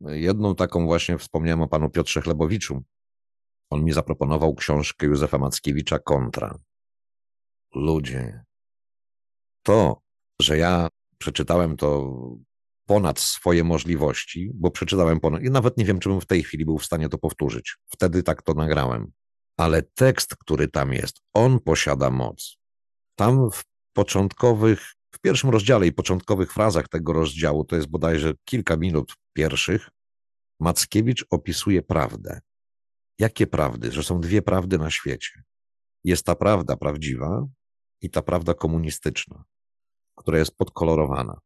Jedną 0.00 0.54
taką 0.54 0.86
właśnie 0.86 1.18
wspomniałem 1.18 1.62
o 1.62 1.68
panu 1.68 1.90
Piotrze 1.90 2.20
Chlebowiczu. 2.20 2.82
On 3.70 3.84
mi 3.84 3.92
zaproponował 3.92 4.54
książkę 4.54 5.06
Józefa 5.06 5.38
Mackiewicza 5.38 5.98
Kontra. 5.98 6.58
Ludzie. 7.74 8.44
To, 9.62 10.00
że 10.42 10.58
ja 10.58 10.88
przeczytałem 11.18 11.76
to 11.76 12.18
ponad 12.86 13.20
swoje 13.20 13.64
możliwości, 13.64 14.50
bo 14.54 14.70
przeczytałem 14.70 15.20
ponad, 15.20 15.42
i 15.42 15.50
nawet 15.50 15.76
nie 15.76 15.84
wiem, 15.84 15.98
czy 15.98 16.08
bym 16.08 16.20
w 16.20 16.26
tej 16.26 16.42
chwili 16.42 16.64
był 16.64 16.78
w 16.78 16.84
stanie 16.84 17.08
to 17.08 17.18
powtórzyć. 17.18 17.76
Wtedy 17.86 18.22
tak 18.22 18.42
to 18.42 18.54
nagrałem. 18.54 19.12
Ale 19.56 19.82
tekst, 19.82 20.36
który 20.36 20.68
tam 20.68 20.92
jest, 20.92 21.20
on 21.34 21.60
posiada 21.60 22.10
moc. 22.10 22.56
Tam 23.14 23.50
w 23.50 23.64
początkowych, 23.92 24.92
w 25.10 25.18
pierwszym 25.18 25.50
rozdziale 25.50 25.86
i 25.86 25.92
początkowych 25.92 26.52
frazach 26.52 26.88
tego 26.88 27.12
rozdziału, 27.12 27.64
to 27.64 27.76
jest 27.76 27.88
bodajże 27.88 28.34
kilka 28.44 28.76
minut 28.76 29.14
pierwszych, 29.32 29.90
Mackiewicz 30.60 31.26
opisuje 31.30 31.82
prawdę. 31.82 32.40
Jakie 33.18 33.46
prawdy? 33.46 33.92
Że 33.92 34.02
są 34.02 34.20
dwie 34.20 34.42
prawdy 34.42 34.78
na 34.78 34.90
świecie. 34.90 35.42
Jest 36.04 36.26
ta 36.26 36.34
prawda 36.34 36.76
prawdziwa 36.76 37.46
i 38.00 38.10
ta 38.10 38.22
prawda 38.22 38.54
komunistyczna, 38.54 39.44
która 40.14 40.38
jest 40.38 40.56
podkolorowana. 40.56 41.40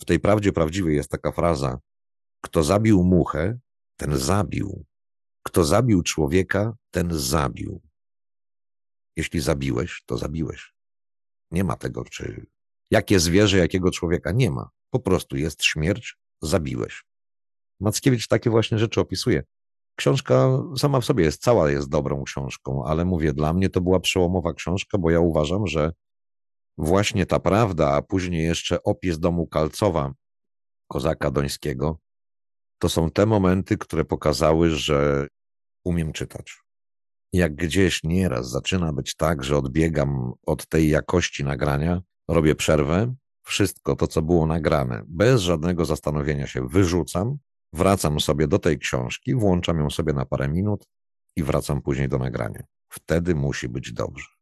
W 0.00 0.04
tej 0.04 0.20
prawdzie 0.20 0.52
prawdziwej 0.52 0.96
jest 0.96 1.10
taka 1.10 1.32
fraza: 1.32 1.78
Kto 2.40 2.62
zabił 2.62 3.04
muchę, 3.04 3.58
ten 3.96 4.16
zabił. 4.16 4.84
Kto 5.46 5.64
zabił 5.64 6.02
człowieka, 6.02 6.76
ten 6.90 7.08
zabił. 7.12 7.80
Jeśli 9.16 9.40
zabiłeś, 9.40 10.02
to 10.06 10.18
zabiłeś. 10.18 10.74
Nie 11.50 11.64
ma 11.64 11.76
tego, 11.76 12.04
czy 12.04 12.46
jakie 12.90 13.20
zwierzę, 13.20 13.58
jakiego 13.58 13.90
człowieka 13.90 14.32
nie 14.32 14.50
ma. 14.50 14.70
Po 14.90 15.00
prostu 15.00 15.36
jest 15.36 15.64
śmierć, 15.64 16.16
zabiłeś. 16.42 17.04
Mackiewicz 17.80 18.28
takie 18.28 18.50
właśnie 18.50 18.78
rzeczy 18.78 19.00
opisuje. 19.00 19.42
Książka 19.96 20.62
sama 20.78 21.00
w 21.00 21.04
sobie 21.04 21.24
jest 21.24 21.42
cała, 21.42 21.70
jest 21.70 21.88
dobrą 21.88 22.24
książką, 22.24 22.84
ale 22.84 23.04
mówię, 23.04 23.32
dla 23.32 23.52
mnie 23.52 23.70
to 23.70 23.80
była 23.80 24.00
przełomowa 24.00 24.54
książka, 24.54 24.98
bo 24.98 25.10
ja 25.10 25.20
uważam, 25.20 25.66
że 25.66 25.92
właśnie 26.78 27.26
ta 27.26 27.40
prawda, 27.40 27.92
a 27.92 28.02
później 28.02 28.44
jeszcze 28.44 28.82
opis 28.82 29.18
domu 29.18 29.46
Kalcowa, 29.46 30.12
kozaka 30.88 31.30
dońskiego, 31.30 31.98
to 32.78 32.88
są 32.88 33.10
te 33.10 33.26
momenty, 33.26 33.78
które 33.78 34.04
pokazały, 34.04 34.70
że 34.70 35.26
umiem 35.84 36.12
czytać. 36.12 36.58
Jak 37.32 37.54
gdzieś 37.54 38.04
nieraz 38.04 38.50
zaczyna 38.50 38.92
być 38.92 39.14
tak, 39.14 39.44
że 39.44 39.56
odbiegam 39.58 40.32
od 40.46 40.66
tej 40.66 40.88
jakości 40.88 41.44
nagrania, 41.44 42.02
robię 42.28 42.54
przerwę, 42.54 43.14
wszystko 43.42 43.96
to, 43.96 44.06
co 44.06 44.22
było 44.22 44.46
nagrane, 44.46 45.02
bez 45.08 45.40
żadnego 45.40 45.84
zastanowienia 45.84 46.46
się 46.46 46.68
wyrzucam, 46.68 47.38
wracam 47.72 48.20
sobie 48.20 48.48
do 48.48 48.58
tej 48.58 48.78
książki, 48.78 49.34
włączam 49.34 49.78
ją 49.78 49.90
sobie 49.90 50.12
na 50.12 50.24
parę 50.24 50.48
minut 50.48 50.84
i 51.36 51.42
wracam 51.42 51.82
później 51.82 52.08
do 52.08 52.18
nagrania. 52.18 52.62
Wtedy 52.88 53.34
musi 53.34 53.68
być 53.68 53.92
dobrze 53.92 54.34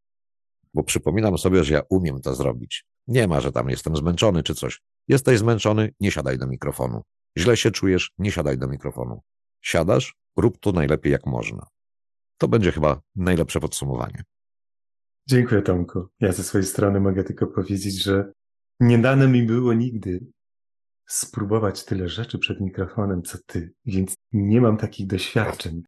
bo 0.74 0.82
przypominam 0.82 1.38
sobie, 1.38 1.64
że 1.64 1.74
ja 1.74 1.82
umiem 1.88 2.20
to 2.20 2.34
zrobić. 2.34 2.84
Nie 3.06 3.28
ma, 3.28 3.40
że 3.40 3.52
tam 3.52 3.70
jestem 3.70 3.96
zmęczony 3.96 4.42
czy 4.42 4.54
coś. 4.54 4.80
Jesteś 5.08 5.38
zmęczony, 5.38 5.94
nie 6.00 6.10
siadaj 6.10 6.38
do 6.38 6.46
mikrofonu. 6.46 7.02
Źle 7.38 7.56
się 7.56 7.70
czujesz, 7.70 8.10
nie 8.18 8.32
siadaj 8.32 8.58
do 8.58 8.68
mikrofonu. 8.68 9.22
Siadasz, 9.62 10.14
rób 10.36 10.58
to 10.60 10.72
najlepiej 10.72 11.12
jak 11.12 11.26
można. 11.26 11.66
To 12.38 12.48
będzie 12.48 12.72
chyba 12.72 13.00
najlepsze 13.16 13.60
podsumowanie. 13.60 14.22
Dziękuję, 15.26 15.62
Tomku. 15.62 16.08
Ja 16.20 16.32
ze 16.32 16.42
swojej 16.42 16.66
strony 16.66 17.00
mogę 17.00 17.24
tylko 17.24 17.46
powiedzieć, 17.46 18.02
że 18.02 18.32
nie 18.80 18.98
dane 18.98 19.28
mi 19.28 19.42
było 19.42 19.72
nigdy 19.72 20.26
spróbować 21.06 21.84
tyle 21.84 22.08
rzeczy 22.08 22.38
przed 22.38 22.60
mikrofonem, 22.60 23.22
co 23.22 23.38
ty, 23.46 23.72
więc 23.84 24.14
nie 24.32 24.60
mam 24.60 24.76
takich 24.76 25.06
doświadczeń. 25.06 25.82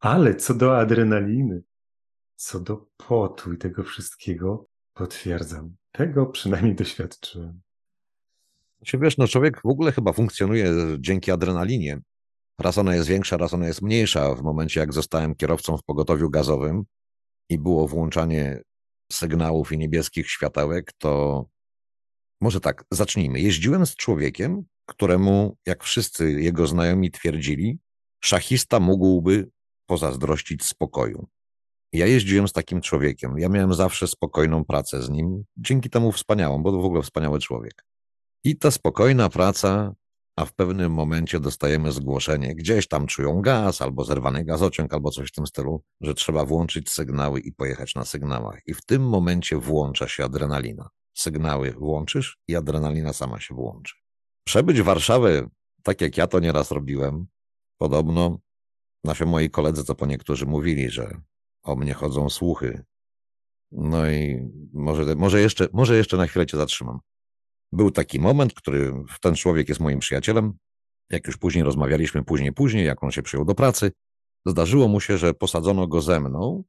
Ale 0.00 0.34
co 0.34 0.54
do 0.54 0.78
adrenaliny, 0.78 1.62
co 2.36 2.60
do 2.60 2.86
potu 2.96 3.52
i 3.52 3.58
tego 3.58 3.84
wszystkiego, 3.84 4.66
potwierdzam. 4.94 5.76
Tego 5.92 6.26
przynajmniej 6.26 6.74
doświadczyłem. 6.74 7.60
Czy 8.84 8.98
wiesz, 8.98 9.18
no 9.18 9.28
człowiek 9.28 9.60
w 9.62 9.66
ogóle 9.66 9.92
chyba 9.92 10.12
funkcjonuje 10.12 10.74
dzięki 10.98 11.30
adrenalinie. 11.30 12.00
Raz 12.60 12.78
ona 12.78 12.94
jest 12.94 13.08
większa, 13.08 13.36
raz 13.36 13.54
ona 13.54 13.66
jest 13.66 13.82
mniejsza. 13.82 14.34
W 14.34 14.42
momencie, 14.42 14.80
jak 14.80 14.92
zostałem 14.92 15.34
kierowcą 15.34 15.76
w 15.76 15.82
pogotowiu 15.82 16.30
gazowym 16.30 16.84
i 17.48 17.58
było 17.58 17.88
włączanie 17.88 18.62
sygnałów 19.12 19.72
i 19.72 19.78
niebieskich 19.78 20.30
światełek, 20.30 20.92
to 20.98 21.44
może 22.40 22.60
tak, 22.60 22.84
zacznijmy. 22.90 23.40
Jeździłem 23.40 23.86
z 23.86 23.96
człowiekiem, 23.96 24.64
któremu, 24.86 25.56
jak 25.66 25.84
wszyscy 25.84 26.32
jego 26.32 26.66
znajomi 26.66 27.10
twierdzili, 27.10 27.78
szachista 28.24 28.80
mógłby 28.80 29.50
pozazdrościć 29.86 30.64
spokoju. 30.64 31.26
Ja 31.92 32.06
jeździłem 32.06 32.48
z 32.48 32.52
takim 32.52 32.80
człowiekiem. 32.80 33.38
Ja 33.38 33.48
miałem 33.48 33.74
zawsze 33.74 34.06
spokojną 34.06 34.64
pracę 34.64 35.02
z 35.02 35.10
nim, 35.10 35.44
dzięki 35.56 35.90
temu 35.90 36.12
wspaniałą, 36.12 36.62
bo 36.62 36.72
to 36.72 36.78
w 36.78 36.84
ogóle 36.84 37.02
wspaniały 37.02 37.38
człowiek. 37.38 37.84
I 38.44 38.56
ta 38.56 38.70
spokojna 38.70 39.28
praca, 39.28 39.94
a 40.40 40.44
w 40.44 40.54
pewnym 40.54 40.92
momencie 40.92 41.40
dostajemy 41.40 41.92
zgłoszenie, 41.92 42.54
gdzieś 42.54 42.88
tam 42.88 43.06
czują 43.06 43.42
gaz, 43.42 43.82
albo 43.82 44.04
zerwany 44.04 44.44
gazociąg, 44.44 44.94
albo 44.94 45.10
coś 45.10 45.28
w 45.28 45.32
tym 45.32 45.46
stylu, 45.46 45.82
że 46.00 46.14
trzeba 46.14 46.44
włączyć 46.44 46.90
sygnały 46.90 47.40
i 47.40 47.52
pojechać 47.52 47.94
na 47.94 48.04
sygnałach. 48.04 48.60
I 48.66 48.74
w 48.74 48.84
tym 48.84 49.08
momencie 49.08 49.56
włącza 49.56 50.08
się 50.08 50.24
adrenalina. 50.24 50.88
Sygnały 51.14 51.72
włączysz 51.72 52.38
i 52.48 52.56
adrenalina 52.56 53.12
sama 53.12 53.40
się 53.40 53.54
włączy. 53.54 53.94
Przebyć 54.44 54.82
Warszawę, 54.82 55.48
tak 55.82 56.00
jak 56.00 56.16
ja 56.16 56.26
to 56.26 56.40
nieraz 56.40 56.70
robiłem, 56.70 57.26
podobno 57.78 58.38
nasi 59.04 59.24
moi 59.24 59.50
koledzy, 59.50 59.84
co 59.84 59.94
po 59.94 60.06
niektórzy 60.06 60.46
mówili, 60.46 60.90
że 60.90 61.20
o 61.62 61.76
mnie 61.76 61.94
chodzą 61.94 62.30
słuchy. 62.30 62.84
No 63.72 64.10
i 64.10 64.50
może, 64.72 65.14
może, 65.14 65.40
jeszcze, 65.40 65.68
może 65.72 65.96
jeszcze 65.96 66.16
na 66.16 66.26
chwilę 66.26 66.46
cię 66.46 66.56
zatrzymam. 66.56 67.00
Był 67.72 67.90
taki 67.90 68.20
moment, 68.20 68.54
który 68.54 68.92
ten 69.20 69.34
człowiek 69.34 69.68
jest 69.68 69.80
moim 69.80 69.98
przyjacielem. 69.98 70.52
Jak 71.10 71.26
już 71.26 71.36
później 71.36 71.64
rozmawialiśmy, 71.64 72.24
później, 72.24 72.52
później, 72.52 72.86
jak 72.86 73.04
on 73.04 73.10
się 73.10 73.22
przyjął 73.22 73.44
do 73.44 73.54
pracy, 73.54 73.92
zdarzyło 74.46 74.88
mu 74.88 75.00
się, 75.00 75.18
że 75.18 75.34
posadzono 75.34 75.86
go 75.86 76.00
ze 76.00 76.20
mną 76.20 76.64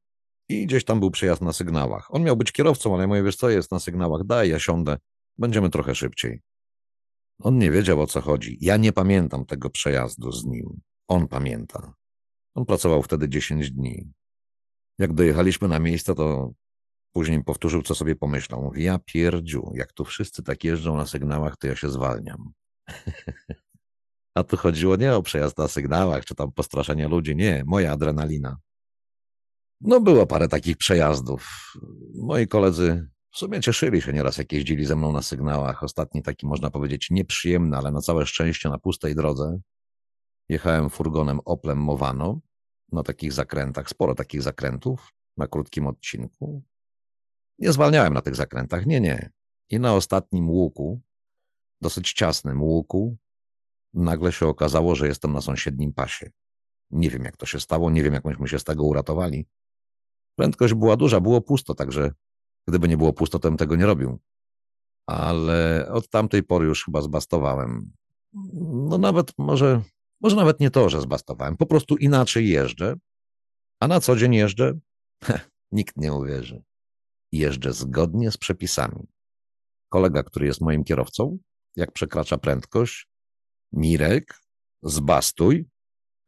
i 0.48 0.66
gdzieś 0.66 0.84
tam 0.84 1.00
był 1.00 1.10
przejazd 1.10 1.42
na 1.42 1.52
sygnałach. 1.52 2.14
On 2.14 2.22
miał 2.22 2.36
być 2.36 2.52
kierowcą, 2.52 2.94
ale 2.94 3.02
ja 3.02 3.08
mówię, 3.08 3.22
wiesz 3.22 3.36
co, 3.36 3.50
jest 3.50 3.72
na 3.72 3.78
sygnałach, 3.78 4.24
daj, 4.24 4.50
ja 4.50 4.58
siądę, 4.58 4.96
będziemy 5.38 5.70
trochę 5.70 5.94
szybciej. 5.94 6.40
On 7.42 7.58
nie 7.58 7.70
wiedział, 7.70 8.00
o 8.00 8.06
co 8.06 8.20
chodzi. 8.20 8.58
Ja 8.60 8.76
nie 8.76 8.92
pamiętam 8.92 9.44
tego 9.44 9.70
przejazdu 9.70 10.32
z 10.32 10.44
nim. 10.44 10.80
On 11.08 11.28
pamięta. 11.28 11.94
On 12.54 12.64
pracował 12.64 13.02
wtedy 13.02 13.28
10 13.28 13.70
dni. 13.70 14.12
Jak 14.98 15.12
dojechaliśmy 15.12 15.68
na 15.68 15.78
miejsce, 15.78 16.14
to 16.14 16.52
później 17.12 17.44
powtórzył, 17.44 17.82
co 17.82 17.94
sobie 17.94 18.16
pomyślał. 18.16 18.62
Mówi, 18.62 18.84
ja 18.84 18.98
pierdziu, 18.98 19.72
jak 19.74 19.92
tu 19.92 20.04
wszyscy 20.04 20.42
tak 20.42 20.64
jeżdżą 20.64 20.96
na 20.96 21.06
sygnałach, 21.06 21.56
to 21.56 21.66
ja 21.66 21.76
się 21.76 21.90
zwalniam. 21.90 22.52
A 24.34 24.42
tu 24.44 24.56
chodziło 24.56 24.96
nie 24.96 25.14
o 25.14 25.22
przejazd 25.22 25.58
na 25.58 25.68
sygnałach, 25.68 26.24
czy 26.24 26.34
tam 26.34 26.52
postraszenie 26.52 27.08
ludzi, 27.08 27.36
nie, 27.36 27.62
moja 27.66 27.92
adrenalina. 27.92 28.56
No 29.80 30.00
było 30.00 30.26
parę 30.26 30.48
takich 30.48 30.76
przejazdów. 30.76 31.72
Moi 32.14 32.48
koledzy 32.48 33.08
w 33.30 33.38
sumie 33.38 33.60
cieszyli 33.60 34.02
się 34.02 34.12
nieraz, 34.12 34.38
jak 34.38 34.52
jeździli 34.52 34.84
ze 34.84 34.96
mną 34.96 35.12
na 35.12 35.22
sygnałach. 35.22 35.82
Ostatni 35.82 36.22
taki, 36.22 36.46
można 36.46 36.70
powiedzieć, 36.70 37.10
nieprzyjemny, 37.10 37.76
ale 37.76 37.90
na 37.90 38.00
całe 38.00 38.26
szczęście 38.26 38.68
na 38.68 38.78
pustej 38.78 39.14
drodze. 39.14 39.60
Jechałem 40.48 40.90
furgonem 40.90 41.40
Oplem 41.44 41.78
Mowano 41.78 42.40
na 42.92 43.02
takich 43.02 43.32
zakrętach, 43.32 43.88
sporo 43.88 44.14
takich 44.14 44.42
zakrętów 44.42 45.12
na 45.36 45.46
krótkim 45.46 45.86
odcinku. 45.86 46.62
Nie 47.58 47.72
zwalniałem 47.72 48.14
na 48.14 48.20
tych 48.20 48.36
zakrętach, 48.36 48.86
nie, 48.86 49.00
nie. 49.00 49.30
I 49.70 49.80
na 49.80 49.94
ostatnim 49.94 50.50
łuku, 50.50 51.00
dosyć 51.80 52.12
ciasnym 52.12 52.62
łuku, 52.62 53.16
nagle 53.94 54.32
się 54.32 54.46
okazało, 54.46 54.94
że 54.94 55.08
jestem 55.08 55.32
na 55.32 55.40
sąsiednim 55.40 55.92
pasie. 55.92 56.30
Nie 56.90 57.10
wiem, 57.10 57.24
jak 57.24 57.36
to 57.36 57.46
się 57.46 57.60
stało, 57.60 57.90
nie 57.90 58.02
wiem, 58.02 58.14
jak 58.14 58.24
myśmy 58.24 58.48
się 58.48 58.58
z 58.58 58.64
tego 58.64 58.84
uratowali. 58.84 59.46
Prędkość 60.36 60.74
była 60.74 60.96
duża, 60.96 61.20
było 61.20 61.40
pusto, 61.40 61.74
także 61.74 62.10
gdyby 62.68 62.88
nie 62.88 62.96
było 62.96 63.12
pusto, 63.12 63.38
to 63.38 63.48
bym 63.48 63.56
tego 63.56 63.76
nie 63.76 63.86
robił. 63.86 64.18
Ale 65.06 65.88
od 65.92 66.08
tamtej 66.08 66.42
pory 66.42 66.66
już 66.66 66.84
chyba 66.84 67.02
zbastowałem. 67.02 67.92
No 68.62 68.98
nawet 68.98 69.32
może, 69.38 69.82
może 70.20 70.36
nawet 70.36 70.60
nie 70.60 70.70
to, 70.70 70.88
że 70.88 71.00
zbastowałem, 71.00 71.56
po 71.56 71.66
prostu 71.66 71.96
inaczej 71.96 72.48
jeżdżę, 72.48 72.96
a 73.80 73.88
na 73.88 74.00
co 74.00 74.16
dzień 74.16 74.34
jeżdżę? 74.34 74.78
Heh, 75.24 75.50
nikt 75.72 75.96
nie 75.96 76.12
uwierzy. 76.12 76.62
Jeżdżę 77.32 77.72
zgodnie 77.72 78.30
z 78.30 78.36
przepisami. 78.36 79.06
Kolega, 79.88 80.22
który 80.22 80.46
jest 80.46 80.60
moim 80.60 80.84
kierowcą, 80.84 81.38
jak 81.76 81.92
przekracza 81.92 82.38
prędkość, 82.38 83.08
Mirek, 83.72 84.38
zbastuj, 84.82 85.68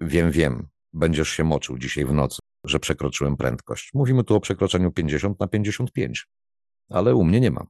wiem, 0.01 0.31
wiem, 0.31 0.69
będziesz 0.93 1.29
się 1.29 1.45
moczył 1.45 1.79
dzisiaj 1.79 2.05
w 2.05 2.13
nocy 2.13 2.39
że 2.65 2.81
przekroczyłem 2.81 3.37
prędkość. 3.37 3.91
Mówimy 3.95 4.25
tu 4.25 4.35
o 4.35 4.41
przekroczeniu 4.41 4.93
50 4.93 5.41
na 5.41 5.49
55, 5.49 6.27
ale 6.91 7.15
u 7.15 7.25
mnie 7.25 7.41
nie 7.41 7.51
ma. 7.51 7.67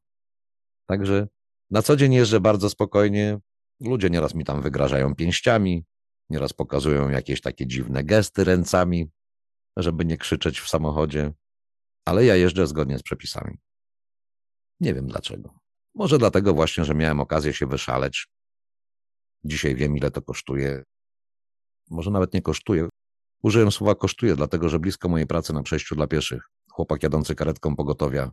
Także 0.86 1.28
na 1.70 1.82
co 1.82 1.96
dzień 1.96 2.14
jeżdżę 2.14 2.40
bardzo 2.40 2.70
spokojnie. 2.70 3.38
Ludzie 3.80 4.10
nieraz 4.10 4.34
mi 4.34 4.44
tam 4.44 4.62
wygrażają 4.62 5.14
pięściami, 5.14 5.84
nieraz 6.30 6.52
pokazują 6.52 7.10
jakieś 7.10 7.40
takie 7.40 7.66
dziwne 7.66 8.04
gesty 8.04 8.44
ręcami, 8.44 9.10
żeby 9.76 10.04
nie 10.04 10.18
krzyczeć 10.18 10.60
w 10.60 10.68
samochodzie, 10.68 11.32
ale 12.04 12.24
ja 12.24 12.36
jeżdżę 12.36 12.66
zgodnie 12.66 12.98
z 12.98 13.02
przepisami. 13.02 13.58
Nie 14.80 14.94
wiem 14.94 15.06
dlaczego. 15.06 15.54
Może 15.94 16.18
dlatego 16.18 16.54
właśnie, 16.54 16.84
że 16.84 16.94
miałem 16.94 17.20
okazję 17.20 17.52
się 17.52 17.66
wyszaleć. 17.66 18.26
Dzisiaj 19.44 19.74
wiem, 19.74 19.96
ile 19.96 20.10
to 20.10 20.22
kosztuje. 20.22 20.82
Może 21.90 22.10
nawet 22.10 22.34
nie 22.34 22.42
kosztuje. 22.42 22.88
Użyłem 23.42 23.72
słowa 23.72 23.94
kosztuje, 23.94 24.36
dlatego 24.36 24.68
że 24.68 24.78
blisko 24.78 25.08
mojej 25.08 25.26
pracy 25.26 25.52
na 25.52 25.62
przejściu 25.62 25.94
dla 25.94 26.06
pieszych 26.06 26.54
chłopak 26.74 27.02
jadący 27.02 27.34
karetką 27.34 27.76
pogotowia. 27.76 28.30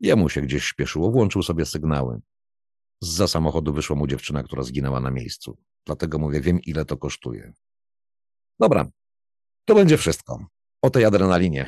Jemu 0.00 0.28
się 0.28 0.40
gdzieś 0.40 0.64
śpieszyło, 0.64 1.10
włączył 1.10 1.42
sobie 1.42 1.66
sygnały. 1.66 2.20
Za 3.00 3.28
samochodu 3.28 3.72
wyszła 3.72 3.96
mu 3.96 4.06
dziewczyna, 4.06 4.42
która 4.42 4.62
zginęła 4.62 5.00
na 5.00 5.10
miejscu. 5.10 5.58
Dlatego 5.86 6.18
mówię, 6.18 6.40
wiem 6.40 6.60
ile 6.60 6.84
to 6.84 6.96
kosztuje. 6.96 7.52
Dobra, 8.58 8.90
to 9.64 9.74
będzie 9.74 9.96
wszystko. 9.96 10.46
O 10.84 10.90
tej 10.90 11.04
adrenalinie. 11.04 11.66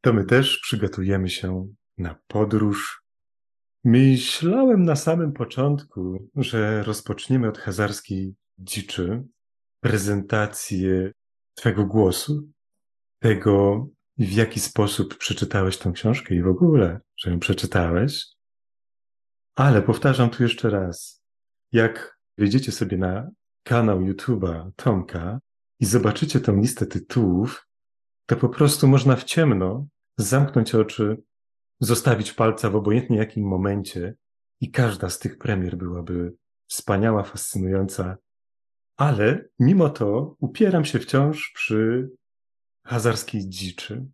To 0.00 0.12
my 0.12 0.24
też 0.24 0.58
przygotujemy 0.58 1.28
się 1.28 1.68
na 1.98 2.16
podróż. 2.26 3.02
Myślałem 3.84 4.82
na 4.82 4.96
samym 4.96 5.32
początku, 5.32 6.28
że 6.36 6.82
rozpoczniemy 6.82 7.48
od 7.48 7.58
hazarskiej 7.58 8.34
dziczy, 8.58 9.24
prezentację 9.80 11.12
Twojego 11.54 11.86
głosu, 11.86 12.48
tego, 13.18 13.86
w 14.18 14.32
jaki 14.32 14.60
sposób 14.60 15.18
przeczytałeś 15.18 15.78
tą 15.78 15.92
książkę 15.92 16.34
i 16.34 16.42
w 16.42 16.48
ogóle, 16.48 17.00
że 17.16 17.30
ją 17.30 17.38
przeczytałeś. 17.38 18.26
Ale 19.54 19.82
powtarzam 19.82 20.30
tu 20.30 20.42
jeszcze 20.42 20.70
raz, 20.70 21.22
jak 21.72 22.18
wejdziecie 22.38 22.72
sobie 22.72 22.96
na 22.96 23.30
kanał 23.62 24.00
YouTube'a 24.00 24.70
Tomka 24.76 25.40
i 25.80 25.84
zobaczycie 25.86 26.40
tą 26.40 26.60
listę 26.60 26.86
tytułów, 26.86 27.68
to 28.26 28.36
po 28.36 28.48
prostu 28.48 28.88
można 28.88 29.16
w 29.16 29.24
ciemno 29.24 29.86
zamknąć 30.18 30.74
oczy, 30.74 31.22
zostawić 31.80 32.32
palca 32.32 32.70
w 32.70 32.76
obojętnie 32.76 33.16
jakim 33.16 33.48
momencie 33.48 34.14
i 34.60 34.70
każda 34.70 35.10
z 35.10 35.18
tych 35.18 35.38
premier 35.38 35.76
byłaby 35.76 36.34
wspaniała, 36.68 37.22
fascynująca 37.22 38.16
ale 38.96 39.48
mimo 39.58 39.90
to 39.90 40.36
upieram 40.38 40.84
się 40.84 40.98
wciąż 40.98 41.52
przy 41.54 42.10
hazarskiej 42.86 43.48
dziczy. 43.48 44.06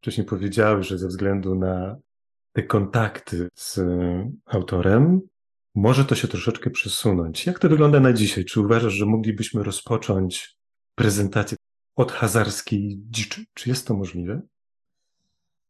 Wcześniej 0.00 0.26
powiedziałeś, 0.26 0.86
że 0.86 0.98
ze 0.98 1.08
względu 1.08 1.54
na 1.54 1.96
te 2.52 2.62
kontakty 2.62 3.48
z 3.54 3.80
autorem, 4.46 5.20
może 5.74 6.04
to 6.04 6.14
się 6.14 6.28
troszeczkę 6.28 6.70
przesunąć. 6.70 7.46
Jak 7.46 7.58
to 7.58 7.68
wygląda 7.68 8.00
na 8.00 8.12
dzisiaj? 8.12 8.44
Czy 8.44 8.60
uważasz, 8.60 8.92
że 8.92 9.06
moglibyśmy 9.06 9.62
rozpocząć 9.62 10.57
prezentację 10.98 11.56
od 11.96 12.12
hazarskiej 12.12 13.00
dziczy? 13.10 13.44
Czy 13.54 13.68
jest 13.68 13.86
to 13.86 13.94
możliwe? 13.94 14.42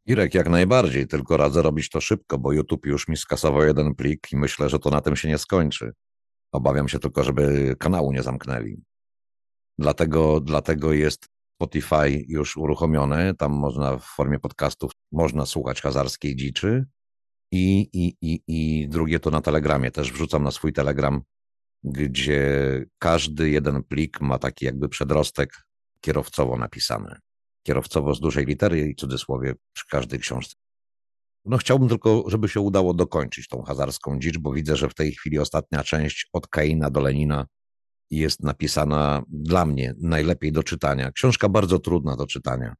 Irek, 0.06 0.34
jak 0.34 0.48
najbardziej, 0.48 1.06
tylko 1.06 1.36
radzę 1.36 1.62
robić 1.62 1.90
to 1.90 2.00
szybko, 2.00 2.38
bo 2.38 2.52
YouTube 2.52 2.86
już 2.86 3.08
mi 3.08 3.16
skasował 3.16 3.62
jeden 3.62 3.94
plik 3.94 4.32
i 4.32 4.36
myślę, 4.36 4.68
że 4.68 4.78
to 4.78 4.90
na 4.90 5.00
tym 5.00 5.16
się 5.16 5.28
nie 5.28 5.38
skończy. 5.38 5.92
Obawiam 6.52 6.88
się 6.88 6.98
tylko, 6.98 7.24
żeby 7.24 7.76
kanału 7.78 8.12
nie 8.12 8.22
zamknęli. 8.22 8.82
Dlatego, 9.78 10.40
dlatego 10.40 10.92
jest 10.92 11.28
Spotify 11.54 12.24
już 12.28 12.56
uruchomione. 12.56 13.34
Tam 13.34 13.52
można 13.52 13.98
w 13.98 14.04
formie 14.04 14.38
podcastów 14.38 14.92
można 15.12 15.46
słuchać 15.46 15.82
hazarskiej 15.82 16.36
dziczy. 16.36 16.86
I, 17.52 17.88
i, 17.92 18.16
i, 18.20 18.40
I 18.46 18.88
drugie 18.88 19.20
to 19.20 19.30
na 19.30 19.40
Telegramie. 19.40 19.90
Też 19.90 20.12
wrzucam 20.12 20.42
na 20.42 20.50
swój 20.50 20.72
Telegram, 20.72 21.20
gdzie 21.84 22.84
każdy 22.98 23.50
jeden 23.50 23.82
plik 23.82 24.20
ma 24.20 24.38
taki 24.38 24.64
jakby 24.64 24.88
przedrostek 24.88 25.52
kierowcowo 26.00 26.56
napisany. 26.56 27.16
Kierowcowo 27.62 28.14
z 28.14 28.20
dużej 28.20 28.46
litery 28.46 28.88
i 28.88 28.94
cudzysłowie 28.94 29.54
przy 29.72 29.86
każdej 29.86 30.18
książce. 30.18 30.54
No 31.44 31.58
chciałbym 31.58 31.88
tylko, 31.88 32.24
żeby 32.26 32.48
się 32.48 32.60
udało 32.60 32.94
dokończyć 32.94 33.48
tą 33.48 33.62
hazarską 33.62 34.18
dzicz, 34.18 34.38
bo 34.38 34.52
widzę, 34.52 34.76
że 34.76 34.88
w 34.88 34.94
tej 34.94 35.12
chwili 35.12 35.38
ostatnia 35.38 35.84
część 35.84 36.28
od 36.32 36.48
Kaina 36.48 36.90
do 36.90 37.00
Lenina 37.00 37.46
jest 38.10 38.42
napisana 38.42 39.22
dla 39.28 39.66
mnie 39.66 39.94
najlepiej 39.98 40.52
do 40.52 40.62
czytania. 40.62 41.12
Książka 41.12 41.48
bardzo 41.48 41.78
trudna 41.78 42.16
do 42.16 42.26
czytania. 42.26 42.74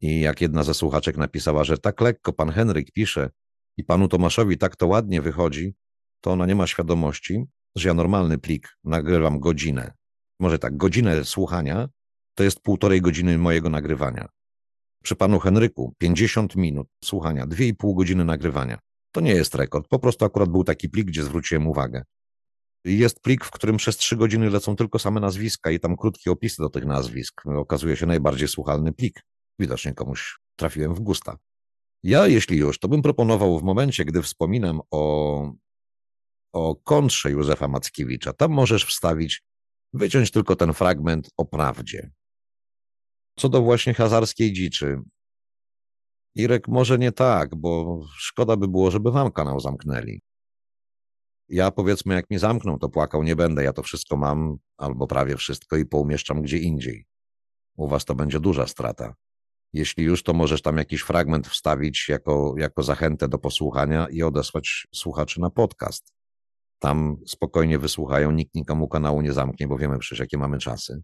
I 0.00 0.20
jak 0.20 0.40
jedna 0.40 0.62
ze 0.62 0.74
słuchaczek 0.74 1.16
napisała, 1.16 1.64
że 1.64 1.78
tak 1.78 2.00
lekko 2.00 2.32
pan 2.32 2.50
Henryk 2.50 2.92
pisze 2.92 3.30
i 3.76 3.84
panu 3.84 4.08
Tomaszowi 4.08 4.58
tak 4.58 4.76
to 4.76 4.86
ładnie 4.86 5.22
wychodzi, 5.22 5.74
to 6.20 6.32
ona 6.32 6.46
nie 6.46 6.54
ma 6.54 6.66
świadomości, 6.66 7.44
że 7.76 7.88
ja 7.88 7.94
normalny 7.94 8.38
plik 8.38 8.68
nagrywam 8.84 9.40
godzinę. 9.40 9.92
Może 10.40 10.58
tak, 10.58 10.76
godzinę 10.76 11.24
słuchania 11.24 11.88
to 12.34 12.44
jest 12.44 12.60
półtorej 12.60 13.00
godziny 13.00 13.38
mojego 13.38 13.70
nagrywania. 13.70 14.28
Przy 15.02 15.16
panu 15.16 15.40
Henryku 15.40 15.94
50 15.98 16.56
minut 16.56 16.88
słuchania, 17.04 17.46
2,5 17.46 17.96
godziny 17.96 18.24
nagrywania. 18.24 18.78
To 19.12 19.20
nie 19.20 19.32
jest 19.32 19.54
rekord, 19.54 19.88
po 19.88 19.98
prostu 19.98 20.24
akurat 20.24 20.48
był 20.48 20.64
taki 20.64 20.88
plik, 20.88 21.06
gdzie 21.06 21.22
zwróciłem 21.22 21.66
uwagę. 21.66 22.02
Jest 22.84 23.20
plik, 23.20 23.44
w 23.44 23.50
którym 23.50 23.76
przez 23.76 23.96
3 23.96 24.16
godziny 24.16 24.50
lecą 24.50 24.76
tylko 24.76 24.98
same 24.98 25.20
nazwiska 25.20 25.70
i 25.70 25.80
tam 25.80 25.96
krótkie 25.96 26.30
opisy 26.30 26.62
do 26.62 26.70
tych 26.70 26.84
nazwisk. 26.84 27.46
Okazuje 27.46 27.96
się 27.96 28.06
najbardziej 28.06 28.48
słuchalny 28.48 28.92
plik. 28.92 29.20
Widocznie 29.58 29.94
komuś 29.94 30.38
trafiłem 30.56 30.94
w 30.94 31.00
gusta. 31.00 31.36
Ja, 32.02 32.26
jeśli 32.26 32.58
już, 32.58 32.78
to 32.78 32.88
bym 32.88 33.02
proponował 33.02 33.58
w 33.58 33.62
momencie, 33.62 34.04
gdy 34.04 34.22
wspominam 34.22 34.80
o, 34.90 35.52
o 36.54 36.76
kontrze 36.76 37.30
Józefa 37.30 37.68
Mackiewicza, 37.68 38.32
tam 38.32 38.50
możesz 38.50 38.84
wstawić, 38.84 39.42
wyciąć 39.92 40.30
tylko 40.30 40.56
ten 40.56 40.74
fragment 40.74 41.30
o 41.36 41.44
prawdzie. 41.44 42.10
Co 43.38 43.48
do 43.48 43.62
właśnie 43.62 43.94
hazarskiej 43.94 44.52
dziczy. 44.52 45.00
Irek, 46.34 46.68
może 46.68 46.98
nie 46.98 47.12
tak, 47.12 47.54
bo 47.54 48.00
szkoda 48.18 48.56
by 48.56 48.68
było, 48.68 48.90
żeby 48.90 49.10
wam 49.10 49.32
kanał 49.32 49.60
zamknęli. 49.60 50.20
Ja 51.48 51.70
powiedzmy, 51.70 52.14
jak 52.14 52.30
mi 52.30 52.38
zamkną, 52.38 52.78
to 52.78 52.88
płakał 52.88 53.22
nie 53.22 53.36
będę. 53.36 53.64
Ja 53.64 53.72
to 53.72 53.82
wszystko 53.82 54.16
mam, 54.16 54.56
albo 54.76 55.06
prawie 55.06 55.36
wszystko 55.36 55.76
i 55.76 55.86
poumieszczam 55.86 56.42
gdzie 56.42 56.58
indziej. 56.58 57.06
U 57.76 57.88
was 57.88 58.04
to 58.04 58.14
będzie 58.14 58.40
duża 58.40 58.66
strata. 58.66 59.14
Jeśli 59.72 60.04
już, 60.04 60.22
to 60.22 60.32
możesz 60.32 60.62
tam 60.62 60.76
jakiś 60.76 61.00
fragment 61.00 61.48
wstawić 61.48 62.08
jako, 62.08 62.54
jako 62.58 62.82
zachętę 62.82 63.28
do 63.28 63.38
posłuchania 63.38 64.08
i 64.08 64.22
odesłać 64.22 64.86
słuchaczy 64.94 65.40
na 65.40 65.50
podcast. 65.50 66.12
Tam 66.84 67.16
spokojnie 67.26 67.78
wysłuchają, 67.78 68.30
nikt 68.30 68.54
nikomu 68.54 68.88
kanału 68.88 69.20
nie 69.20 69.32
zamknie, 69.32 69.68
bo 69.68 69.78
wiemy 69.78 69.98
przecież, 69.98 70.18
jakie 70.18 70.38
mamy 70.38 70.58
czasy. 70.58 71.02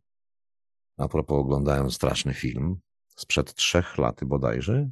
A 0.97 1.09
propos, 1.09 1.39
oglądałem 1.39 1.91
straszny 1.91 2.35
film 2.35 2.81
sprzed 3.17 3.55
trzech 3.55 3.99
lat 3.99 4.25
bodajże, 4.25 4.91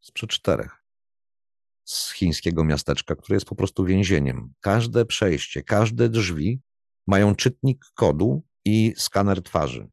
sprzed 0.00 0.30
czterech, 0.30 0.84
z 1.84 2.12
chińskiego 2.12 2.64
miasteczka, 2.64 3.14
które 3.16 3.36
jest 3.36 3.46
po 3.46 3.54
prostu 3.54 3.84
więzieniem. 3.84 4.52
Każde 4.60 5.04
przejście, 5.04 5.62
każde 5.62 6.08
drzwi 6.08 6.60
mają 7.06 7.34
czytnik 7.34 7.84
kodu 7.94 8.42
i 8.64 8.94
skaner 8.96 9.42
twarzy. 9.42 9.88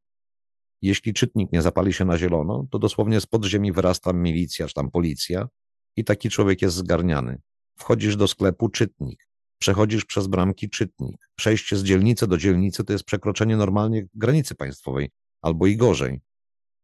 Jeśli 0.81 1.13
czytnik 1.13 1.51
nie 1.51 1.61
zapali 1.61 1.93
się 1.93 2.05
na 2.05 2.17
zielono, 2.17 2.67
to 2.71 2.79
dosłownie 2.79 3.21
z 3.21 3.25
podziemi 3.25 3.71
wyrasta 3.71 4.13
milicja, 4.13 4.67
czy 4.67 4.73
tam 4.73 4.91
policja 4.91 5.47
i 5.95 6.03
taki 6.03 6.29
człowiek 6.29 6.61
jest 6.61 6.75
zgarniany. 6.75 7.41
Wchodzisz 7.77 8.15
do 8.15 8.27
sklepu, 8.27 8.69
czytnik. 8.69 9.30
Przechodzisz 9.61 10.05
przez 10.05 10.27
bramki, 10.27 10.69
czytnik. 10.69 11.29
Przejście 11.35 11.77
z 11.77 11.83
dzielnicy 11.83 12.27
do 12.27 12.37
dzielnicy 12.37 12.83
to 12.83 12.93
jest 12.93 13.05
przekroczenie 13.05 13.57
normalnie 13.57 14.07
granicy 14.13 14.55
państwowej, 14.55 15.09
albo 15.41 15.67
i 15.67 15.77
gorzej. 15.77 16.21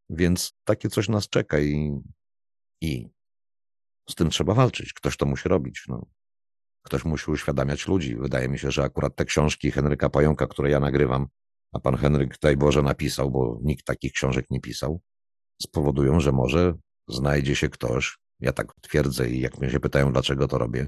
Więc 0.10 0.54
takie 0.64 0.90
coś 0.90 1.10
nas 1.10 1.30
czeka 1.30 1.60
i, 1.60 2.02
i 2.82 3.10
z 4.10 4.16
tym 4.16 4.30
trzeba 4.30 4.54
walczyć. 4.54 4.94
Ktoś 4.94 5.18
to 5.18 5.26
musi 5.26 5.50
robić. 5.50 5.86
No. 5.88 6.06
Ktoś 6.86 7.06
musi 7.06 7.32
uświadamiać 7.32 7.88
ludzi. 7.88 8.16
Wydaje 8.16 8.50
mi 8.50 8.60
się, 8.60 8.72
że 8.72 8.84
akurat 8.84 9.16
te 9.16 9.26
książki 9.26 9.72
Henryka 9.72 10.10
Pająka, 10.10 10.48
które 10.48 10.70
ja 10.70 10.80
nagrywam, 10.80 11.28
a 11.74 11.80
pan 11.80 11.96
Henryk, 11.98 12.40
daj 12.42 12.58
Boże, 12.58 12.82
napisał, 12.82 13.32
bo 13.32 13.60
nikt 13.64 13.86
takich 13.86 14.12
książek 14.12 14.46
nie 14.50 14.62
pisał, 14.62 15.02
spowodują, 15.62 16.20
że 16.20 16.32
może 16.32 16.74
znajdzie 17.08 17.56
się 17.56 17.70
ktoś, 17.70 18.18
ja 18.40 18.54
tak 18.54 18.74
twierdzę 18.82 19.30
i 19.30 19.40
jak 19.40 19.58
mnie 19.58 19.70
się 19.70 19.80
pytają, 19.80 20.12
dlaczego 20.12 20.48
to 20.48 20.58
robię, 20.58 20.88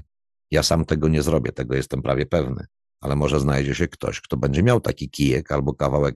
ja 0.50 0.62
sam 0.62 0.84
tego 0.84 1.08
nie 1.08 1.22
zrobię, 1.22 1.52
tego 1.52 1.74
jestem 1.74 2.02
prawie 2.02 2.26
pewny, 2.26 2.66
ale 3.00 3.16
może 3.16 3.40
znajdzie 3.40 3.74
się 3.74 3.88
ktoś, 3.88 4.20
kto 4.20 4.36
będzie 4.36 4.62
miał 4.62 4.80
taki 4.80 5.10
kijek 5.10 5.52
albo 5.52 5.74
kawałek 5.74 6.14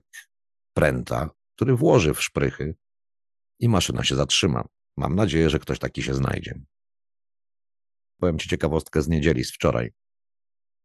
pręta, 0.73 1.29
który 1.55 1.75
włoży 1.75 2.13
w 2.13 2.23
szprychy 2.23 2.75
i 3.59 3.69
maszyna 3.69 4.03
się 4.03 4.15
zatrzyma. 4.15 4.67
Mam 4.97 5.15
nadzieję, 5.15 5.49
że 5.49 5.59
ktoś 5.59 5.79
taki 5.79 6.03
się 6.03 6.13
znajdzie. 6.13 6.59
Powiem 8.19 8.39
Ci 8.39 8.49
ciekawostkę 8.49 9.01
z 9.01 9.07
niedzieli, 9.07 9.43
z 9.43 9.53
wczoraj. 9.53 9.91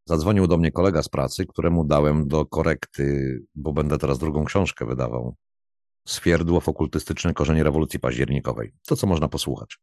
Zadzwonił 0.08 0.46
do 0.46 0.56
mnie 0.56 0.72
kolega 0.72 1.02
z 1.02 1.08
pracy, 1.08 1.46
któremu 1.46 1.84
dałem 1.84 2.28
do 2.28 2.46
korekty, 2.46 3.38
bo 3.54 3.72
będę 3.72 3.98
teraz 3.98 4.18
drugą 4.18 4.44
książkę 4.44 4.86
wydawał. 4.86 5.36
Swierdło 6.08 6.62
okultystyczne 6.66 7.34
korzenie 7.34 7.62
rewolucji 7.62 8.00
październikowej. 8.00 8.72
To, 8.86 8.96
co 8.96 9.06
można 9.06 9.28
posłuchać. 9.28 9.78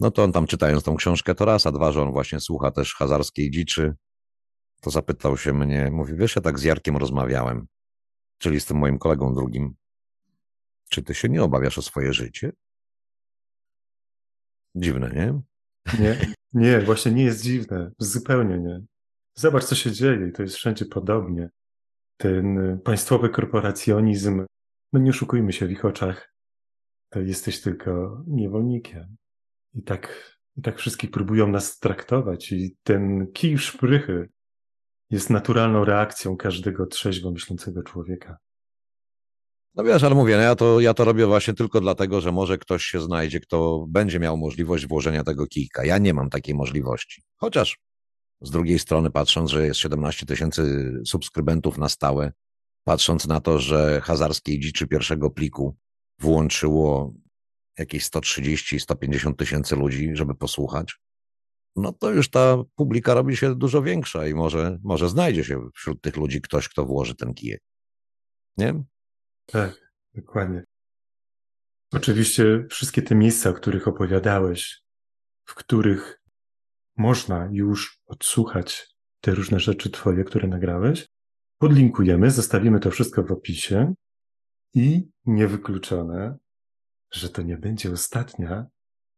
No 0.00 0.10
to 0.10 0.24
on 0.24 0.32
tam 0.32 0.46
czytając 0.46 0.84
tą 0.84 0.96
książkę 0.96 1.34
to 1.34 1.44
raz, 1.44 1.66
a 1.66 1.72
dwa, 1.72 1.92
że 1.92 2.02
on 2.02 2.12
właśnie 2.12 2.40
słucha 2.40 2.70
też 2.70 2.94
hazarskiej 2.94 3.50
dziczy, 3.50 3.94
to 4.80 4.90
zapytał 4.90 5.36
się 5.36 5.52
mnie, 5.52 5.90
mówi, 5.92 6.14
wiesz, 6.16 6.36
ja 6.36 6.42
tak 6.42 6.58
z 6.58 6.62
Jarkiem 6.62 6.96
rozmawiałem, 6.96 7.66
czyli 8.38 8.60
z 8.60 8.66
tym 8.66 8.76
moim 8.76 8.98
kolegą 8.98 9.34
drugim, 9.34 9.74
czy 10.88 11.02
ty 11.02 11.14
się 11.14 11.28
nie 11.28 11.42
obawiasz 11.42 11.78
o 11.78 11.82
swoje 11.82 12.12
życie? 12.12 12.52
Dziwne, 14.74 15.10
nie? 15.10 15.40
Nie, 16.00 16.34
nie, 16.52 16.80
właśnie 16.80 17.12
nie 17.12 17.24
jest 17.24 17.42
dziwne. 17.42 17.92
Zupełnie 17.98 18.58
nie. 18.58 18.80
Zobacz, 19.34 19.64
co 19.64 19.74
się 19.74 19.92
dzieje 19.92 20.32
to 20.32 20.42
jest 20.42 20.54
wszędzie 20.54 20.84
podobnie. 20.84 21.50
Ten 22.16 22.78
państwowy 22.84 23.28
korporacjonizm, 23.28 24.46
no 24.92 25.00
nie 25.00 25.10
oszukujmy 25.10 25.52
się 25.52 25.66
w 25.66 25.70
ich 25.70 25.84
oczach, 25.84 26.34
to 27.10 27.20
jesteś 27.20 27.60
tylko 27.60 28.22
niewolnikiem. 28.26 29.16
I 29.74 29.82
tak, 29.82 30.36
i 30.56 30.62
tak 30.62 30.78
wszystkich 30.78 31.10
próbują 31.10 31.48
nas 31.48 31.78
traktować 31.78 32.52
i 32.52 32.76
ten 32.82 33.32
kij 33.32 33.58
szprychy 33.58 34.28
jest 35.10 35.30
naturalną 35.30 35.84
reakcją 35.84 36.36
każdego 36.36 36.86
trzeźwo 36.86 37.30
myślącego 37.30 37.82
człowieka. 37.82 38.36
No 39.74 39.84
wiesz, 39.84 40.02
ale 40.02 40.14
mówię, 40.14 40.36
no 40.36 40.42
ja, 40.42 40.54
to, 40.54 40.80
ja 40.80 40.94
to 40.94 41.04
robię 41.04 41.26
właśnie 41.26 41.54
tylko 41.54 41.80
dlatego, 41.80 42.20
że 42.20 42.32
może 42.32 42.58
ktoś 42.58 42.84
się 42.84 43.00
znajdzie, 43.00 43.40
kto 43.40 43.86
będzie 43.88 44.18
miał 44.18 44.36
możliwość 44.36 44.86
włożenia 44.86 45.24
tego 45.24 45.46
kijka. 45.46 45.84
Ja 45.84 45.98
nie 45.98 46.14
mam 46.14 46.30
takiej 46.30 46.54
możliwości. 46.54 47.22
Chociaż 47.36 47.78
z 48.40 48.50
drugiej 48.50 48.78
strony, 48.78 49.10
patrząc, 49.10 49.50
że 49.50 49.66
jest 49.66 49.80
17 49.80 50.26
tysięcy 50.26 50.92
subskrybentów 51.06 51.78
na 51.78 51.88
stałe, 51.88 52.32
patrząc 52.84 53.26
na 53.26 53.40
to, 53.40 53.58
że 53.58 54.00
hazarskiej 54.00 54.60
dziczy 54.60 54.86
pierwszego 54.86 55.30
pliku 55.30 55.76
włączyło 56.18 57.14
jakieś 57.78 58.04
130-150 58.04 59.34
tysięcy 59.34 59.76
ludzi, 59.76 60.10
żeby 60.14 60.34
posłuchać, 60.34 60.96
no 61.76 61.92
to 61.92 62.10
już 62.10 62.30
ta 62.30 62.56
publika 62.74 63.14
robi 63.14 63.36
się 63.36 63.54
dużo 63.54 63.82
większa 63.82 64.26
i 64.26 64.34
może, 64.34 64.78
może 64.82 65.08
znajdzie 65.08 65.44
się 65.44 65.68
wśród 65.74 66.02
tych 66.02 66.16
ludzi 66.16 66.40
ktoś, 66.40 66.68
kto 66.68 66.86
włoży 66.86 67.14
ten 67.14 67.34
kijek. 67.34 67.60
Nie? 68.56 68.82
Tak, 69.46 69.92
dokładnie. 70.14 70.64
Oczywiście 71.92 72.66
wszystkie 72.70 73.02
te 73.02 73.14
miejsca, 73.14 73.50
o 73.50 73.54
których 73.54 73.88
opowiadałeś, 73.88 74.82
w 75.44 75.54
których 75.54 76.22
można 76.96 77.48
już 77.52 78.00
odsłuchać 78.06 78.94
te 79.20 79.34
różne 79.34 79.60
rzeczy 79.60 79.90
Twoje, 79.90 80.24
które 80.24 80.48
nagrałeś, 80.48 81.08
podlinkujemy, 81.58 82.30
zostawimy 82.30 82.80
to 82.80 82.90
wszystko 82.90 83.22
w 83.22 83.32
opisie 83.32 83.94
i 84.74 85.08
niewykluczone, 85.26 86.38
że 87.12 87.28
to 87.28 87.42
nie 87.42 87.56
będzie 87.56 87.92
ostatnia 87.92 88.66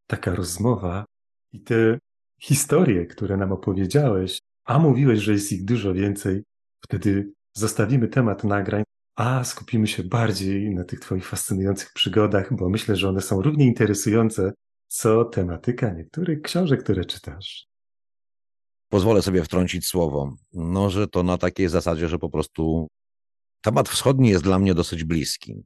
taka 0.07 0.35
rozmowa 0.35 1.05
i 1.53 1.61
te 1.61 1.99
historie, 2.41 3.07
które 3.07 3.37
nam 3.37 3.53
opowiedziałeś, 3.53 4.39
a 4.65 4.79
mówiłeś, 4.79 5.21
że 5.21 5.33
jest 5.33 5.53
ich 5.53 5.65
dużo 5.65 5.95
więcej, 5.95 6.43
wtedy 6.85 7.33
zostawimy 7.55 8.09
temat 8.09 8.45
nagrań 8.45 8.83
a 9.17 9.45
skupimy 9.45 9.87
się 9.87 10.05
bardziej 10.05 10.75
na 10.75 10.85
tych 10.85 11.01
Twoich 11.01 11.27
fascynujących 11.27 11.93
przygodach, 11.93 12.57
bo 12.57 12.69
myślę, 12.69 12.97
że 12.97 13.09
one 13.09 13.21
są 13.21 13.43
równie 13.43 13.67
interesujące, 13.67 14.53
co 14.89 15.25
tematyka 15.25 15.91
niektórych 15.91 16.43
książek, 16.43 16.83
które 16.83 17.05
czytasz. 17.05 17.67
Pozwolę 18.89 19.23
sobie 19.23 19.45
wtrącić 19.45 19.87
słowo. 19.87 20.37
No, 20.53 20.91
że 20.91 21.09
to 21.09 21.23
na 21.23 21.39
takiej 21.39 21.69
zasadzie, 21.69 22.09
że 22.09 22.19
po 22.19 22.31
prostu 22.31 22.89
temat 23.61 23.89
wschodni 23.89 24.29
jest 24.29 24.45
dla 24.45 24.59
mnie 24.59 24.75
dosyć 24.75 25.05
bliski. 25.05 25.63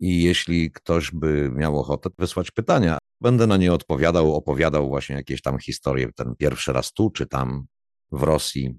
I 0.00 0.22
jeśli 0.22 0.70
ktoś 0.70 1.10
by 1.10 1.50
miał 1.54 1.78
ochotę 1.78 2.10
wysłać 2.18 2.50
pytania, 2.50 2.98
będę 3.20 3.46
na 3.46 3.56
nie 3.56 3.72
odpowiadał, 3.72 4.34
opowiadał 4.34 4.88
właśnie 4.88 5.16
jakieś 5.16 5.42
tam 5.42 5.58
historie, 5.58 6.12
ten 6.12 6.34
pierwszy 6.36 6.72
raz 6.72 6.92
tu 6.92 7.10
czy 7.10 7.26
tam 7.26 7.66
w 8.12 8.22
Rosji. 8.22 8.74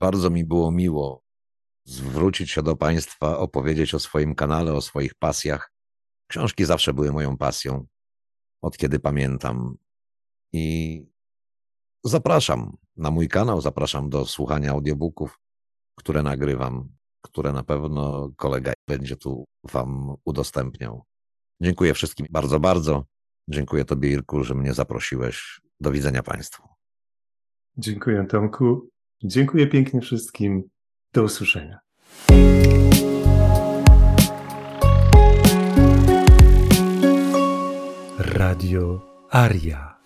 Bardzo 0.00 0.30
mi 0.30 0.44
było 0.44 0.70
miło 0.70 1.28
zwrócić 1.88 2.50
się 2.50 2.62
do 2.62 2.76
Państwa, 2.76 3.38
opowiedzieć 3.38 3.94
o 3.94 3.98
swoim 3.98 4.34
kanale, 4.34 4.74
o 4.74 4.80
swoich 4.80 5.14
pasjach. 5.14 5.72
Książki 6.26 6.64
zawsze 6.64 6.94
były 6.94 7.12
moją 7.12 7.36
pasją, 7.36 7.86
od 8.62 8.76
kiedy 8.76 8.98
pamiętam. 8.98 9.76
I 10.52 11.06
zapraszam 12.04 12.76
na 12.96 13.10
mój 13.10 13.28
kanał, 13.28 13.60
zapraszam 13.60 14.10
do 14.10 14.26
słuchania 14.26 14.70
audiobooków, 14.70 15.40
które 15.94 16.22
nagrywam, 16.22 16.88
które 17.22 17.52
na 17.52 17.62
pewno 17.62 18.30
kolega 18.36 18.72
będzie 18.88 19.16
tu 19.16 19.44
Wam 19.64 20.14
udostępniał. 20.24 21.02
Dziękuję 21.60 21.94
wszystkim 21.94 22.26
bardzo, 22.30 22.60
bardzo. 22.60 23.04
Dziękuję 23.48 23.84
Tobie, 23.84 24.10
Irku, 24.10 24.44
że 24.44 24.54
mnie 24.54 24.74
zaprosiłeś. 24.74 25.60
Do 25.80 25.90
widzenia 25.90 26.22
Państwu. 26.22 26.62
Dziękuję, 27.76 28.26
Tomku. 28.30 28.88
Dziękuję 29.22 29.66
pięknie 29.66 30.00
wszystkim. 30.00 30.62
Do 31.12 31.22
usłyszenia. 31.22 31.78
Radio 38.18 39.00
Aria. 39.30 39.98